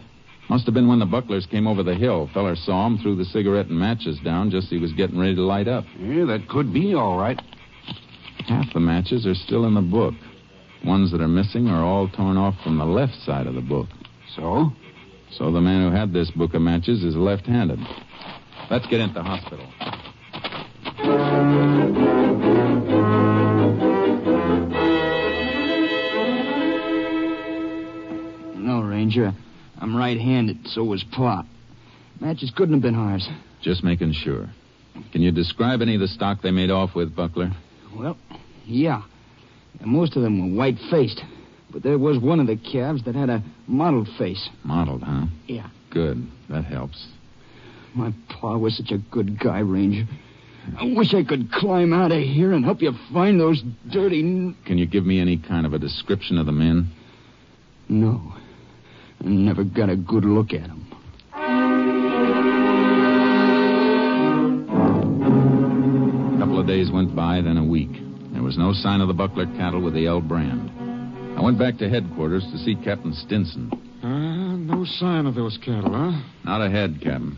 Must 0.49 0.65
have 0.65 0.73
been 0.73 0.87
when 0.87 0.97
the 0.97 1.05
Bucklers 1.05 1.45
came 1.45 1.67
over 1.67 1.83
the 1.83 1.93
hill. 1.93 2.27
Feller 2.33 2.55
saw 2.55 2.87
him, 2.87 2.97
threw 2.97 3.15
the 3.15 3.25
cigarette 3.25 3.67
and 3.67 3.79
matches 3.79 4.17
down 4.25 4.49
just 4.49 4.65
as 4.65 4.71
he 4.71 4.77
was 4.79 4.91
getting 4.93 5.19
ready 5.19 5.35
to 5.35 5.43
light 5.43 5.67
up. 5.67 5.85
Yeah, 5.99 6.25
that 6.25 6.47
could 6.49 6.73
be 6.73 6.95
all 6.95 7.19
right. 7.19 7.39
Half 8.47 8.73
the 8.73 8.79
matches 8.79 9.27
are 9.27 9.35
still 9.35 9.65
in 9.65 9.75
the 9.75 9.81
book. 9.81 10.15
Ones 10.83 11.11
that 11.11 11.21
are 11.21 11.27
missing 11.27 11.67
are 11.67 11.83
all 11.83 12.09
torn 12.09 12.35
off 12.35 12.55
from 12.63 12.79
the 12.79 12.85
left 12.85 13.13
side 13.25 13.45
of 13.45 13.53
the 13.53 13.61
book. 13.61 13.89
So? 14.35 14.71
So 15.37 15.51
the 15.51 15.61
man 15.61 15.87
who 15.87 15.95
had 15.95 16.13
this 16.13 16.31
book 16.31 16.55
of 16.55 16.63
matches 16.63 17.03
is 17.03 17.15
left-handed. 17.15 17.79
Let's 18.71 18.87
get 18.87 19.01
into 19.01 19.13
the 19.13 19.23
hospital. 19.23 19.67
No, 28.57 28.81
Ranger. 28.81 29.35
I'm 29.79 29.95
right-handed. 29.95 30.67
So 30.67 30.83
was 30.83 31.03
Plop. 31.03 31.45
Matches 32.19 32.51
couldn't 32.55 32.73
have 32.73 32.81
been 32.81 32.95
ours. 32.95 33.27
Just 33.61 33.83
making 33.83 34.13
sure. 34.13 34.49
Can 35.11 35.21
you 35.21 35.31
describe 35.31 35.81
any 35.81 35.95
of 35.95 36.01
the 36.01 36.07
stock 36.07 36.41
they 36.41 36.51
made 36.51 36.69
off 36.69 36.95
with, 36.95 37.15
Buckler? 37.15 37.51
Well, 37.95 38.17
yeah. 38.65 39.01
And 39.79 39.91
most 39.91 40.15
of 40.15 40.21
them 40.21 40.51
were 40.51 40.57
white-faced. 40.57 41.23
But 41.71 41.83
there 41.83 41.97
was 41.97 42.17
one 42.17 42.39
of 42.39 42.47
the 42.47 42.57
calves 42.57 43.03
that 43.05 43.15
had 43.15 43.29
a 43.29 43.43
mottled 43.67 44.09
face. 44.17 44.49
Mottled, 44.63 45.03
huh? 45.03 45.25
Yeah. 45.47 45.69
Good. 45.91 46.27
That 46.49 46.65
helps. 46.65 47.07
My 47.93 48.13
pa 48.27 48.57
was 48.57 48.75
such 48.77 48.91
a 48.91 48.97
good 48.97 49.39
guy, 49.39 49.59
Ranger. 49.59 50.07
I 50.77 50.93
wish 50.95 51.13
I 51.13 51.23
could 51.23 51.51
climb 51.51 51.93
out 51.93 52.11
of 52.11 52.19
here 52.19 52.53
and 52.53 52.65
help 52.65 52.81
you 52.81 52.91
find 53.13 53.39
those 53.39 53.63
dirty. 53.91 54.21
Can 54.65 54.77
you 54.77 54.85
give 54.85 55.05
me 55.05 55.19
any 55.19 55.37
kind 55.37 55.65
of 55.65 55.73
a 55.73 55.79
description 55.79 56.37
of 56.37 56.45
the 56.45 56.51
men? 56.51 56.91
No 57.87 58.33
and 59.19 59.45
never 59.45 59.63
got 59.63 59.89
a 59.89 59.95
good 59.95 60.25
look 60.25 60.53
at 60.53 60.61
him. 60.67 60.85
A 66.35 66.37
couple 66.39 66.59
of 66.59 66.67
days 66.67 66.91
went 66.91 67.15
by, 67.15 67.41
then 67.41 67.57
a 67.57 67.63
week. 67.63 67.91
There 68.31 68.43
was 68.43 68.57
no 68.57 68.73
sign 68.73 69.01
of 69.01 69.07
the 69.07 69.13
Buckler 69.13 69.45
cattle 69.57 69.81
with 69.81 69.93
the 69.93 70.07
L 70.07 70.21
brand. 70.21 70.71
I 71.37 71.41
went 71.41 71.57
back 71.57 71.77
to 71.77 71.89
headquarters 71.89 72.43
to 72.51 72.57
see 72.57 72.75
Captain 72.75 73.13
Stinson. 73.13 73.71
Uh, 74.03 74.55
no 74.57 74.85
sign 74.85 75.25
of 75.25 75.35
those 75.35 75.57
cattle, 75.57 75.91
huh? 75.93 76.21
Not 76.45 76.61
ahead, 76.61 76.99
Captain. 77.01 77.37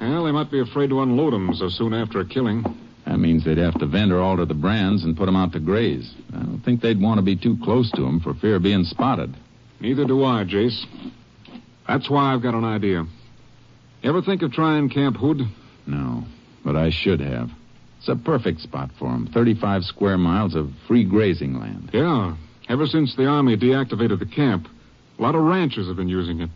Well, 0.00 0.24
they 0.24 0.32
might 0.32 0.50
be 0.50 0.60
afraid 0.60 0.90
to 0.90 1.00
unload 1.02 1.34
'em 1.34 1.54
so 1.54 1.68
soon 1.68 1.94
after 1.94 2.20
a 2.20 2.24
killing. 2.24 2.64
That 3.06 3.18
means 3.18 3.44
they'd 3.44 3.58
have 3.58 3.78
to 3.78 3.86
vend 3.86 4.12
or 4.12 4.20
alter 4.20 4.44
the 4.44 4.54
brands 4.54 5.04
and 5.04 5.16
put 5.16 5.28
'em 5.28 5.36
out 5.36 5.52
to 5.52 5.60
graze. 5.60 6.12
I 6.32 6.38
don't 6.38 6.60
think 6.64 6.80
they'd 6.80 7.00
want 7.00 7.18
to 7.18 7.22
be 7.22 7.36
too 7.36 7.56
close 7.58 7.90
to 7.92 8.06
'em 8.06 8.20
for 8.20 8.34
fear 8.34 8.56
of 8.56 8.62
being 8.62 8.84
spotted. 8.84 9.34
Neither 9.82 10.04
do 10.04 10.24
I, 10.24 10.44
Jace. 10.44 10.86
That's 11.88 12.08
why 12.08 12.32
I've 12.32 12.42
got 12.42 12.54
an 12.54 12.64
idea. 12.64 13.04
Ever 14.04 14.22
think 14.22 14.42
of 14.42 14.52
trying 14.52 14.88
Camp 14.88 15.16
Hood? 15.16 15.40
No, 15.88 16.22
but 16.64 16.76
I 16.76 16.90
should 16.90 17.18
have. 17.18 17.50
It's 17.98 18.08
a 18.08 18.14
perfect 18.14 18.60
spot 18.60 18.90
for 18.96 19.10
'em. 19.10 19.26
35 19.26 19.84
square 19.84 20.18
miles 20.18 20.54
of 20.54 20.70
free 20.86 21.02
grazing 21.02 21.58
land. 21.58 21.90
Yeah. 21.92 22.34
Ever 22.68 22.86
since 22.86 23.16
the 23.16 23.26
Army 23.26 23.56
deactivated 23.56 24.20
the 24.20 24.26
camp, 24.26 24.68
a 25.18 25.22
lot 25.22 25.34
of 25.34 25.42
ranchers 25.42 25.88
have 25.88 25.96
been 25.96 26.08
using 26.08 26.40
it. 26.40 26.50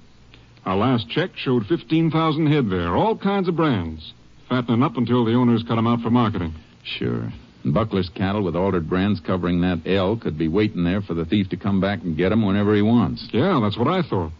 Our 0.65 0.77
last 0.77 1.09
check 1.09 1.37
showed 1.37 1.67
15,000 1.67 2.47
head 2.47 2.71
there, 2.71 2.97
all 2.97 3.17
kinds 3.17 3.49
of 3.49 3.57
brands. 3.57 4.13
Fattening 4.49 4.85
up 4.85 4.97
until 4.97 5.25
the 5.25 5.35
owners 5.35 5.65
cut 5.65 5.79
'em 5.79 5.89
out 5.89 6.01
for 6.01 6.11
marketing. 6.11 6.55
Sure. 6.85 7.33
Buckler's 7.73 8.09
cattle 8.09 8.43
with 8.43 8.57
altered 8.57 8.89
brands 8.89 9.21
covering 9.21 9.61
that 9.61 9.87
L 9.87 10.17
could 10.17 10.39
be 10.39 10.49
waiting 10.49 10.85
there 10.85 11.03
for 11.03 11.15
the 11.15 11.25
thief 11.25 11.49
to 11.51 11.57
come 11.57 11.81
back 11.81 12.03
and 12.03 12.17
get 12.17 12.33
'em 12.33 12.43
whenever 12.43 12.75
he 12.75 12.83
wants. 12.83 13.29
Yeah, 13.33 13.61
that's 13.63 13.77
what 13.77 13.89
I 13.89 14.03
thought. 14.03 14.33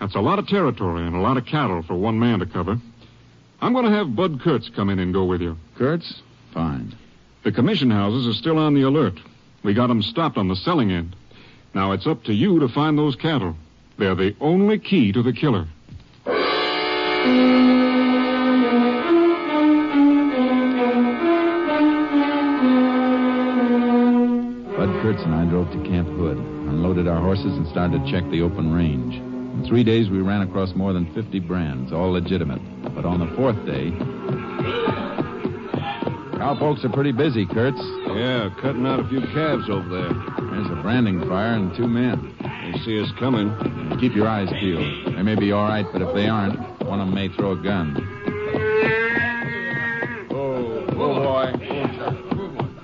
That's 0.00 0.14
a 0.14 0.20
lot 0.20 0.38
of 0.38 0.46
territory 0.46 1.06
and 1.06 1.14
a 1.14 1.20
lot 1.20 1.36
of 1.36 1.46
cattle 1.46 1.82
for 1.82 1.94
one 1.94 2.18
man 2.18 2.40
to 2.40 2.46
cover. 2.46 2.78
I'm 3.60 3.72
going 3.72 3.84
to 3.84 3.90
have 3.90 4.14
Bud 4.16 4.40
Kurtz 4.40 4.68
come 4.68 4.90
in 4.90 4.98
and 4.98 5.12
go 5.12 5.24
with 5.24 5.40
you. 5.40 5.56
Kurtz? 5.76 6.20
Fine. 6.52 6.94
The 7.44 7.52
commission 7.52 7.90
houses 7.90 8.26
are 8.26 8.38
still 8.38 8.58
on 8.58 8.74
the 8.74 8.82
alert. 8.82 9.18
We 9.62 9.74
got 9.74 9.90
'em 9.90 10.02
stopped 10.02 10.36
on 10.36 10.48
the 10.48 10.56
selling 10.56 10.90
end. 10.90 11.16
Now 11.74 11.92
it's 11.92 12.06
up 12.06 12.24
to 12.24 12.34
you 12.34 12.60
to 12.60 12.68
find 12.68 12.98
those 12.98 13.16
cattle. 13.16 13.56
They're 13.96 14.14
the 14.14 14.34
only 14.40 14.78
key 14.78 15.12
to 15.12 15.22
the 15.22 15.32
killer. 15.32 15.66
Kurtz 25.04 25.22
and 25.22 25.34
I 25.34 25.44
drove 25.44 25.70
to 25.70 25.76
Camp 25.84 26.08
Hood, 26.08 26.38
unloaded 26.38 27.06
our 27.06 27.20
horses, 27.20 27.58
and 27.58 27.68
started 27.68 28.02
to 28.02 28.10
check 28.10 28.24
the 28.30 28.40
open 28.40 28.72
range. 28.72 29.16
In 29.16 29.62
three 29.68 29.84
days, 29.84 30.08
we 30.08 30.22
ran 30.22 30.40
across 30.40 30.74
more 30.74 30.94
than 30.94 31.12
50 31.12 31.40
brands, 31.40 31.92
all 31.92 32.12
legitimate. 32.12 32.62
But 32.94 33.04
on 33.04 33.20
the 33.20 33.26
fourth 33.36 33.66
day. 33.66 33.90
Cowpokes 36.38 36.86
are 36.86 36.88
pretty 36.88 37.12
busy, 37.12 37.44
Kurtz. 37.44 37.76
Yeah, 38.16 38.48
cutting 38.62 38.86
out 38.86 38.98
a 38.98 39.06
few 39.06 39.20
calves 39.20 39.68
over 39.68 39.86
there. 39.86 40.14
There's 40.48 40.70
a 40.70 40.80
branding 40.80 41.20
fire 41.28 41.52
and 41.52 41.76
two 41.76 41.86
men. 41.86 42.34
They 42.40 42.78
see 42.78 42.98
us 42.98 43.12
coming. 43.18 43.98
Keep 44.00 44.14
your 44.14 44.26
eyes 44.26 44.48
peeled. 44.58 45.14
They 45.14 45.22
may 45.22 45.34
be 45.34 45.52
all 45.52 45.68
right, 45.68 45.84
but 45.92 46.00
if 46.00 46.14
they 46.14 46.28
aren't, 46.28 46.58
one 46.80 47.00
of 47.00 47.08
them 47.08 47.14
may 47.14 47.28
throw 47.28 47.52
a 47.52 47.62
gun. 47.62 47.94
Oh, 50.30 50.86
oh 50.88 50.94
boy. 50.94 51.52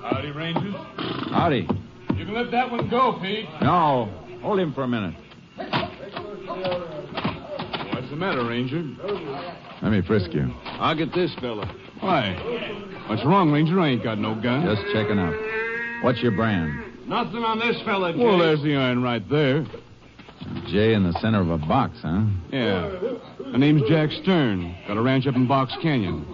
Howdy, 0.02 0.32
Rangers. 0.32 0.74
Howdy. 1.30 1.79
Let 2.40 2.52
that 2.52 2.70
one 2.70 2.88
go, 2.88 3.18
Pete. 3.20 3.44
No. 3.60 4.08
Hold 4.40 4.60
him 4.60 4.72
for 4.72 4.84
a 4.84 4.88
minute. 4.88 5.14
What's 7.92 8.08
the 8.08 8.16
matter, 8.16 8.42
Ranger? 8.46 8.82
Let 9.82 9.92
me 9.92 10.00
frisk 10.00 10.32
you. 10.32 10.50
I'll 10.64 10.96
get 10.96 11.12
this 11.12 11.34
fella. 11.34 11.70
Why? 12.00 12.32
What's 13.08 13.22
wrong, 13.26 13.52
Ranger? 13.52 13.78
I 13.78 13.90
ain't 13.90 14.02
got 14.02 14.16
no 14.16 14.34
gun. 14.40 14.64
Just 14.64 14.80
checking 14.90 15.18
up. 15.18 15.34
What's 16.02 16.22
your 16.22 16.32
brand? 16.32 17.06
Nothing 17.06 17.44
on 17.44 17.58
this 17.58 17.76
fella, 17.82 18.14
Jay. 18.14 18.24
Well, 18.24 18.38
there's 18.38 18.62
the 18.62 18.74
iron 18.74 19.02
right 19.02 19.28
there. 19.28 19.66
J 20.68 20.94
in 20.94 21.02
the 21.04 21.12
center 21.20 21.42
of 21.42 21.50
a 21.50 21.58
box, 21.58 21.98
huh? 22.00 22.24
Yeah. 22.50 22.88
My 23.48 23.58
name's 23.58 23.82
Jack 23.86 24.08
Stern. 24.22 24.74
Got 24.88 24.96
a 24.96 25.02
ranch 25.02 25.26
up 25.26 25.36
in 25.36 25.46
Box 25.46 25.74
Canyon. 25.82 26.24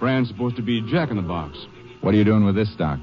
Brand's 0.00 0.30
supposed 0.30 0.56
to 0.56 0.62
be 0.62 0.80
Jack 0.90 1.10
in 1.10 1.16
the 1.16 1.22
Box. 1.22 1.56
What 2.00 2.12
are 2.12 2.16
you 2.16 2.24
doing 2.24 2.44
with 2.44 2.56
this 2.56 2.72
stock? 2.74 2.98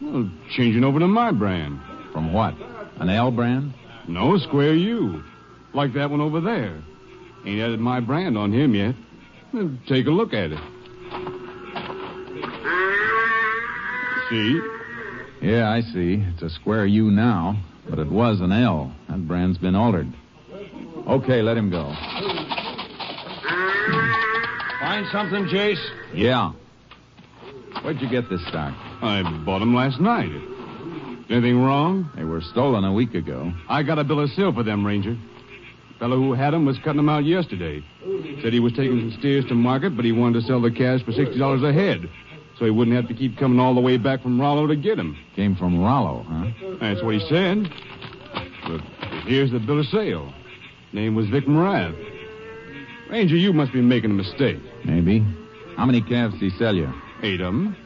Well, 0.00 0.30
changing 0.56 0.84
over 0.84 1.00
to 1.00 1.08
my 1.08 1.32
brand. 1.32 1.80
From 2.16 2.32
what? 2.32 2.54
An 2.98 3.10
L 3.10 3.30
brand? 3.30 3.74
No, 4.08 4.38
Square 4.38 4.76
U. 4.76 5.22
Like 5.74 5.92
that 5.92 6.08
one 6.08 6.22
over 6.22 6.40
there. 6.40 6.82
Ain't 7.44 7.60
added 7.60 7.78
my 7.78 8.00
brand 8.00 8.38
on 8.38 8.54
him 8.54 8.74
yet. 8.74 8.94
Take 9.86 10.06
a 10.06 10.10
look 10.10 10.32
at 10.32 10.50
it. 10.50 10.58
See? 14.30 14.60
Yeah, 15.42 15.68
I 15.68 15.82
see. 15.82 16.24
It's 16.32 16.40
a 16.40 16.48
square 16.48 16.86
U 16.86 17.10
now, 17.10 17.62
but 17.86 17.98
it 17.98 18.10
was 18.10 18.40
an 18.40 18.50
L. 18.50 18.96
That 19.10 19.28
brand's 19.28 19.58
been 19.58 19.74
altered. 19.74 20.10
Okay, 21.06 21.42
let 21.42 21.58
him 21.58 21.68
go. 21.68 21.84
Find 24.80 25.06
something, 25.12 25.44
Jace? 25.48 25.86
Yeah. 26.14 26.52
Where'd 27.82 28.00
you 28.00 28.08
get 28.08 28.30
this 28.30 28.40
stock? 28.48 28.72
I 29.02 29.20
bought 29.44 29.58
them 29.58 29.74
last 29.74 30.00
night. 30.00 30.55
Anything 31.28 31.60
wrong? 31.62 32.10
They 32.14 32.24
were 32.24 32.40
stolen 32.40 32.84
a 32.84 32.92
week 32.92 33.14
ago. 33.14 33.52
I 33.68 33.82
got 33.82 33.98
a 33.98 34.04
bill 34.04 34.20
of 34.20 34.30
sale 34.30 34.52
for 34.52 34.62
them, 34.62 34.86
Ranger. 34.86 35.16
Fellow 35.98 36.16
who 36.16 36.34
had 36.34 36.52
them 36.52 36.64
was 36.66 36.76
cutting 36.78 36.98
them 36.98 37.08
out 37.08 37.24
yesterday. 37.24 37.82
Said 38.42 38.52
he 38.52 38.60
was 38.60 38.72
taking 38.74 39.10
some 39.10 39.18
steers 39.18 39.44
to 39.46 39.54
market, 39.54 39.96
but 39.96 40.04
he 40.04 40.12
wanted 40.12 40.40
to 40.40 40.46
sell 40.46 40.60
the 40.60 40.70
calves 40.70 41.02
for 41.02 41.12
sixty 41.12 41.38
dollars 41.38 41.62
a 41.62 41.72
head, 41.72 42.08
so 42.58 42.64
he 42.64 42.70
wouldn't 42.70 42.94
have 42.94 43.08
to 43.08 43.14
keep 43.14 43.38
coming 43.38 43.58
all 43.58 43.74
the 43.74 43.80
way 43.80 43.96
back 43.96 44.22
from 44.22 44.40
Rollo 44.40 44.66
to 44.66 44.76
get 44.76 44.96
them. 44.96 45.16
Came 45.34 45.56
from 45.56 45.80
Rollo, 45.80 46.24
huh? 46.28 46.76
That's 46.80 47.02
what 47.02 47.14
he 47.14 47.20
said. 47.28 47.68
But 48.68 48.80
here's 49.24 49.50
the 49.50 49.58
bill 49.58 49.80
of 49.80 49.86
sale. 49.86 50.32
Name 50.92 51.14
was 51.14 51.28
Vic 51.28 51.46
Morath. 51.46 51.96
Ranger, 53.10 53.36
you 53.36 53.52
must 53.52 53.72
be 53.72 53.80
making 53.80 54.10
a 54.10 54.14
mistake. 54.14 54.58
Maybe. 54.84 55.24
How 55.76 55.86
many 55.86 56.02
calves 56.02 56.34
did 56.34 56.52
he 56.52 56.58
sell 56.58 56.74
you? 56.74 56.92
Eight 57.22 57.40
of 57.40 57.52
them. 57.52 57.76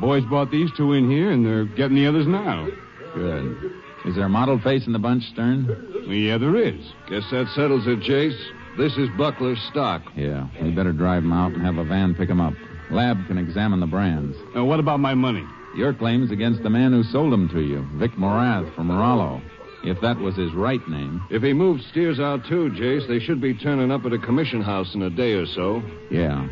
Boys 0.00 0.24
bought 0.24 0.50
these 0.50 0.70
two 0.76 0.92
in 0.92 1.10
here, 1.10 1.30
and 1.30 1.44
they're 1.44 1.64
getting 1.64 1.96
the 1.96 2.06
others 2.06 2.26
now. 2.26 2.68
Good. 3.14 3.72
Is 4.04 4.14
there 4.14 4.26
a 4.26 4.28
mottled 4.28 4.62
face 4.62 4.86
in 4.86 4.92
the 4.92 4.98
bunch, 4.98 5.24
Stern? 5.32 5.66
Yeah, 6.06 6.38
there 6.38 6.56
is. 6.56 6.80
Guess 7.08 7.24
that 7.30 7.48
settles 7.54 7.86
it, 7.86 8.00
Jace. 8.00 8.38
This 8.76 8.96
is 8.96 9.08
Buckler's 9.18 9.60
stock. 9.70 10.02
Yeah. 10.14 10.46
We 10.62 10.70
better 10.70 10.92
drive 10.92 11.24
him 11.24 11.32
out 11.32 11.52
and 11.52 11.62
have 11.66 11.78
a 11.78 11.84
van 11.84 12.14
pick 12.14 12.28
him 12.28 12.40
up. 12.40 12.54
Lab 12.90 13.26
can 13.26 13.36
examine 13.36 13.80
the 13.80 13.86
brands. 13.86 14.36
Now, 14.54 14.64
what 14.64 14.78
about 14.78 15.00
my 15.00 15.14
money? 15.14 15.44
Your 15.76 15.92
claim's 15.92 16.30
against 16.30 16.62
the 16.62 16.70
man 16.70 16.92
who 16.92 17.02
sold 17.02 17.32
them 17.32 17.48
to 17.50 17.60
you, 17.60 17.86
Vic 17.94 18.12
Morath 18.12 18.72
from 18.74 18.90
Rollo. 18.90 19.42
If 19.84 20.00
that 20.00 20.18
was 20.18 20.36
his 20.36 20.52
right 20.54 20.86
name. 20.88 21.22
If 21.30 21.42
he 21.42 21.52
moved 21.52 21.82
steers 21.90 22.18
out 22.18 22.44
too, 22.48 22.70
Jace, 22.70 23.06
they 23.06 23.20
should 23.20 23.40
be 23.40 23.54
turning 23.54 23.90
up 23.90 24.04
at 24.04 24.12
a 24.12 24.18
commission 24.18 24.62
house 24.62 24.94
in 24.94 25.02
a 25.02 25.10
day 25.10 25.32
or 25.32 25.46
so. 25.46 25.82
Yeah. 26.10 26.48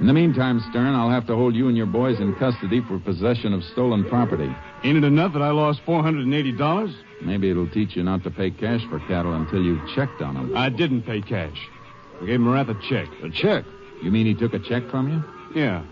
In 0.00 0.06
the 0.06 0.14
meantime, 0.14 0.60
Stern, 0.70 0.94
I'll 0.94 1.10
have 1.10 1.26
to 1.26 1.36
hold 1.36 1.54
you 1.54 1.68
and 1.68 1.76
your 1.76 1.84
boys 1.84 2.20
in 2.20 2.34
custody 2.36 2.80
for 2.88 2.98
possession 2.98 3.52
of 3.52 3.62
stolen 3.62 4.02
property. 4.08 4.50
Ain't 4.82 4.96
it 4.96 5.04
enough 5.04 5.34
that 5.34 5.42
I 5.42 5.50
lost 5.50 5.84
$480? 5.84 6.94
Maybe 7.20 7.50
it'll 7.50 7.68
teach 7.68 7.96
you 7.96 8.02
not 8.02 8.22
to 8.24 8.30
pay 8.30 8.50
cash 8.50 8.80
for 8.88 8.98
cattle 9.00 9.34
until 9.34 9.62
you've 9.62 9.86
checked 9.94 10.22
on 10.22 10.34
them. 10.34 10.56
I 10.56 10.70
didn't 10.70 11.02
pay 11.02 11.20
cash. 11.20 11.68
I 12.22 12.24
gave 12.24 12.40
Morath 12.40 12.70
a 12.70 12.88
check. 12.88 13.08
A 13.22 13.28
check? 13.28 13.66
You 14.02 14.10
mean 14.10 14.24
he 14.24 14.34
took 14.34 14.54
a 14.54 14.58
check 14.58 14.88
from 14.90 15.12
you? 15.12 15.60
Yeah. 15.60 15.82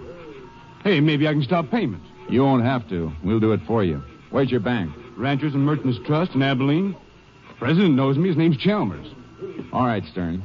Hey, 0.84 1.00
maybe 1.00 1.28
I 1.28 1.32
can 1.32 1.42
stop 1.42 1.70
payment. 1.70 2.02
You 2.30 2.44
won't 2.44 2.64
have 2.64 2.88
to. 2.88 3.12
We'll 3.22 3.40
do 3.40 3.52
it 3.52 3.61
for 3.66 3.84
you. 3.84 4.02
Where's 4.30 4.50
your 4.50 4.61
bank? 4.61 4.90
Ranchers 5.18 5.52
and 5.52 5.66
Merchants 5.66 5.98
Trust 6.06 6.34
in 6.34 6.42
Abilene. 6.42 6.96
President 7.59 7.94
knows 7.94 8.16
me. 8.16 8.28
His 8.28 8.38
name's 8.38 8.56
Chalmers. 8.56 9.06
All 9.70 9.84
right, 9.84 10.04
Stern. 10.06 10.42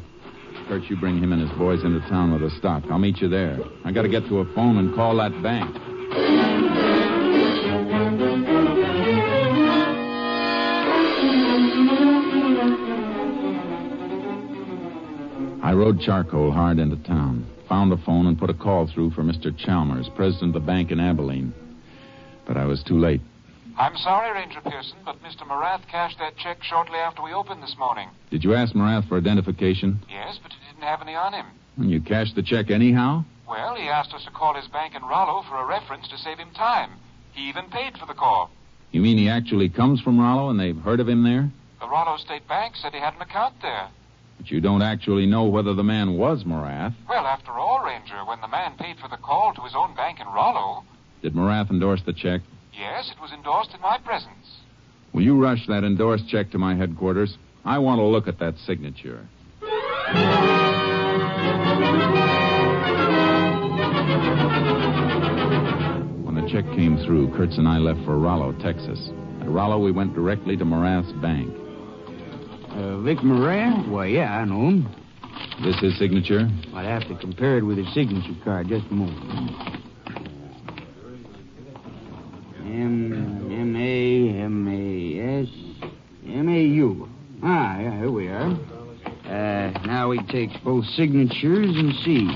Kurt, 0.68 0.84
you 0.90 0.96
bring 0.98 1.18
him 1.18 1.34
and 1.34 1.42
his 1.42 1.52
boys 1.58 1.84
into 1.84 2.00
town 2.10 2.34
with 2.34 2.42
a 2.44 2.50
stock. 2.58 2.84
I'll 2.90 2.98
meet 2.98 3.22
you 3.22 3.28
there. 3.28 3.60
I 3.84 3.92
gotta 3.92 4.10
get 4.10 4.28
to 4.28 4.40
a 4.40 4.54
phone 4.54 4.78
and 4.78 4.96
call 4.96 5.18
that 5.18 5.32
bank. 5.44 5.76
I 15.64 15.74
rode 15.74 16.00
charcoal 16.00 16.52
hard 16.52 16.80
into 16.80 16.98
town, 16.98 17.46
found 17.68 17.92
a 17.92 17.98
phone, 17.98 18.28
and 18.28 18.38
put 18.38 18.50
a 18.50 18.54
call 18.54 18.88
through 18.88 19.12
for 19.12 19.24
Mr. 19.24 19.58
Chalmers, 19.58 20.10
president 20.16 20.56
of 20.56 20.62
the 20.62 20.68
bank 20.68 20.92
in 20.92 21.00
Abilene. 21.00 21.54
But 22.46 22.58
I 22.58 22.66
was 22.66 22.84
too 22.84 23.00
late. 23.00 23.22
I'm 23.78 23.98
sorry, 23.98 24.32
Ranger 24.34 24.62
Pearson, 24.62 24.98
but 25.04 25.22
Mr. 25.24 25.48
Morath 25.48 25.88
cashed 25.90 26.20
that 26.20 26.38
check 26.38 26.64
shortly 26.64 27.00
after 27.00 27.24
we 27.24 27.34
opened 27.34 27.64
this 27.64 27.76
morning. 27.78 28.08
Did 28.30 28.44
you 28.44 28.54
ask 28.54 28.74
Morath 28.76 29.08
for 29.08 29.18
identification? 29.18 30.00
Yes, 30.10 30.38
but 30.42 30.52
he 30.52 30.58
didn't 30.72 30.84
have 30.88 31.02
any 31.02 31.16
on 31.16 31.34
him. 31.34 31.48
And 31.78 31.90
you 31.90 32.00
cashed 32.00 32.36
the 32.36 32.44
check 32.44 32.70
anyhow? 32.70 33.26
Well, 33.50 33.76
he 33.76 33.88
asked 33.90 34.14
us 34.14 34.24
to 34.26 34.32
call 34.32 34.54
his 34.54 34.68
bank 34.68 34.94
in 34.96 35.02
Rollo 35.02 35.44
for 35.50 35.56
a 35.58 35.66
reference 35.66 36.08
to 36.10 36.18
save 36.20 36.38
him 36.38 36.52
time. 36.52 36.92
He 37.34 37.50
even 37.50 37.66
paid 37.72 37.98
for 37.98 38.06
the 38.06 38.14
call. 38.14 38.52
You 38.92 39.02
mean 39.02 39.18
he 39.18 39.28
actually 39.28 39.70
comes 39.70 40.00
from 40.02 40.20
Rollo 40.20 40.50
and 40.50 40.60
they've 40.60 40.78
heard 40.78 41.00
of 41.00 41.10
him 41.10 41.24
there? 41.24 41.50
The 41.80 41.90
Rollo 41.90 42.18
State 42.18 42.48
Bank 42.48 42.76
said 42.76 42.94
he 42.94 43.00
had 43.00 43.16
an 43.16 43.22
account 43.22 43.56
there. 43.62 43.90
But 44.38 44.52
you 44.52 44.62
don't 44.62 44.84
actually 44.84 45.26
know 45.26 45.46
whether 45.46 45.74
the 45.74 45.84
man 45.84 46.16
was 46.16 46.44
Morath. 46.44 46.94
Well, 47.10 47.26
after 47.26 47.52
all, 47.52 47.84
Ranger, 47.84 48.24
when 48.26 48.40
the 48.42 48.48
man 48.48 48.74
paid 48.78 48.98
for 49.00 49.08
the 49.08 49.18
call 49.18 49.54
to 49.56 49.62
his 49.62 49.74
own 49.76 49.96
bank 49.96 50.20
in 50.20 50.28
Rollo, 50.28 50.84
Did 51.24 51.34
Morath 51.34 51.72
endorse 51.72 52.02
the 52.06 52.14
check? 52.14 52.42
Yes, 52.78 53.12
it 53.12 53.22
was 53.22 53.32
endorsed 53.32 53.74
in 53.74 53.82
my 53.82 54.00
presence. 54.00 54.58
Will 55.14 55.22
you 55.22 55.40
rush 55.42 55.68
that 55.68 55.84
endorsed 55.84 56.28
check 56.28 56.50
to 56.52 56.58
my 56.58 56.76
headquarters? 56.76 57.38
I 57.64 57.78
want 57.78 58.00
to 58.00 58.04
look 58.06 58.28
at 58.28 58.40
that 58.40 58.58
signature. 58.66 59.28
When 66.24 66.36
the 66.36 66.48
check 66.52 66.66
came 66.76 66.98
through, 67.06 67.34
Kurtz 67.36 67.58
and 67.58 67.68
I 67.68 67.78
left 67.78 68.04
for 68.06 68.18
Rollo, 68.18 68.54
Texas. 68.60 69.10
At 69.42 69.50
Rollo, 69.50 69.80
we 69.80 69.92
went 69.92 70.16
directly 70.16 70.58
to 70.58 70.66
Morath's 70.66 71.12
bank. 71.22 71.54
Uh, 72.72 73.00
Vic 73.02 73.20
Morath? 73.20 73.88
Why, 73.90 74.08
yeah, 74.08 74.40
I 74.40 74.46
know 74.46 74.70
him. 74.70 74.96
This 75.64 75.80
his 75.80 75.98
signature? 76.00 76.50
I'd 76.74 76.86
have 76.86 77.08
to 77.08 77.16
compare 77.20 77.58
it 77.60 77.64
with 77.64 77.78
his 77.78 77.94
signature 77.94 78.36
card. 78.44 78.68
Just 78.68 78.88
a 78.90 78.94
moment. 78.94 79.83
M 82.74 83.52
M 83.52 83.76
A 83.76 84.42
M 84.42 84.68
A 84.68 85.42
S 85.44 85.48
M 86.28 86.50
A 86.50 86.62
U. 86.62 87.08
Ah, 87.44 87.80
yeah, 87.80 87.98
here 88.00 88.12
we 88.12 88.28
are. 88.30 88.58
Uh, 89.26 89.72
now 89.86 90.10
we 90.10 90.20
take 90.30 90.50
both 90.64 90.86
signatures 90.86 91.76
and 91.76 91.94
see. 92.04 92.28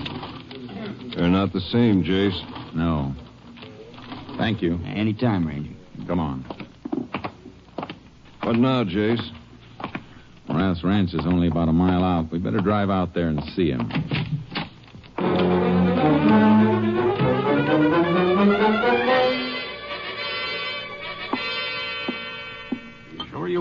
They're 1.15 1.29
not 1.29 1.53
the 1.53 1.61
same, 1.61 2.03
Jace. 2.03 2.39
No. 2.75 3.15
Thank 4.37 4.61
you. 4.61 4.79
Any 4.85 5.13
time, 5.13 5.47
Ranger. 5.47 5.73
Come 6.05 6.19
on. 6.19 6.43
What 8.43 8.57
now, 8.57 8.83
Jace? 8.83 9.31
Morath's 10.47 10.83
ranch 10.83 11.13
is 11.15 11.25
only 11.25 11.47
about 11.47 11.67
a 11.67 11.73
mile 11.73 12.03
out. 12.03 12.31
We 12.31 12.37
better 12.37 12.61
drive 12.61 12.91
out 12.91 13.15
there 13.15 13.27
and 13.27 13.43
see 13.55 13.71
him. 13.71 13.91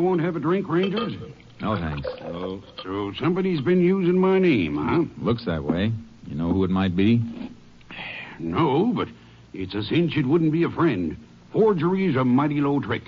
Won't 0.07 0.20
have 0.20 0.36
a 0.36 0.40
drink, 0.40 0.68
Rangers? 0.68 1.14
No, 1.61 1.76
thanks. 1.76 2.07
Oh, 2.22 2.62
so 2.82 3.12
somebody's 3.18 3.61
been 3.61 3.80
using 3.80 4.18
my 4.18 4.38
name, 4.38 4.76
huh? 4.76 5.04
Looks 5.20 5.44
that 5.46 5.64
way. 5.64 5.90
You 6.28 6.34
know 6.36 6.52
who 6.52 6.62
it 6.64 6.70
might 6.70 6.94
be? 6.94 7.20
No, 8.38 8.92
but 8.94 9.09
it's 9.52 9.74
a 9.74 9.82
cinch 9.82 10.16
it 10.16 10.26
wouldn't 10.26 10.52
be 10.52 10.62
a 10.62 10.70
friend. 10.70 11.16
Forgery's 11.52 12.14
a 12.16 12.24
mighty 12.24 12.61
low 12.61 12.78
trick. 12.80 13.02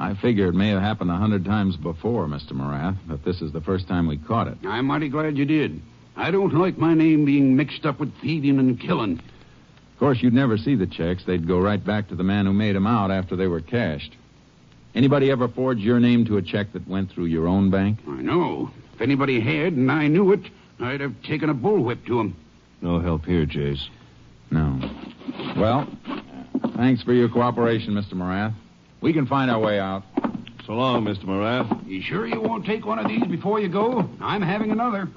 I 0.00 0.14
figure 0.14 0.48
it 0.48 0.54
may 0.54 0.70
have 0.70 0.80
happened 0.82 1.10
a 1.10 1.16
hundred 1.16 1.44
times 1.44 1.76
before, 1.76 2.26
Mr. 2.26 2.52
Morath, 2.52 2.96
but 3.06 3.24
this 3.24 3.40
is 3.40 3.52
the 3.52 3.60
first 3.60 3.86
time 3.86 4.08
we 4.08 4.16
caught 4.16 4.48
it. 4.48 4.58
I'm 4.66 4.86
mighty 4.86 5.08
glad 5.08 5.36
you 5.38 5.44
did. 5.44 5.80
I 6.16 6.30
don't 6.32 6.54
like 6.54 6.76
my 6.76 6.94
name 6.94 7.24
being 7.24 7.54
mixed 7.54 7.86
up 7.86 8.00
with 8.00 8.12
thieving 8.20 8.58
and 8.58 8.80
killing. 8.80 9.18
Of 9.18 9.98
course, 9.98 10.20
you'd 10.20 10.34
never 10.34 10.58
see 10.58 10.74
the 10.74 10.86
checks. 10.86 11.24
They'd 11.24 11.46
go 11.46 11.60
right 11.60 11.82
back 11.84 12.08
to 12.08 12.16
the 12.16 12.24
man 12.24 12.46
who 12.46 12.52
made 12.52 12.74
'em 12.74 12.86
out 12.86 13.12
after 13.12 13.36
they 13.36 13.46
were 13.46 13.60
cashed. 13.60 14.16
Anybody 14.94 15.30
ever 15.30 15.48
forged 15.48 15.80
your 15.80 15.98
name 16.00 16.24
to 16.26 16.36
a 16.36 16.42
check 16.42 16.72
that 16.74 16.86
went 16.86 17.10
through 17.10 17.26
your 17.26 17.48
own 17.48 17.70
bank? 17.70 17.98
I 18.06 18.20
know. 18.20 18.70
If 18.94 19.00
anybody 19.00 19.40
had 19.40 19.72
and 19.72 19.90
I 19.90 20.06
knew 20.06 20.32
it, 20.32 20.40
I'd 20.80 21.00
have 21.00 21.14
taken 21.22 21.48
a 21.48 21.54
bullwhip 21.54 22.04
to 22.06 22.20
him. 22.20 22.36
No 22.82 22.98
help 23.00 23.24
here, 23.24 23.46
Jace. 23.46 23.88
No. 24.50 24.78
Well, 25.56 25.88
thanks 26.76 27.02
for 27.02 27.14
your 27.14 27.28
cooperation, 27.28 27.94
Mr. 27.94 28.12
Morath. 28.14 28.54
We 29.00 29.12
can 29.12 29.26
find 29.26 29.50
our 29.50 29.58
way 29.58 29.80
out. 29.80 30.02
So 30.66 30.74
long, 30.74 31.04
Mr. 31.04 31.24
Morath. 31.24 31.88
You 31.88 32.02
sure 32.02 32.26
you 32.26 32.40
won't 32.40 32.66
take 32.66 32.84
one 32.84 32.98
of 32.98 33.08
these 33.08 33.24
before 33.26 33.60
you 33.60 33.68
go? 33.68 34.08
I'm 34.20 34.42
having 34.42 34.70
another. 34.70 35.08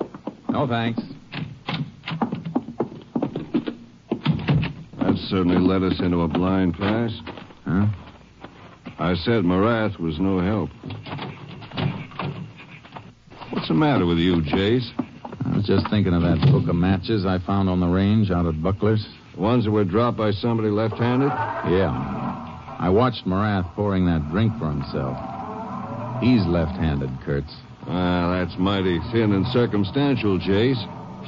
No, 0.49 0.67
thanks. 0.67 1.01
That 4.99 5.17
certainly 5.27 5.57
led 5.57 5.83
us 5.83 5.99
into 5.99 6.21
a 6.21 6.27
blind 6.27 6.75
pass. 6.77 7.11
Huh? 7.65 7.87
I 8.97 9.13
said 9.15 9.43
Morath 9.43 9.99
was 9.99 10.19
no 10.19 10.39
help. 10.39 10.69
What's 13.51 13.67
the 13.67 13.73
matter 13.73 14.05
with 14.05 14.17
you, 14.17 14.41
Jace? 14.41 14.89
I 15.45 15.55
was 15.55 15.65
just 15.65 15.89
thinking 15.89 16.13
of 16.13 16.21
that 16.21 16.39
book 16.51 16.69
of 16.69 16.75
matches 16.75 17.25
I 17.25 17.39
found 17.39 17.69
on 17.69 17.79
the 17.79 17.87
range 17.87 18.31
out 18.31 18.45
at 18.45 18.55
Buckler's. 18.55 19.05
The 19.35 19.41
ones 19.41 19.65
that 19.65 19.71
were 19.71 19.83
dropped 19.83 20.17
by 20.17 20.31
somebody 20.31 20.69
left-handed? 20.69 21.27
Yeah. 21.27 21.91
I 22.79 22.89
watched 22.89 23.25
Morath 23.25 23.73
pouring 23.75 24.05
that 24.05 24.29
drink 24.31 24.53
for 24.57 24.69
himself. 24.69 25.17
He's 26.21 26.45
left-handed, 26.45 27.09
Kurtz. 27.25 27.53
Well, 27.85 28.31
that's 28.31 28.57
mighty 28.57 28.99
thin 29.11 29.33
and 29.33 29.45
circumstantial, 29.47 30.39
Jace. 30.39 30.79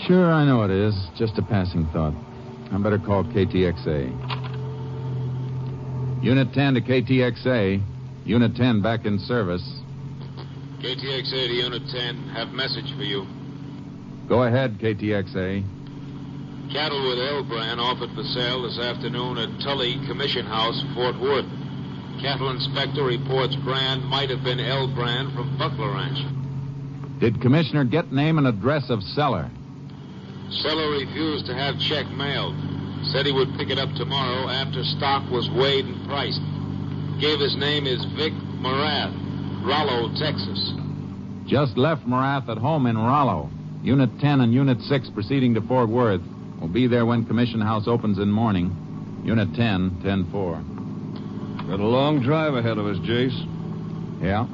Sure, 0.07 0.31
I 0.31 0.45
know 0.45 0.63
it 0.63 0.71
is. 0.71 0.95
Just 1.17 1.37
a 1.37 1.41
passing 1.41 1.85
thought. 1.91 2.13
I 2.71 2.77
better 2.77 2.99
call 2.99 3.23
KTXA. 3.25 4.46
Unit 6.21 6.51
10 6.53 6.73
to 6.73 6.81
KTXA. 6.81 7.81
Unit 8.25 8.55
10 8.55 8.81
back 8.81 9.05
in 9.05 9.19
service. 9.19 9.63
KTXA 10.79 11.47
to 11.47 11.53
Unit 11.53 11.83
10, 11.89 12.29
have 12.29 12.49
message 12.49 12.91
for 12.97 13.03
you. 13.03 13.25
Go 14.27 14.43
ahead, 14.43 14.79
KTXA. 14.79 15.63
Cattle 16.71 17.07
with 17.07 17.19
L 17.19 17.43
brand 17.43 17.79
offered 17.79 18.09
for 18.13 18.23
sale 18.23 18.63
this 18.63 18.77
afternoon 18.77 19.37
at 19.37 19.61
Tully 19.61 19.95
Commission 20.07 20.45
House, 20.45 20.83
Fort 20.93 21.17
Worth. 21.19 21.45
Cattle 22.19 22.49
inspector 22.49 23.03
reports 23.03 23.55
brand 23.63 24.03
might 24.03 24.29
have 24.29 24.43
been 24.43 24.59
L 24.59 24.87
brand 24.93 25.33
from 25.33 25.57
Buckler 25.57 25.93
Ranch. 25.93 26.19
Did 27.19 27.41
Commissioner 27.41 27.85
get 27.85 28.11
name 28.11 28.37
and 28.37 28.47
address 28.47 28.89
of 28.89 29.01
seller? 29.01 29.49
Seller 30.49 30.91
refused 30.91 31.45
to 31.45 31.53
have 31.53 31.79
check 31.79 32.07
mailed. 32.09 32.55
Said 33.03 33.25
he 33.25 33.31
would 33.31 33.55
pick 33.57 33.69
it 33.69 33.77
up 33.77 33.89
tomorrow 33.95 34.49
after 34.49 34.83
stock 34.83 35.29
was 35.31 35.49
weighed 35.49 35.85
and 35.85 36.07
priced. 36.07 36.41
Gave 37.21 37.39
his 37.39 37.55
name 37.57 37.87
is 37.87 38.03
Vic 38.15 38.33
Morath, 38.61 39.13
Rollo, 39.65 40.09
Texas. 40.19 40.73
Just 41.45 41.77
left 41.77 42.05
Morath 42.05 42.49
at 42.49 42.57
home 42.57 42.85
in 42.85 42.97
Rollo. 42.97 43.49
Unit 43.81 44.09
10 44.19 44.41
and 44.41 44.53
Unit 44.53 44.81
6 44.81 45.09
proceeding 45.11 45.53
to 45.53 45.61
Fort 45.61 45.89
Worth. 45.89 46.21
We'll 46.59 46.69
be 46.69 46.87
there 46.87 47.05
when 47.05 47.25
Commission 47.25 47.61
House 47.61 47.87
opens 47.87 48.19
in 48.19 48.29
morning. 48.29 48.75
Unit 49.23 49.47
10, 49.55 50.01
10-4. 50.03 51.69
Got 51.69 51.79
a 51.79 51.83
long 51.83 52.21
drive 52.21 52.55
ahead 52.55 52.77
of 52.77 52.85
us, 52.85 52.97
Jace. 52.99 53.37
Yeah, 54.21 54.47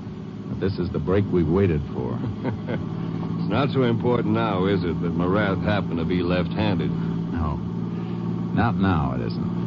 but 0.49 0.59
this 0.59 0.77
is 0.77 0.89
the 0.91 0.99
break 0.99 1.23
we've 1.31 1.47
waited 1.47 1.81
for. 1.93 2.19
it's 2.43 3.49
not 3.49 3.69
so 3.69 3.83
important 3.83 4.33
now, 4.33 4.65
is 4.65 4.83
it, 4.83 4.99
that 5.01 5.13
Morath 5.13 5.63
happened 5.63 5.97
to 5.97 6.05
be 6.05 6.21
left-handed? 6.21 6.91
No. 6.91 7.12
Not 8.53 8.77
now, 8.77 9.15
it 9.15 9.21
isn't. 9.25 9.63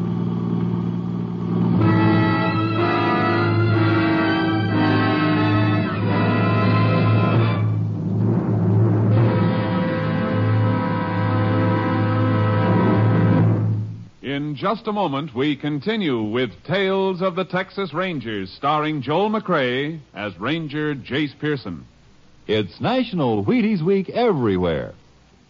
In 14.22 14.54
just 14.54 14.86
a 14.86 14.92
moment, 14.92 15.34
we 15.34 15.56
continue 15.56 16.22
with 16.22 16.50
Tales 16.64 17.22
of 17.22 17.34
the 17.34 17.44
Texas 17.44 17.92
Rangers, 17.92 18.52
starring 18.52 19.02
Joel 19.02 19.30
McCrea 19.30 19.98
as 20.14 20.38
Ranger 20.38 20.94
Jace 20.94 21.36
Pearson. 21.40 21.84
It's 22.46 22.80
National 22.80 23.44
Wheaties 23.44 23.82
Week 23.82 24.08
everywhere, 24.10 24.94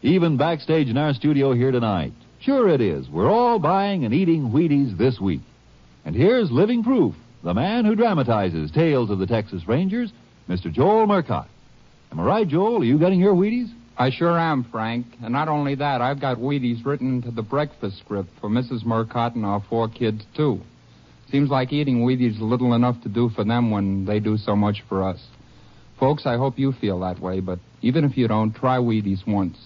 even 0.00 0.38
backstage 0.38 0.88
in 0.88 0.96
our 0.96 1.12
studio 1.12 1.52
here 1.52 1.70
tonight. 1.70 2.14
Sure 2.46 2.68
it 2.68 2.80
is. 2.80 3.08
We're 3.08 3.28
all 3.28 3.58
buying 3.58 4.04
and 4.04 4.14
eating 4.14 4.50
Wheaties 4.50 4.96
this 4.96 5.18
week. 5.18 5.40
And 6.04 6.14
here's 6.14 6.48
living 6.48 6.84
proof 6.84 7.16
the 7.42 7.52
man 7.52 7.84
who 7.84 7.96
dramatizes 7.96 8.70
Tales 8.70 9.10
of 9.10 9.18
the 9.18 9.26
Texas 9.26 9.66
Rangers, 9.66 10.12
Mr. 10.48 10.72
Joel 10.72 11.08
Murcott. 11.08 11.48
Am 12.12 12.20
I 12.20 12.22
right, 12.22 12.46
Joel? 12.46 12.82
Are 12.82 12.84
you 12.84 13.00
getting 13.00 13.18
your 13.18 13.34
Wheaties? 13.34 13.66
I 13.98 14.10
sure 14.10 14.38
am, 14.38 14.62
Frank. 14.70 15.06
And 15.24 15.32
not 15.32 15.48
only 15.48 15.74
that, 15.74 16.00
I've 16.00 16.20
got 16.20 16.36
Wheaties 16.36 16.86
written 16.86 17.16
into 17.16 17.32
the 17.32 17.42
breakfast 17.42 17.98
script 17.98 18.28
for 18.40 18.48
Mrs. 18.48 18.84
Murcott 18.84 19.34
and 19.34 19.44
our 19.44 19.64
four 19.68 19.88
kids, 19.88 20.24
too. 20.36 20.60
Seems 21.32 21.50
like 21.50 21.72
eating 21.72 22.06
Wheaties 22.06 22.36
is 22.36 22.40
little 22.40 22.74
enough 22.74 23.02
to 23.02 23.08
do 23.08 23.28
for 23.30 23.42
them 23.42 23.72
when 23.72 24.04
they 24.04 24.20
do 24.20 24.36
so 24.36 24.54
much 24.54 24.84
for 24.88 25.02
us. 25.02 25.20
Folks, 25.98 26.26
I 26.26 26.36
hope 26.36 26.60
you 26.60 26.70
feel 26.70 27.00
that 27.00 27.18
way, 27.18 27.40
but 27.40 27.58
even 27.82 28.04
if 28.04 28.16
you 28.16 28.28
don't, 28.28 28.54
try 28.54 28.78
Wheaties 28.78 29.26
once. 29.26 29.58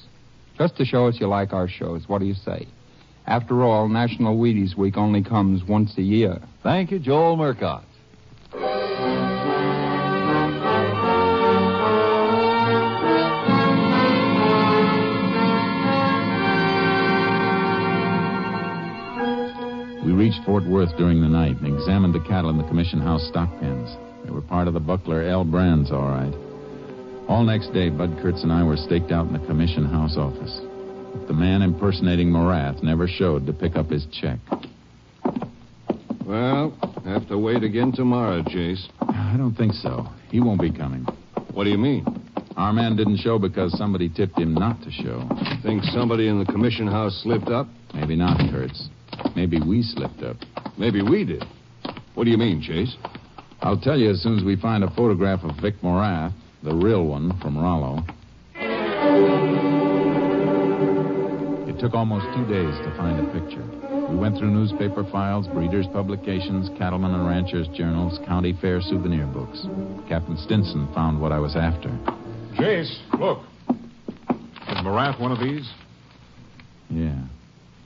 Just 0.61 0.77
to 0.77 0.85
show 0.85 1.07
us 1.07 1.19
you 1.19 1.27
like 1.27 1.55
our 1.55 1.67
shows. 1.67 2.07
What 2.07 2.19
do 2.19 2.27
you 2.27 2.35
say? 2.35 2.69
After 3.27 3.63
all, 3.63 3.89
National 3.89 4.37
Wheaties 4.37 4.77
Week 4.77 4.99
only 4.99 5.23
comes 5.23 5.65
once 5.65 5.97
a 5.97 6.03
year. 6.03 6.39
Thank 6.63 6.91
you, 6.91 6.99
Joel 6.99 7.39
Murcott. 7.39 7.83
We 20.05 20.13
reached 20.13 20.45
Fort 20.45 20.67
Worth 20.67 20.95
during 20.99 21.23
the 21.23 21.29
night 21.29 21.59
and 21.59 21.75
examined 21.75 22.15
the 22.15 22.21
cattle 22.29 22.51
in 22.51 22.59
the 22.59 22.65
Commission 22.65 23.01
House 23.01 23.27
stock 23.29 23.49
pens. 23.61 23.97
They 24.27 24.31
were 24.31 24.43
part 24.43 24.69
of 24.69 24.75
the 24.75 24.81
Buckler 24.81 25.23
L 25.23 25.43
brands, 25.43 25.91
all 25.91 26.03
right. 26.03 26.50
All 27.31 27.45
next 27.45 27.73
day, 27.73 27.91
Bud 27.91 28.19
Kurtz 28.21 28.43
and 28.43 28.53
I 28.53 28.65
were 28.65 28.77
staked 28.77 29.13
out 29.13 29.29
in 29.29 29.33
the 29.33 29.47
Commission 29.47 29.85
House 29.85 30.17
office. 30.17 30.61
But 31.15 31.29
the 31.29 31.33
man 31.33 31.63
impersonating 31.63 32.29
Morath 32.29 32.83
never 32.83 33.07
showed 33.07 33.47
to 33.47 33.53
pick 33.53 33.77
up 33.77 33.89
his 33.89 34.05
check. 34.11 34.41
Well, 36.27 36.77
have 37.05 37.29
to 37.29 37.39
wait 37.39 37.63
again 37.63 37.93
tomorrow, 37.93 38.43
Jace. 38.43 38.85
I 39.01 39.37
don't 39.39 39.55
think 39.55 39.75
so. 39.75 40.09
He 40.33 40.41
won't 40.41 40.61
be 40.61 40.73
coming. 40.73 41.07
What 41.55 41.63
do 41.65 41.71
you 41.71 41.79
mean? 41.79 42.05
Our 42.57 42.73
man 42.73 42.97
didn't 42.97 43.19
show 43.19 43.39
because 43.39 43.79
somebody 43.79 44.09
tipped 44.09 44.37
him 44.37 44.53
not 44.53 44.83
to 44.83 44.91
show. 44.91 45.23
Think 45.63 45.85
somebody 45.85 46.27
in 46.27 46.41
the 46.41 46.47
commission 46.47 46.89
house 46.89 47.21
slipped 47.23 47.49
up? 47.49 47.69
Maybe 47.95 48.17
not, 48.17 48.39
Kurtz. 48.51 48.89
Maybe 49.37 49.61
we 49.61 49.83
slipped 49.83 50.25
up. 50.25 50.37
Maybe 50.77 51.01
we 51.01 51.25
did. 51.25 51.45
What 52.15 52.25
do 52.25 52.31
you 52.33 52.39
mean, 52.39 52.61
Jace? 52.61 52.97
I'll 53.63 53.81
tell 53.81 53.97
you 53.97 54.11
as 54.11 54.21
soon 54.21 54.37
as 54.37 54.45
we 54.45 54.57
find 54.57 54.83
a 54.83 54.91
photograph 54.97 55.45
of 55.45 55.53
Vic 55.63 55.81
Morath, 55.81 56.35
the 56.63 56.75
real 56.75 57.07
one 57.07 57.39
from 57.41 57.57
Rollo. 57.57 58.05
It 61.69 61.79
took 61.81 61.95
almost 61.95 62.27
two 62.35 62.45
days 62.47 62.75
to 62.85 62.95
find 62.97 63.19
a 63.19 63.33
picture. 63.33 63.65
We 64.11 64.17
went 64.17 64.37
through 64.37 64.51
newspaper 64.51 65.05
files, 65.11 65.47
breeders' 65.49 65.87
publications, 65.93 66.69
cattlemen 66.77 67.15
and 67.15 67.27
ranchers' 67.27 67.69
journals, 67.69 68.19
county 68.27 68.57
fair 68.61 68.81
souvenir 68.81 69.27
books. 69.27 69.67
Captain 70.09 70.37
Stinson 70.37 70.93
found 70.93 71.21
what 71.21 71.33
I 71.33 71.39
was 71.39 71.57
after. 71.57 71.89
Jace, 72.59 72.95
look. 73.19 73.45
Is 73.71 74.79
Morath 74.85 75.21
one 75.21 75.33
of 75.33 75.39
these? 75.39 75.69
Yeah. 76.91 77.23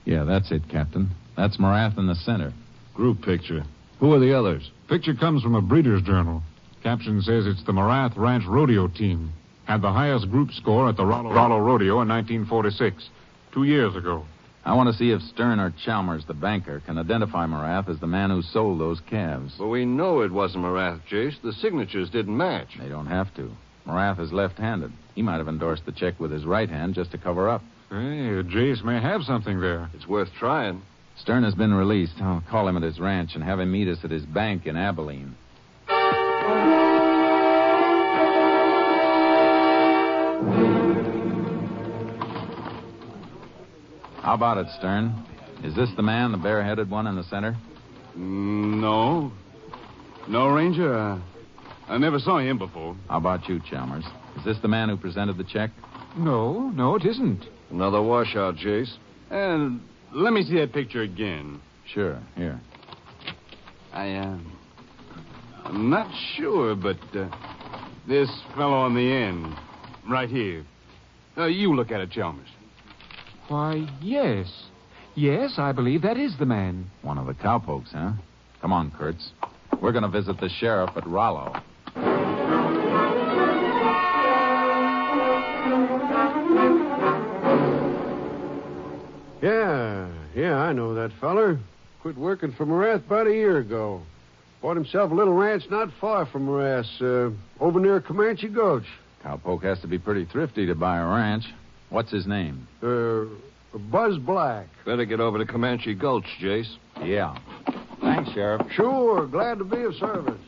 Yeah, 0.05 0.23
that's 0.23 0.51
it, 0.51 0.63
Captain. 0.69 1.11
That's 1.37 1.57
Morath 1.57 1.97
in 1.97 2.07
the 2.07 2.15
center. 2.15 2.53
Group 2.93 3.21
picture. 3.21 3.63
Who 3.99 4.13
are 4.13 4.19
the 4.19 4.37
others? 4.37 4.69
Picture 4.89 5.13
comes 5.13 5.41
from 5.41 5.55
a 5.55 5.61
breeder's 5.61 6.01
journal. 6.01 6.43
Caption 6.85 7.19
says 7.23 7.47
it's 7.47 7.63
the 7.63 7.71
Morath 7.71 8.15
Ranch 8.15 8.45
Rodeo 8.45 8.87
team. 8.87 9.33
Had 9.63 9.81
the 9.81 9.91
highest 9.91 10.29
group 10.29 10.51
score 10.51 10.87
at 10.87 10.95
the 10.95 11.03
Rollo, 11.03 11.33
Rollo 11.33 11.57
Rodeo 11.57 12.01
in 12.01 12.07
1946, 12.07 13.09
two 13.51 13.63
years 13.63 13.95
ago. 13.95 14.23
I 14.63 14.75
want 14.75 14.91
to 14.91 14.93
see 14.95 15.09
if 15.09 15.19
Stern 15.23 15.59
or 15.59 15.73
Chalmers, 15.83 16.25
the 16.27 16.35
banker, 16.35 16.81
can 16.81 16.99
identify 16.99 17.47
Morath 17.47 17.89
as 17.89 17.99
the 17.99 18.05
man 18.05 18.29
who 18.29 18.43
sold 18.43 18.79
those 18.79 19.01
calves. 19.09 19.55
But 19.57 19.69
we 19.69 19.83
know 19.83 20.21
it 20.21 20.31
wasn't 20.31 20.63
Morath, 20.63 21.01
Jace. 21.09 21.41
The 21.41 21.53
signatures 21.53 22.11
didn't 22.11 22.37
match. 22.37 22.77
They 22.79 22.87
don't 22.87 23.07
have 23.07 23.33
to. 23.33 23.51
Morath 23.87 24.19
is 24.19 24.31
left-handed. 24.31 24.91
He 25.15 25.23
might 25.23 25.37
have 25.37 25.47
endorsed 25.47 25.87
the 25.87 25.91
check 25.91 26.19
with 26.19 26.29
his 26.29 26.45
right 26.45 26.69
hand 26.69 26.93
just 26.93 27.09
to 27.13 27.17
cover 27.17 27.49
up. 27.49 27.63
Hey, 27.89 28.43
Jace 28.43 28.83
may 28.83 29.01
have 29.01 29.23
something 29.23 29.59
there. 29.59 29.89
It's 29.95 30.07
worth 30.07 30.29
trying. 30.37 30.83
Stern 31.17 31.45
has 31.45 31.55
been 31.55 31.73
released. 31.73 32.21
I'll 32.21 32.43
call 32.47 32.67
him 32.67 32.77
at 32.77 32.83
his 32.83 32.99
ranch 32.99 33.33
and 33.33 33.43
have 33.43 33.59
him 33.59 33.71
meet 33.71 33.87
us 33.87 34.03
at 34.03 34.11
his 34.11 34.25
bank 34.27 34.67
in 34.67 34.77
Abilene. 34.77 35.35
How 44.25 44.33
about 44.33 44.57
it, 44.57 44.65
Stern? 44.79 45.13
Is 45.63 45.75
this 45.75 45.89
the 45.95 46.01
man, 46.01 46.31
the 46.31 46.39
bareheaded 46.39 46.89
one 46.89 47.05
in 47.05 47.15
the 47.15 47.23
center? 47.25 47.55
Mm, 48.17 48.79
No. 48.81 49.31
No, 50.27 50.47
Ranger. 50.47 50.97
Uh, 50.97 51.19
I 51.87 51.99
never 51.99 52.17
saw 52.17 52.39
him 52.39 52.57
before. 52.57 52.95
How 53.07 53.17
about 53.17 53.47
you, 53.47 53.61
Chalmers? 53.69 54.03
Is 54.39 54.43
this 54.43 54.57
the 54.63 54.67
man 54.67 54.89
who 54.89 54.97
presented 54.97 55.37
the 55.37 55.43
check? 55.43 55.69
No, 56.17 56.69
no, 56.69 56.95
it 56.95 57.05
isn't. 57.05 57.45
Another 57.69 58.01
washout, 58.01 58.55
Jace. 58.55 58.97
And 59.29 59.79
let 60.11 60.33
me 60.33 60.41
see 60.41 60.55
that 60.55 60.73
picture 60.73 61.03
again. 61.03 61.61
Sure, 61.93 62.19
here. 62.35 62.59
I, 63.93 64.15
uh, 64.15 64.37
I'm 65.65 65.91
not 65.91 66.11
sure, 66.35 66.75
but 66.75 66.97
uh, 67.15 67.29
this 68.07 68.29
fellow 68.55 68.73
on 68.77 68.95
the 68.95 69.11
end, 69.13 69.55
right 70.09 70.29
here. 70.29 70.65
Uh, 71.37 71.45
you 71.45 71.75
look 71.75 71.91
at 71.91 72.01
it, 72.01 72.09
Chalmers. 72.09 72.49
Why, 73.47 73.87
yes. 74.01 74.47
Yes, 75.15 75.53
I 75.57 75.71
believe 75.71 76.01
that 76.01 76.17
is 76.17 76.37
the 76.37 76.45
man. 76.45 76.89
One 77.01 77.17
of 77.17 77.27
the 77.27 77.33
cowpokes, 77.33 77.91
huh? 77.91 78.13
Come 78.61 78.73
on, 78.73 78.91
Kurtz. 78.91 79.31
We're 79.81 79.91
going 79.91 80.03
to 80.03 80.09
visit 80.09 80.39
the 80.39 80.49
sheriff 80.49 80.91
at 80.95 81.05
Rollo. 81.07 81.53
Yeah, 89.41 90.07
yeah, 90.35 90.57
I 90.57 90.73
know 90.73 90.95
that 90.95 91.11
feller. 91.19 91.59
Quit 92.01 92.17
working 92.17 92.53
for 92.53 92.65
Morath 92.65 93.05
about 93.05 93.27
a 93.27 93.33
year 93.33 93.57
ago. 93.57 94.01
Bought 94.61 94.75
himself 94.75 95.11
a 95.11 95.13
little 95.13 95.33
ranch 95.33 95.63
not 95.69 95.89
far 96.01 96.25
from 96.25 96.47
Morath, 96.47 96.85
uh, 97.01 97.31
over 97.63 97.79
near 97.79 98.01
Comanche 98.01 98.47
Gulch. 98.47 98.85
Cowpoke 99.23 99.63
has 99.63 99.79
to 99.81 99.87
be 99.87 99.99
pretty 99.99 100.25
thrifty 100.25 100.65
to 100.65 100.75
buy 100.75 100.97
a 100.97 101.05
ranch. 101.05 101.43
What's 101.89 102.11
his 102.11 102.25
name? 102.27 102.67
Uh, 102.81 103.25
Buzz 103.91 104.17
Black. 104.17 104.67
Better 104.85 105.05
get 105.05 105.19
over 105.19 105.37
to 105.37 105.45
Comanche 105.45 105.93
Gulch, 105.93 106.25
Jace. 106.41 106.75
Yeah. 107.03 107.37
Thanks, 108.01 108.31
Sheriff. 108.31 108.61
Sure, 108.71 109.27
glad 109.27 109.59
to 109.59 109.65
be 109.65 109.83
of 109.83 109.95
service. 109.95 110.39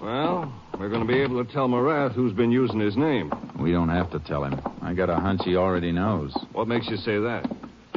Well, 0.00 0.52
we're 0.78 0.88
going 0.88 1.06
to 1.06 1.12
be 1.12 1.20
able 1.20 1.44
to 1.44 1.52
tell 1.52 1.68
Morath 1.68 2.14
who's 2.14 2.32
been 2.32 2.50
using 2.50 2.80
his 2.80 2.96
name. 2.96 3.32
We 3.58 3.72
don't 3.72 3.88
have 3.88 4.10
to 4.12 4.20
tell 4.20 4.44
him. 4.44 4.60
I 4.80 4.94
got 4.94 5.10
a 5.10 5.16
hunch 5.16 5.42
he 5.44 5.56
already 5.56 5.92
knows. 5.92 6.34
What 6.52 6.68
makes 6.68 6.88
you 6.88 6.96
say 6.96 7.18
that? 7.18 7.50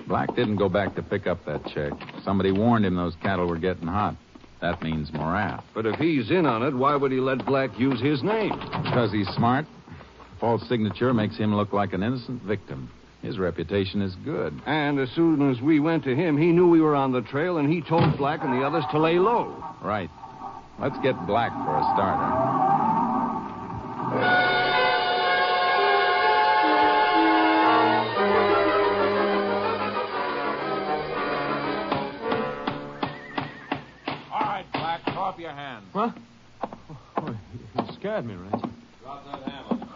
Black 0.08 0.36
didn't 0.36 0.58
go 0.58 0.68
back 0.68 0.96
to 0.96 1.04
pick 1.04 1.28
up 1.28 1.46
that 1.46 1.66
check. 1.68 1.94
Somebody 2.26 2.52
warned 2.52 2.86
him 2.86 2.96
those 2.96 3.16
cattle 3.22 3.48
were 3.48 3.58
getting 3.58 3.88
hot. 3.88 4.16
That 4.62 4.82
means 4.82 5.10
Morath. 5.12 5.64
But 5.74 5.86
if 5.86 5.96
he's 6.00 6.30
in 6.32 6.46
on 6.46 6.64
it, 6.64 6.74
why 6.74 6.96
would 6.96 7.12
he 7.12 7.20
let 7.20 7.46
Black 7.46 7.78
use 7.80 8.02
his 8.02 8.22
name? 8.24 8.52
Because 8.84 9.12
he's 9.12 9.28
smart. 9.30 9.66
False 10.42 10.68
signature 10.68 11.14
makes 11.14 11.38
him 11.38 11.56
look 11.56 11.72
like 11.72 11.94
an 11.94 12.02
innocent 12.02 12.42
victim. 12.42 12.90
His 13.22 13.38
reputation 13.38 14.02
is 14.02 14.16
good. 14.26 14.60
And 14.66 15.00
as 15.00 15.12
soon 15.12 15.52
as 15.52 15.62
we 15.62 15.80
went 15.80 16.04
to 16.06 16.16
him, 16.16 16.36
he 16.36 16.48
knew 16.48 16.68
we 16.68 16.82
were 16.82 16.96
on 16.96 17.12
the 17.12 17.22
trail, 17.22 17.60
and 17.60 17.72
he 17.72 17.80
told 17.80 18.18
Black 18.18 18.44
and 18.44 18.52
the 18.52 18.66
others 18.66 18.84
to 18.92 18.98
lay 18.98 19.20
low. 19.20 19.64
Right. 19.84 20.10
Let's 20.80 20.98
get 21.04 21.14
Black 21.28 21.52
for 21.52 21.78
a 21.78 21.84
starter. 21.94 22.24
All 34.32 34.42
right, 34.42 34.66
Black, 34.74 35.04
throw 35.04 35.36
your 35.38 35.52
hands. 35.52 35.86
Huh? 35.94 36.10
Oh, 37.18 37.38
you 37.76 37.94
scared 37.94 38.26
me, 38.26 38.34
Ranger. 38.34 38.71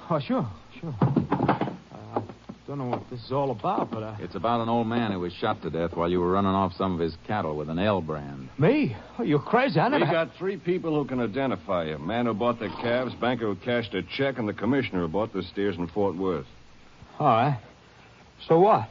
Drop 0.07 0.19
that 0.19 0.27
hammer. 0.27 0.47
Oh, 0.79 0.79
sure, 0.79 0.91
sure. 0.91 0.95
Uh, 1.01 2.19
I 2.19 2.67
don't 2.67 2.77
know 2.79 2.85
what 2.87 3.09
this 3.09 3.23
is 3.23 3.31
all 3.31 3.51
about, 3.51 3.91
but 3.91 4.03
I... 4.03 4.17
It's 4.19 4.35
about 4.35 4.61
an 4.61 4.69
old 4.69 4.87
man 4.87 5.11
who 5.11 5.19
was 5.19 5.33
shot 5.33 5.61
to 5.63 5.69
death 5.69 5.91
while 5.95 6.09
you 6.09 6.19
were 6.19 6.31
running 6.31 6.51
off 6.51 6.73
some 6.73 6.93
of 6.93 6.99
his 6.99 7.15
cattle 7.27 7.55
with 7.55 7.69
an 7.69 7.79
L 7.79 8.01
brand. 8.01 8.49
Me? 8.57 8.95
Oh, 9.19 9.23
you're 9.23 9.39
crazy. 9.39 9.79
I 9.79 9.85
We 9.89 9.99
never... 9.99 10.11
got 10.11 10.31
three 10.37 10.57
people 10.57 10.95
who 10.95 11.07
can 11.07 11.19
identify 11.19 11.85
you. 11.85 11.97
Man 11.99 12.25
who 12.25 12.33
bought 12.33 12.59
the 12.59 12.69
calves, 12.81 13.13
banker 13.15 13.45
who 13.45 13.55
cashed 13.55 13.93
a 13.93 14.01
check, 14.03 14.37
and 14.37 14.47
the 14.47 14.53
commissioner 14.53 15.01
who 15.01 15.07
bought 15.07 15.33
the 15.33 15.43
steers 15.43 15.75
in 15.77 15.87
Fort 15.87 16.15
Worth. 16.15 16.45
All 17.19 17.27
right. 17.27 17.59
So 18.47 18.59
what? 18.59 18.89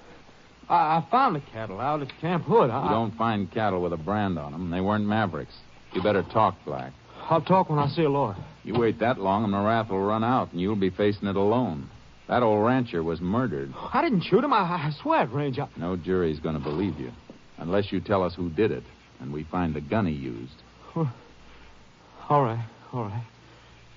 I, 0.69 0.75
I 0.99 1.07
found 1.11 1.37
the 1.37 1.43
cattle 1.53 1.81
out 1.81 2.01
at 2.01 2.09
Camp 2.21 2.45
Hood. 2.45 2.71
I, 2.71 2.85
You 2.85 2.91
don't 2.91 3.15
find 3.17 3.51
cattle 3.51 3.83
with 3.83 3.93
a 3.93 3.99
brand 3.99 4.39
on 4.39 4.53
them. 4.53 4.71
They 4.71 4.81
weren't 4.81 5.05
Mavericks. 5.05 5.53
You 5.93 6.03
better 6.03 6.23
talk, 6.23 6.57
Black. 6.65 6.93
I'll 7.29 7.43
talk 7.43 7.69
when 7.71 7.79
I 7.79 7.89
see 7.89 8.03
a 8.05 8.09
lawyer. 8.11 8.37
You 8.65 8.75
wait 8.75 8.99
that 9.01 9.19
long, 9.19 9.45
and 9.45 9.53
the 9.53 9.59
wrath 9.59 9.91
will 9.91 10.03
run 10.03 10.25
out, 10.25 10.53
and 10.53 10.61
you'll 10.61 10.75
be 10.77 10.91
facing 10.91 11.29
it 11.29 11.37
alone. 11.37 11.91
That 12.29 12.43
old 12.43 12.65
rancher 12.65 13.03
was 13.03 13.21
murdered. 13.21 13.73
I 13.93 14.01
didn't 14.01 14.23
shoot 14.23 14.43
him. 14.43 14.53
I, 14.53 14.61
I 14.61 14.91
swear 15.03 15.25
it, 15.25 15.31
Ranger. 15.31 15.69
No 15.77 15.97
jury's 15.97 16.41
going 16.41 16.55
to 16.55 16.61
believe 16.61 16.99
you, 16.99 17.13
unless 17.59 17.93
you 17.93 18.01
tell 18.01 18.23
us 18.23 18.35
who 18.35 18.49
did 18.49 18.71
it, 18.71 18.83
and 19.21 19.33
we 19.33 19.45
find 19.45 19.75
the 19.75 19.83
gun 19.83 20.07
he 20.07 20.15
used. 20.15 20.55
All 20.97 22.43
right, 22.43 22.67
all 22.91 23.05
right. 23.05 23.27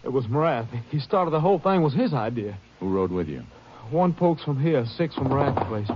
It 0.03 0.09
was 0.09 0.26
Morath. 0.26 0.68
He 0.89 0.99
started 0.99 1.32
the 1.32 1.39
whole 1.39 1.59
thing. 1.59 1.82
was 1.82 1.93
his 1.93 2.13
idea. 2.13 2.57
Who 2.82 2.89
rode 2.89 3.09
with 3.11 3.30
you? 3.30 3.43
One 3.89 4.13
pokes 4.13 4.43
from 4.43 4.61
here, 4.61 4.86
six 4.97 5.15
from 5.15 5.30
Morath's 5.30 5.65
place. 5.70 5.88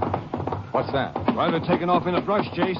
What's 0.72 0.90
that? 0.94 1.14
Rider 1.36 1.60
taking 1.68 1.90
off 1.90 2.08
in 2.08 2.16
a 2.16 2.22
brush, 2.22 2.46
Jace. 2.56 2.80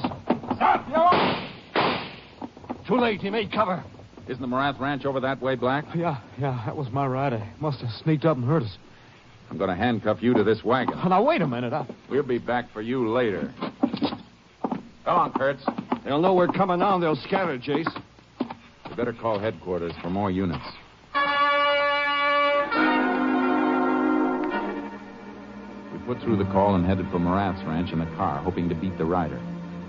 Stop, 0.56 0.88
you! 0.88 2.86
Too 2.88 2.98
late. 2.98 3.20
He 3.20 3.28
made 3.28 3.52
cover. 3.52 3.84
Isn't 4.32 4.40
the 4.40 4.48
Morath 4.48 4.80
Ranch 4.80 5.04
over 5.04 5.20
that 5.20 5.42
way, 5.42 5.56
Black? 5.56 5.84
Yeah, 5.94 6.18
yeah, 6.38 6.62
that 6.64 6.74
was 6.74 6.90
my 6.90 7.06
rider. 7.06 7.46
Must 7.60 7.78
have 7.82 7.90
sneaked 8.02 8.24
up 8.24 8.38
and 8.38 8.46
hurt 8.46 8.62
us. 8.62 8.78
I'm 9.50 9.58
going 9.58 9.68
to 9.68 9.76
handcuff 9.76 10.22
you 10.22 10.32
to 10.32 10.42
this 10.42 10.64
wagon. 10.64 10.98
Oh, 11.04 11.08
now, 11.08 11.22
wait 11.22 11.42
a 11.42 11.46
minute. 11.46 11.74
I... 11.74 11.86
We'll 12.08 12.22
be 12.22 12.38
back 12.38 12.72
for 12.72 12.80
you 12.80 13.10
later. 13.10 13.52
Come 13.82 14.80
on, 15.04 15.32
Kurtz. 15.34 15.62
They'll 16.06 16.22
know 16.22 16.32
we're 16.32 16.46
coming 16.46 16.78
now, 16.78 16.94
and 16.94 17.02
they'll 17.02 17.14
scatter, 17.14 17.58
Jace. 17.58 17.94
We 18.88 18.96
better 18.96 19.12
call 19.12 19.38
headquarters 19.38 19.92
for 20.00 20.08
more 20.08 20.30
units. 20.30 20.64
We 25.92 25.98
put 26.06 26.22
through 26.22 26.38
the 26.38 26.50
call 26.50 26.74
and 26.74 26.86
headed 26.86 27.04
for 27.10 27.18
Morath's 27.18 27.62
ranch 27.66 27.92
in 27.92 28.00
a 28.00 28.16
car, 28.16 28.42
hoping 28.42 28.70
to 28.70 28.74
beat 28.74 28.96
the 28.96 29.04
rider. 29.04 29.38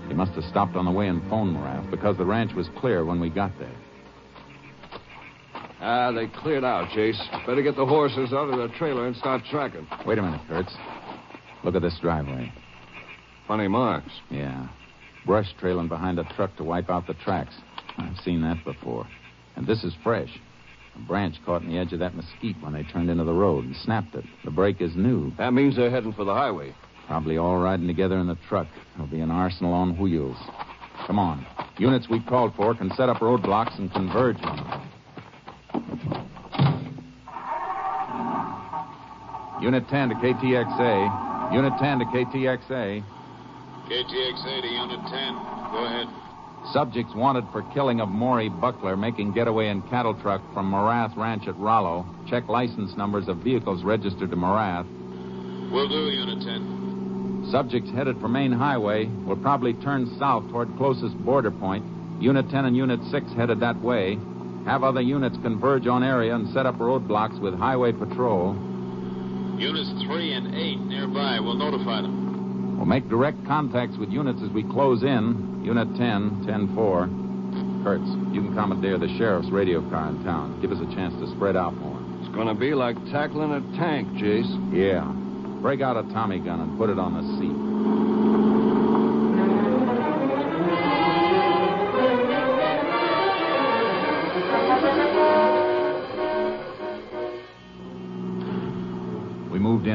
He 0.06 0.12
must 0.12 0.32
have 0.32 0.44
stopped 0.44 0.76
on 0.76 0.84
the 0.84 0.90
way 0.90 1.08
and 1.08 1.22
phoned 1.30 1.56
Morath 1.56 1.90
because 1.90 2.18
the 2.18 2.26
ranch 2.26 2.52
was 2.52 2.68
clear 2.76 3.06
when 3.06 3.20
we 3.20 3.30
got 3.30 3.58
there. 3.58 3.72
Ah, 5.86 6.10
they 6.12 6.26
cleared 6.28 6.64
out, 6.64 6.88
Jace. 6.90 7.20
Better 7.46 7.60
get 7.60 7.76
the 7.76 7.84
horses 7.84 8.32
out 8.32 8.48
of 8.48 8.56
the 8.56 8.74
trailer 8.78 9.06
and 9.06 9.14
start 9.16 9.42
tracking. 9.50 9.86
Wait 10.06 10.16
a 10.16 10.22
minute, 10.22 10.40
Kurtz. 10.48 10.74
Look 11.62 11.74
at 11.74 11.82
this 11.82 11.98
driveway. 12.00 12.50
Funny 13.46 13.68
marks. 13.68 14.10
Yeah. 14.30 14.68
brush 15.26 15.52
trailing 15.60 15.88
behind 15.88 16.18
a 16.18 16.24
truck 16.36 16.56
to 16.56 16.64
wipe 16.64 16.88
out 16.88 17.06
the 17.06 17.12
tracks. 17.14 17.54
I've 17.98 18.16
seen 18.24 18.40
that 18.42 18.64
before. 18.64 19.06
And 19.56 19.66
this 19.66 19.84
is 19.84 19.92
fresh. 20.02 20.30
A 20.96 21.00
branch 21.06 21.36
caught 21.44 21.60
in 21.60 21.70
the 21.70 21.78
edge 21.78 21.92
of 21.92 21.98
that 21.98 22.14
mesquite 22.14 22.56
when 22.62 22.72
they 22.72 22.84
turned 22.84 23.10
into 23.10 23.24
the 23.24 23.32
road 23.34 23.66
and 23.66 23.76
snapped 23.76 24.14
it. 24.14 24.24
The 24.44 24.50
break 24.50 24.80
is 24.80 24.96
new. 24.96 25.32
That 25.36 25.52
means 25.52 25.76
they're 25.76 25.90
heading 25.90 26.14
for 26.14 26.24
the 26.24 26.34
highway. 26.34 26.74
Probably 27.06 27.36
all 27.36 27.58
riding 27.58 27.86
together 27.86 28.18
in 28.18 28.26
the 28.26 28.38
truck. 28.48 28.68
It'll 28.94 29.06
be 29.06 29.20
an 29.20 29.30
arsenal 29.30 29.74
on 29.74 29.98
wheels. 29.98 30.38
Come 31.06 31.18
on. 31.18 31.46
Units 31.76 32.08
we 32.08 32.20
called 32.20 32.54
for 32.56 32.74
can 32.74 32.90
set 32.94 33.10
up 33.10 33.18
roadblocks 33.18 33.78
and 33.78 33.92
converge 33.92 34.38
on 34.42 34.56
them. 34.56 34.90
Unit 39.64 39.88
10 39.88 40.10
to 40.10 40.14
KTXA. 40.16 41.54
Unit 41.54 41.72
10 41.80 41.98
to 42.00 42.04
KTXA. 42.04 43.02
KTXA 43.88 44.60
to 44.60 44.68
Unit 44.68 45.00
10. 45.08 45.34
Go 45.72 45.86
ahead. 45.86 46.06
Subjects 46.74 47.14
wanted 47.14 47.44
for 47.50 47.62
killing 47.72 48.02
of 48.02 48.10
Maury 48.10 48.50
Buckler 48.50 48.94
making 48.94 49.32
getaway 49.32 49.68
in 49.68 49.80
cattle 49.88 50.12
truck 50.20 50.42
from 50.52 50.70
Morath 50.70 51.16
Ranch 51.16 51.48
at 51.48 51.56
Rollo. 51.56 52.04
Check 52.28 52.46
license 52.46 52.94
numbers 52.98 53.26
of 53.26 53.38
vehicles 53.38 53.82
registered 53.82 54.28
to 54.32 54.36
Morath. 54.36 54.84
Will 55.72 55.88
do, 55.88 56.10
Unit 56.10 56.44
10. 56.44 57.48
Subjects 57.50 57.90
headed 57.92 58.20
for 58.20 58.28
main 58.28 58.52
highway 58.52 59.06
will 59.06 59.36
probably 59.36 59.72
turn 59.72 60.14
south 60.18 60.46
toward 60.50 60.76
closest 60.76 61.16
border 61.24 61.50
point. 61.50 61.86
Unit 62.20 62.50
10 62.50 62.66
and 62.66 62.76
Unit 62.76 63.00
6 63.10 63.32
headed 63.32 63.60
that 63.60 63.80
way. 63.80 64.18
Have 64.66 64.84
other 64.84 65.00
units 65.00 65.38
converge 65.42 65.86
on 65.86 66.04
area 66.04 66.34
and 66.34 66.52
set 66.52 66.66
up 66.66 66.76
roadblocks 66.76 67.40
with 67.40 67.54
highway 67.54 67.92
patrol. 67.92 68.73
Units 69.58 69.90
3 70.04 70.32
and 70.32 70.54
8 70.54 70.80
nearby. 70.80 71.38
We'll 71.40 71.54
notify 71.54 72.02
them. 72.02 72.76
We'll 72.76 72.86
make 72.86 73.08
direct 73.08 73.44
contacts 73.46 73.96
with 73.96 74.10
units 74.10 74.40
as 74.42 74.50
we 74.50 74.62
close 74.62 75.02
in. 75.02 75.62
Unit 75.64 75.88
10, 75.96 76.44
10-4. 76.44 77.84
Kurtz, 77.84 78.08
you 78.34 78.42
can 78.42 78.54
commandeer 78.54 78.98
the 78.98 79.08
sheriff's 79.16 79.50
radio 79.50 79.80
car 79.90 80.08
in 80.08 80.24
town. 80.24 80.60
Give 80.60 80.72
us 80.72 80.80
a 80.80 80.94
chance 80.94 81.14
to 81.20 81.30
spread 81.36 81.56
out 81.56 81.74
more. 81.76 81.98
It's 82.20 82.34
going 82.34 82.48
to 82.48 82.54
be 82.54 82.74
like 82.74 82.96
tackling 83.12 83.52
a 83.52 83.60
tank, 83.78 84.08
Jace. 84.18 84.50
Yeah. 84.72 85.04
Break 85.62 85.80
out 85.80 85.96
a 85.96 86.02
Tommy 86.12 86.40
gun 86.40 86.60
and 86.60 86.76
put 86.76 86.90
it 86.90 86.98
on 86.98 87.14
the 87.14 87.22
seat. 87.38 87.53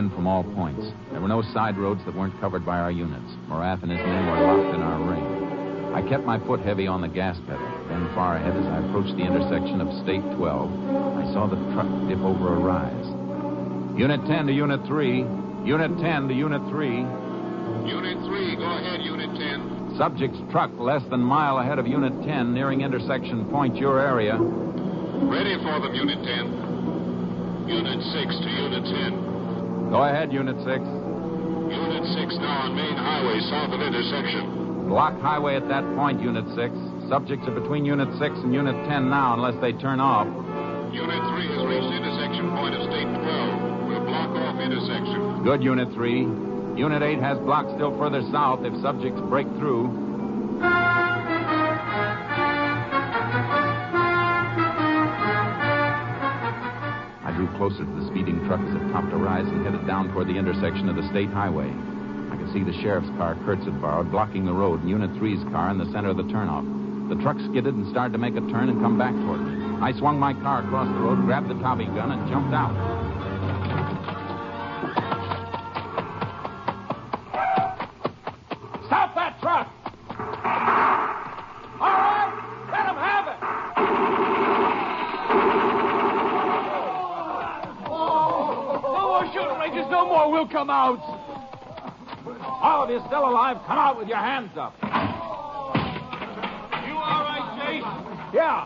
In 0.10 0.16
from 0.16 0.28
all 0.28 0.43
points. 0.43 0.86
There 1.12 1.22
were 1.22 1.28
no 1.28 1.41
side 1.41 1.78
roads 1.78 2.01
that 2.05 2.16
weren't 2.16 2.39
covered 2.39 2.66
by 2.66 2.80
our 2.80 2.91
units. 2.91 3.32
Morath 3.47 3.82
and 3.84 3.91
his 3.91 3.99
men 3.99 4.26
were 4.28 4.41
locked 4.41 4.76
in 4.76 4.82
our 4.82 4.99
ring. 5.10 5.93
I 5.93 6.07
kept 6.07 6.24
my 6.24 6.39
foot 6.45 6.60
heavy 6.62 6.88
on 6.88 7.01
the 7.01 7.07
gas 7.07 7.38
pedal. 7.47 7.66
Then, 7.89 8.10
far 8.14 8.36
ahead, 8.36 8.55
as 8.55 8.66
I 8.66 8.78
approached 8.88 9.18
the 9.18 9.26
intersection 9.26 9.82
of 9.82 9.89
State 10.03 10.22
12, 10.38 10.70
I 11.18 11.34
saw 11.34 11.47
the 11.47 11.57
truck 11.74 11.89
dip 12.07 12.20
over 12.20 12.55
a 12.55 12.60
rise. 12.60 13.10
Unit 13.97 14.22
10 14.28 14.47
to 14.47 14.53
Unit 14.53 14.82
3. 14.86 15.26
Unit 15.66 15.91
10 15.99 16.28
to 16.30 16.34
Unit 16.34 16.62
3. 16.70 16.88
Unit 17.89 18.18
3, 18.26 18.55
go 18.55 18.70
ahead, 18.78 19.01
Unit 19.01 19.30
10. 19.34 19.97
Subject's 19.97 20.39
truck 20.51 20.72
less 20.78 21.01
than 21.10 21.22
a 21.22 21.26
mile 21.26 21.57
ahead 21.57 21.80
of 21.80 21.88
Unit 21.88 22.14
10, 22.24 22.53
nearing 22.53 22.82
intersection 22.82 23.45
point 23.49 23.76
your 23.76 23.99
area. 23.99 24.38
Ready 24.38 25.57
for 25.57 25.82
them, 25.82 25.93
Unit 25.93 26.22
10. 26.24 27.68
Unit 27.68 28.01
6 28.01 28.39
to 28.39 28.49
Unit 28.49 28.84
10. 28.86 29.28
Go 29.89 30.05
ahead, 30.05 30.31
Unit 30.31 30.55
6. 30.61 30.69
Unit 30.69 32.05
6 32.13 32.37
now 32.37 32.69
on 32.69 32.75
main 32.77 32.93
highway 32.93 33.41
south 33.49 33.73
of 33.73 33.81
intersection. 33.81 34.85
Block 34.85 35.19
highway 35.21 35.55
at 35.57 35.67
that 35.67 35.81
point, 35.97 36.21
Unit 36.21 36.45
6. 36.53 37.09
Subjects 37.09 37.47
are 37.49 37.57
between 37.57 37.85
Unit 37.85 38.09
6 38.21 38.21
and 38.45 38.53
Unit 38.53 38.77
10 38.85 39.09
now, 39.09 39.33
unless 39.33 39.57
they 39.61 39.73
turn 39.73 39.99
off. 39.99 40.29
Unit 40.93 41.21
3 41.33 41.45
has 41.53 41.65
reached 41.65 41.89
intersection 41.89 42.53
point 42.53 42.77
of 42.77 42.85
State 42.85 43.09
12. 43.09 43.89
We'll 43.89 44.05
block 44.05 44.29
off 44.37 44.61
intersection. 44.61 45.41
Good, 45.43 45.63
Unit 45.63 45.89
3. 45.93 46.77
Unit 46.77 47.01
8 47.01 47.19
has 47.19 47.37
block 47.39 47.65
still 47.73 47.97
further 47.97 48.21
south 48.31 48.61
if 48.65 48.73
subjects 48.81 49.21
break 49.25 49.47
through. 49.57 50.09
Closer 57.60 57.84
to 57.84 57.95
the 57.99 58.07
speeding 58.07 58.39
truck 58.47 58.62
as 58.64 58.74
it 58.74 58.80
topped 58.95 59.12
a 59.12 59.18
rise 59.18 59.45
and 59.45 59.66
headed 59.68 59.86
down 59.86 60.07
toward 60.14 60.28
the 60.28 60.39
intersection 60.39 60.88
of 60.88 60.95
the 60.95 61.03
state 61.10 61.28
highway. 61.28 61.68
I 62.32 62.38
could 62.39 62.47
see 62.53 62.64
the 62.64 62.72
sheriff's 62.80 63.12
car 63.20 63.36
Kurtz 63.43 63.66
had 63.66 63.82
borrowed 63.82 64.10
blocking 64.12 64.45
the 64.45 64.53
road 64.53 64.80
and 64.80 64.89
Unit 64.89 65.12
3's 65.20 65.43
car 65.51 65.70
in 65.70 65.78
the 65.78 65.91
center 65.91 66.07
of 66.07 66.16
the 66.16 66.24
turnoff. 66.24 66.64
The 67.10 67.22
truck 67.22 67.36
skidded 67.51 67.76
and 67.76 67.86
started 67.91 68.14
to 68.14 68.18
make 68.18 68.38
a 68.38 68.47
turn 68.47 68.70
and 68.70 68.80
come 68.80 68.97
back 68.97 69.12
toward 69.12 69.41
me. 69.43 69.60
I 69.84 69.91
swung 69.91 70.18
my 70.18 70.32
car 70.39 70.64
across 70.64 70.88
the 70.88 71.03
road, 71.03 71.20
grabbed 71.26 71.49
the 71.49 71.60
Tommy 71.60 71.86
gun, 71.88 72.12
and 72.12 72.30
jumped 72.32 72.53
out. 72.55 73.09
Come 90.51 90.69
out. 90.69 90.99
All 92.61 92.83
of 92.83 92.89
you 92.89 93.01
still 93.07 93.29
alive, 93.29 93.57
come 93.67 93.77
out 93.77 93.97
with 93.97 94.07
your 94.07 94.17
hands 94.17 94.51
up. 94.57 94.73
You 94.81 94.89
all 96.95 97.23
right, 97.23 97.59
Jace? 97.61 98.33
Yeah. 98.33 98.65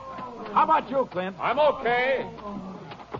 How 0.53 0.63
about 0.63 0.89
you, 0.89 1.07
Clint? 1.11 1.35
I'm 1.39 1.59
okay. 1.59 2.25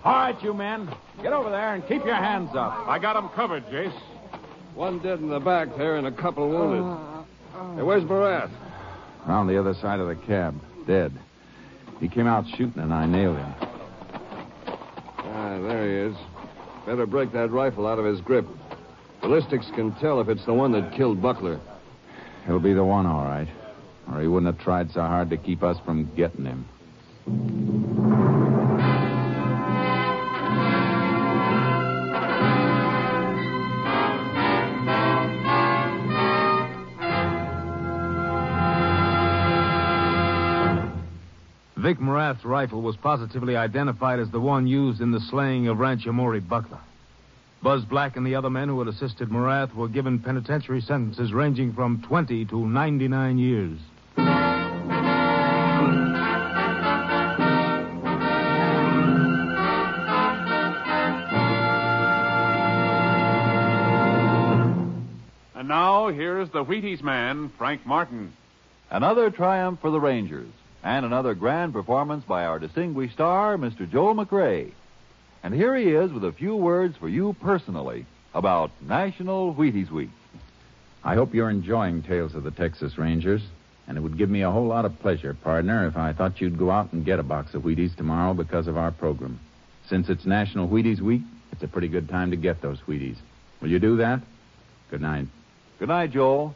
All 0.03 0.14
right, 0.14 0.41
you 0.41 0.53
men. 0.53 0.89
Get 1.22 1.34
over 1.34 1.49
there 1.49 1.74
and 1.76 1.88
keep 1.88 2.03
your 2.05 2.16
hands 2.16 2.49
up. 2.55 2.88
I 2.88 2.99
got 2.99 3.16
him 3.16 3.30
covered, 3.30 3.66
Jace. 3.68 3.97
One 4.76 4.99
dead 4.99 5.20
in 5.20 5.30
the 5.30 5.39
back 5.39 5.70
there 5.78 5.97
and 5.97 6.07
a 6.07 6.11
couple 6.11 6.49
wounded. 6.49 6.84
Hey, 7.76 7.84
where's 7.84 8.03
Morath? 8.03 8.51
Around 9.28 9.47
the 9.47 9.59
other 9.59 9.74
side 9.76 9.99
of 9.99 10.07
the 10.07 10.16
cab, 10.16 10.59
dead. 10.88 11.14
He 11.99 12.07
came 12.09 12.28
out 12.28 12.45
shooting 12.57 12.82
and 12.82 12.93
I 12.93 13.05
nailed 13.05 13.38
him. 13.38 13.53
Ah, 14.66 15.59
there 15.61 15.88
he 15.88 16.11
is. 16.11 16.18
Better 16.86 17.06
break 17.06 17.32
that 17.32 17.52
rifle 17.52 17.88
out 17.88 17.98
of 17.98 18.06
his 18.06 18.20
grip. 18.22 18.46
Ballistics 19.22 19.68
can 19.74 19.94
tell 19.96 20.20
if 20.20 20.28
it's 20.28 20.46
the 20.46 20.54
one 20.54 20.74
that 20.74 20.94
killed 20.94 21.22
Buckler. 21.22 21.60
He'll 22.46 22.60
be 22.60 22.74
the 22.74 22.84
one, 22.84 23.06
all 23.06 23.24
right. 23.24 23.48
Or 24.12 24.20
he 24.20 24.28
wouldn't 24.28 24.54
have 24.54 24.64
tried 24.64 24.92
so 24.92 25.00
hard 25.02 25.30
to 25.30 25.38
keep 25.38 25.64
us 25.64 25.78
from 25.86 26.14
getting 26.16 26.44
him. 26.44 26.68
Vic 41.84 42.00
Morath's 42.00 42.46
rifle 42.46 42.82
was 42.82 42.96
positively 42.96 43.58
identified 43.58 44.18
as 44.18 44.32
the 44.32 44.40
one 44.40 44.66
used 44.66 45.02
in 45.02 45.12
the 45.12 45.20
slaying 45.20 45.68
of 45.68 45.80
Rancher 45.80 46.14
Maury 46.14 46.40
Buckler. 46.40 46.80
Buzz 47.62 47.84
Black 47.84 48.16
and 48.16 48.26
the 48.26 48.36
other 48.36 48.50
men 48.50 48.70
who 48.70 48.80
had 48.80 48.88
assisted 48.88 49.28
Morath 49.28 49.76
were 49.76 49.90
given 49.90 50.18
penitentiary 50.18 50.80
sentences 50.80 51.34
ranging 51.34 51.74
from 51.74 52.02
20 52.08 52.46
to 52.46 52.66
99 52.66 53.38
years. 53.38 53.78
And 65.54 65.68
now, 65.68 66.08
here's 66.08 66.50
the 66.52 66.64
Wheaties 66.64 67.04
man, 67.04 67.52
Frank 67.58 67.86
Martin. 67.86 68.32
Another 68.90 69.30
triumph 69.30 69.82
for 69.82 69.92
the 69.92 70.00
Rangers, 70.00 70.48
and 70.84 71.06
another 71.06 71.34
grand 71.34 71.74
performance 71.74 72.26
by 72.26 72.46
our 72.46 72.60
distinguished 72.60 73.14
star, 73.14 73.58
Mr. 73.58 73.90
Joel 73.90 74.16
McCrea. 74.16 74.72
And 75.42 75.54
here 75.54 75.76
he 75.76 75.90
is 75.90 76.12
with 76.12 76.26
a 76.26 76.32
few 76.34 76.56
words 76.56 76.98
for 76.98 77.08
you 77.08 77.36
personally 77.42 78.06
about 78.34 78.72
National 78.82 79.54
Wheaties 79.54 79.90
Week. 79.90 80.10
I 81.04 81.16
hope 81.16 81.34
you're 81.34 81.50
enjoying 81.50 82.04
Tales 82.04 82.36
of 82.36 82.44
the 82.44 82.52
Texas 82.52 82.98
Rangers, 82.98 83.42
and 83.88 83.98
it 83.98 84.02
would 84.02 84.18
give 84.18 84.30
me 84.30 84.42
a 84.42 84.52
whole 84.52 84.68
lot 84.68 84.86
of 84.86 85.00
pleasure, 85.00 85.34
partner, 85.34 85.88
if 85.88 85.98
I 85.98 86.14
thought 86.14 86.40
you'd 86.40 86.58
go 86.58 86.72
out 86.72 86.94
and 86.94 87.06
get 87.06 87.20
a 87.20 87.24
box 87.24 87.54
of 87.54 87.64
Wheaties 87.64 87.96
tomorrow 87.96 88.34
because 88.34 88.68
of 88.68 88.78
our 88.78 88.92
program. 88.92 89.40
Since 89.90 90.10
it's 90.10 90.26
National 90.26 90.68
Wheaties 90.68 91.02
Week, 91.02 91.22
it's 91.52 91.64
a 91.64 91.68
pretty 91.68 91.90
good 91.90 92.10
time 92.10 92.32
to 92.32 92.38
get 92.38 92.62
those 92.62 92.80
Wheaties. 92.88 93.18
Will 93.62 93.70
you 93.70 93.80
do 93.80 93.98
that? 93.98 94.22
Good 94.90 95.02
night. 95.02 95.28
Good 95.80 95.90
night, 95.90 96.12
Joel. 96.12 96.56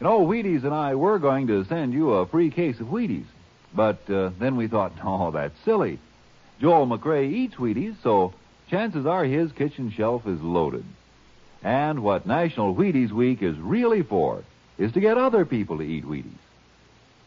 You 0.00 0.04
know, 0.04 0.20
Wheaties 0.20 0.64
and 0.64 0.74
I 0.74 0.94
were 0.94 1.18
going 1.18 1.48
to 1.48 1.64
send 1.64 1.92
you 1.92 2.12
a 2.12 2.26
free 2.26 2.50
case 2.50 2.78
of 2.80 2.86
Wheaties, 2.86 3.26
but 3.74 4.08
uh, 4.10 4.30
then 4.38 4.56
we 4.56 4.68
thought, 4.68 4.92
oh, 5.04 5.30
that's 5.30 5.58
silly. 5.64 5.98
Joel 6.60 6.86
McCrea 6.86 7.30
eats 7.30 7.56
Wheaties, 7.56 7.96
so 8.02 8.34
chances 8.70 9.06
are 9.06 9.24
his 9.24 9.52
kitchen 9.52 9.90
shelf 9.90 10.26
is 10.26 10.40
loaded. 10.40 10.84
And 11.62 12.02
what 12.02 12.26
National 12.26 12.74
Wheaties 12.74 13.10
Week 13.10 13.42
is 13.42 13.56
really 13.56 14.02
for 14.02 14.42
is 14.78 14.92
to 14.92 15.00
get 15.00 15.18
other 15.18 15.44
people 15.44 15.78
to 15.78 15.84
eat 15.84 16.04
Wheaties. 16.04 16.32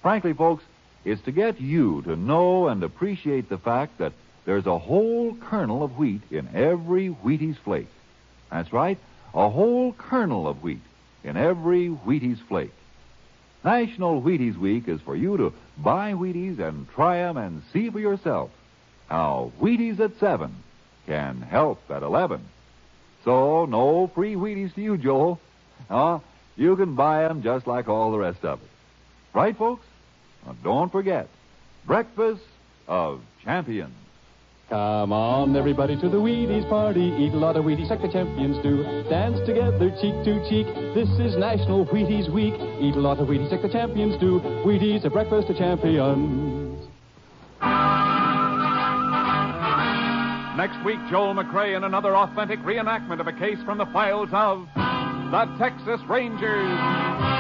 Frankly, 0.02 0.34
folks, 0.34 0.64
it's 1.04 1.22
to 1.24 1.32
get 1.32 1.62
you 1.62 2.02
to 2.04 2.16
know 2.16 2.68
and 2.68 2.84
appreciate 2.84 3.50
the 3.50 3.58
fact 3.58 3.98
that 4.00 4.14
there's 4.46 4.66
a 4.66 4.78
whole 4.78 5.36
kernel 5.36 5.84
of 5.84 5.98
wheat 5.98 6.22
in 6.32 6.50
every 6.54 7.10
Wheaties 7.10 7.58
flake. 7.58 7.88
That's 8.52 8.72
right, 8.72 8.98
a 9.34 9.50
whole 9.50 9.94
kernel 9.94 10.48
of 10.48 10.64
wheat 10.64 10.82
in 11.24 11.38
every 11.38 11.90
Wheaties 11.90 12.40
flake. 12.48 12.74
National 13.64 14.22
Wheaties 14.22 14.58
Week 14.58 14.88
is 14.88 15.02
for 15.02 15.16
you 15.16 15.38
to 15.38 15.54
buy 15.78 16.14
Wheaties 16.14 16.60
and 16.60 16.90
try 16.90 17.20
'em 17.20 17.38
and 17.38 17.62
see 17.72 17.90
for 17.90 18.00
yourself 18.00 18.50
how 19.08 19.52
Wheaties 19.60 20.00
at 20.00 20.18
7 20.20 20.56
can 21.06 21.42
help 21.42 21.80
at 21.90 22.04
11. 22.04 22.42
So, 23.24 23.66
no 23.66 24.08
free 24.08 24.36
Wheaties 24.36 24.74
to 24.76 24.82
you, 24.82 24.98
Joel. 24.98 25.40
Uh, 25.90 26.20
you 26.56 26.76
can 26.76 26.96
buy 26.96 27.26
'em 27.26 27.42
just 27.42 27.68
like 27.68 27.88
all 27.88 28.12
the 28.12 28.20
rest 28.20 28.44
of 28.46 28.62
it. 28.62 28.70
Right, 29.34 29.56
folks? 29.56 29.86
Now, 30.46 30.56
don't 30.64 30.92
forget, 30.92 31.28
Breakfast 31.86 32.44
of 32.88 33.22
Champions. 33.44 34.05
Come 34.70 35.14
on, 35.14 35.56
everybody, 35.56 35.96
to 36.02 36.10
the 36.10 36.18
Wheaties 36.18 36.68
party. 36.68 37.14
Eat 37.20 37.34
a 37.34 37.38
lot 37.38 37.56
of 37.56 37.66
Wheaties 37.66 37.92
like 37.92 38.02
the 38.02 38.12
champions 38.12 38.58
do. 38.64 38.82
Dance 39.10 39.38
together, 39.46 39.92
cheek 40.02 40.16
to 40.26 40.42
cheek. 40.50 40.66
This 40.96 41.08
is 41.20 41.38
National 41.38 41.86
Wheaties 41.86 42.34
Week. 42.34 42.56
Eat 42.82 42.96
a 42.96 43.00
lot 43.00 43.20
of 43.20 43.28
Wheaties 43.28 43.52
like 43.52 43.62
the 43.62 43.70
champions 43.70 44.20
do. 44.20 44.40
Wheaties, 44.66 45.06
a 45.06 45.10
breakfast 45.12 45.50
of 45.50 45.58
champions. 45.58 46.90
Next 50.58 50.84
week, 50.84 50.98
Joel 51.12 51.36
McCrea 51.36 51.78
in 51.78 51.84
another 51.84 52.16
authentic 52.18 52.60
reenactment 52.62 53.20
of 53.20 53.28
a 53.28 53.34
case 53.34 53.62
from 53.66 53.78
the 53.78 53.86
files 53.94 54.30
of 54.32 54.66
the 54.74 55.46
Texas 55.60 56.02
Rangers. 56.10 57.35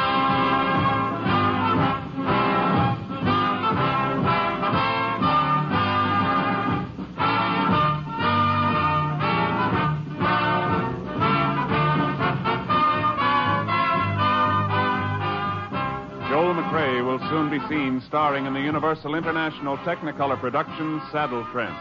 Will 17.16 17.30
soon 17.30 17.50
be 17.50 17.66
seen 17.70 18.04
starring 18.10 18.46
in 18.46 18.54
the 18.54 18.60
Universal 18.60 19.16
International 19.16 19.78
Technicolor 19.78 20.38
production 20.38 21.02
Saddle 21.14 21.48
Tramp. 21.54 21.78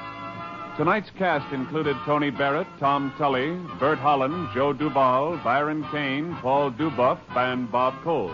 Tonight's 0.76 1.10
cast 1.18 1.52
included 1.52 1.96
Tony 2.04 2.30
Barrett, 2.30 2.68
Tom 2.78 3.12
Tully, 3.18 3.58
Bert 3.80 3.98
Holland, 3.98 4.50
Joe 4.54 4.72
Duval, 4.72 5.40
Byron 5.42 5.84
Kane, 5.90 6.38
Paul 6.40 6.70
Dubov, 6.70 7.18
and 7.34 7.68
Bob 7.72 8.00
Cole. 8.04 8.32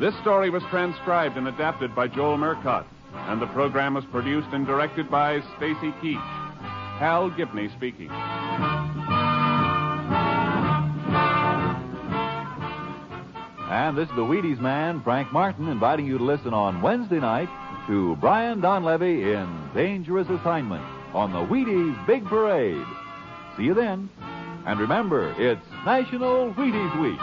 This 0.00 0.18
story 0.22 0.48
was 0.48 0.62
transcribed 0.70 1.36
and 1.36 1.48
adapted 1.48 1.94
by 1.94 2.08
Joel 2.08 2.38
Murcott, 2.38 2.86
and 3.12 3.38
the 3.38 3.48
program 3.48 3.92
was 3.92 4.06
produced 4.06 4.48
and 4.52 4.66
directed 4.66 5.10
by 5.10 5.42
Stacy 5.58 5.92
Keach. 6.00 6.98
Hal 6.98 7.28
Gibney 7.28 7.68
speaking. 7.76 8.08
And 13.76 13.94
this 13.94 14.08
is 14.08 14.16
the 14.16 14.22
Wheaties 14.22 14.58
man, 14.58 15.02
Frank 15.02 15.30
Martin, 15.34 15.68
inviting 15.68 16.06
you 16.06 16.16
to 16.16 16.24
listen 16.24 16.54
on 16.54 16.80
Wednesday 16.80 17.20
night 17.20 17.50
to 17.86 18.16
Brian 18.16 18.62
Donlevy 18.62 19.36
in 19.36 19.70
Dangerous 19.74 20.26
Assignment 20.30 20.82
on 21.12 21.30
the 21.30 21.40
Wheaties 21.40 22.06
Big 22.06 22.24
Parade. 22.24 22.86
See 23.54 23.64
you 23.64 23.74
then. 23.74 24.08
And 24.64 24.80
remember, 24.80 25.30
it's 25.36 25.60
National 25.84 26.54
Wheaties 26.54 27.02
Week. 27.02 27.20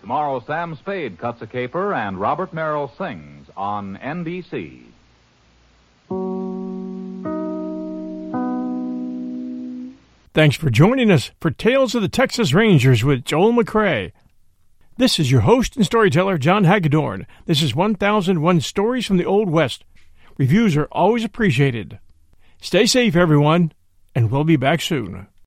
Tomorrow, 0.00 0.42
Sam 0.46 0.76
Spade 0.76 1.18
cuts 1.18 1.42
a 1.42 1.46
caper 1.46 1.92
and 1.92 2.18
Robert 2.18 2.54
Merrill 2.54 2.90
sings 2.96 3.46
on 3.58 3.98
NBC. 3.98 4.89
Thanks 10.32 10.54
for 10.54 10.70
joining 10.70 11.10
us 11.10 11.32
for 11.40 11.50
Tales 11.50 11.96
of 11.96 12.02
the 12.02 12.08
Texas 12.08 12.54
Rangers 12.54 13.02
with 13.02 13.24
Joel 13.24 13.52
McCrea. 13.52 14.12
This 14.96 15.18
is 15.18 15.28
your 15.28 15.40
host 15.40 15.74
and 15.74 15.84
storyteller, 15.84 16.38
John 16.38 16.62
Hagedorn. 16.62 17.26
This 17.46 17.62
is 17.62 17.74
1001 17.74 18.60
Stories 18.60 19.06
from 19.06 19.16
the 19.16 19.24
Old 19.24 19.50
West. 19.50 19.84
Reviews 20.38 20.76
are 20.76 20.86
always 20.92 21.24
appreciated. 21.24 21.98
Stay 22.60 22.86
safe, 22.86 23.16
everyone, 23.16 23.72
and 24.14 24.30
we'll 24.30 24.44
be 24.44 24.54
back 24.54 24.80
soon. 24.80 25.26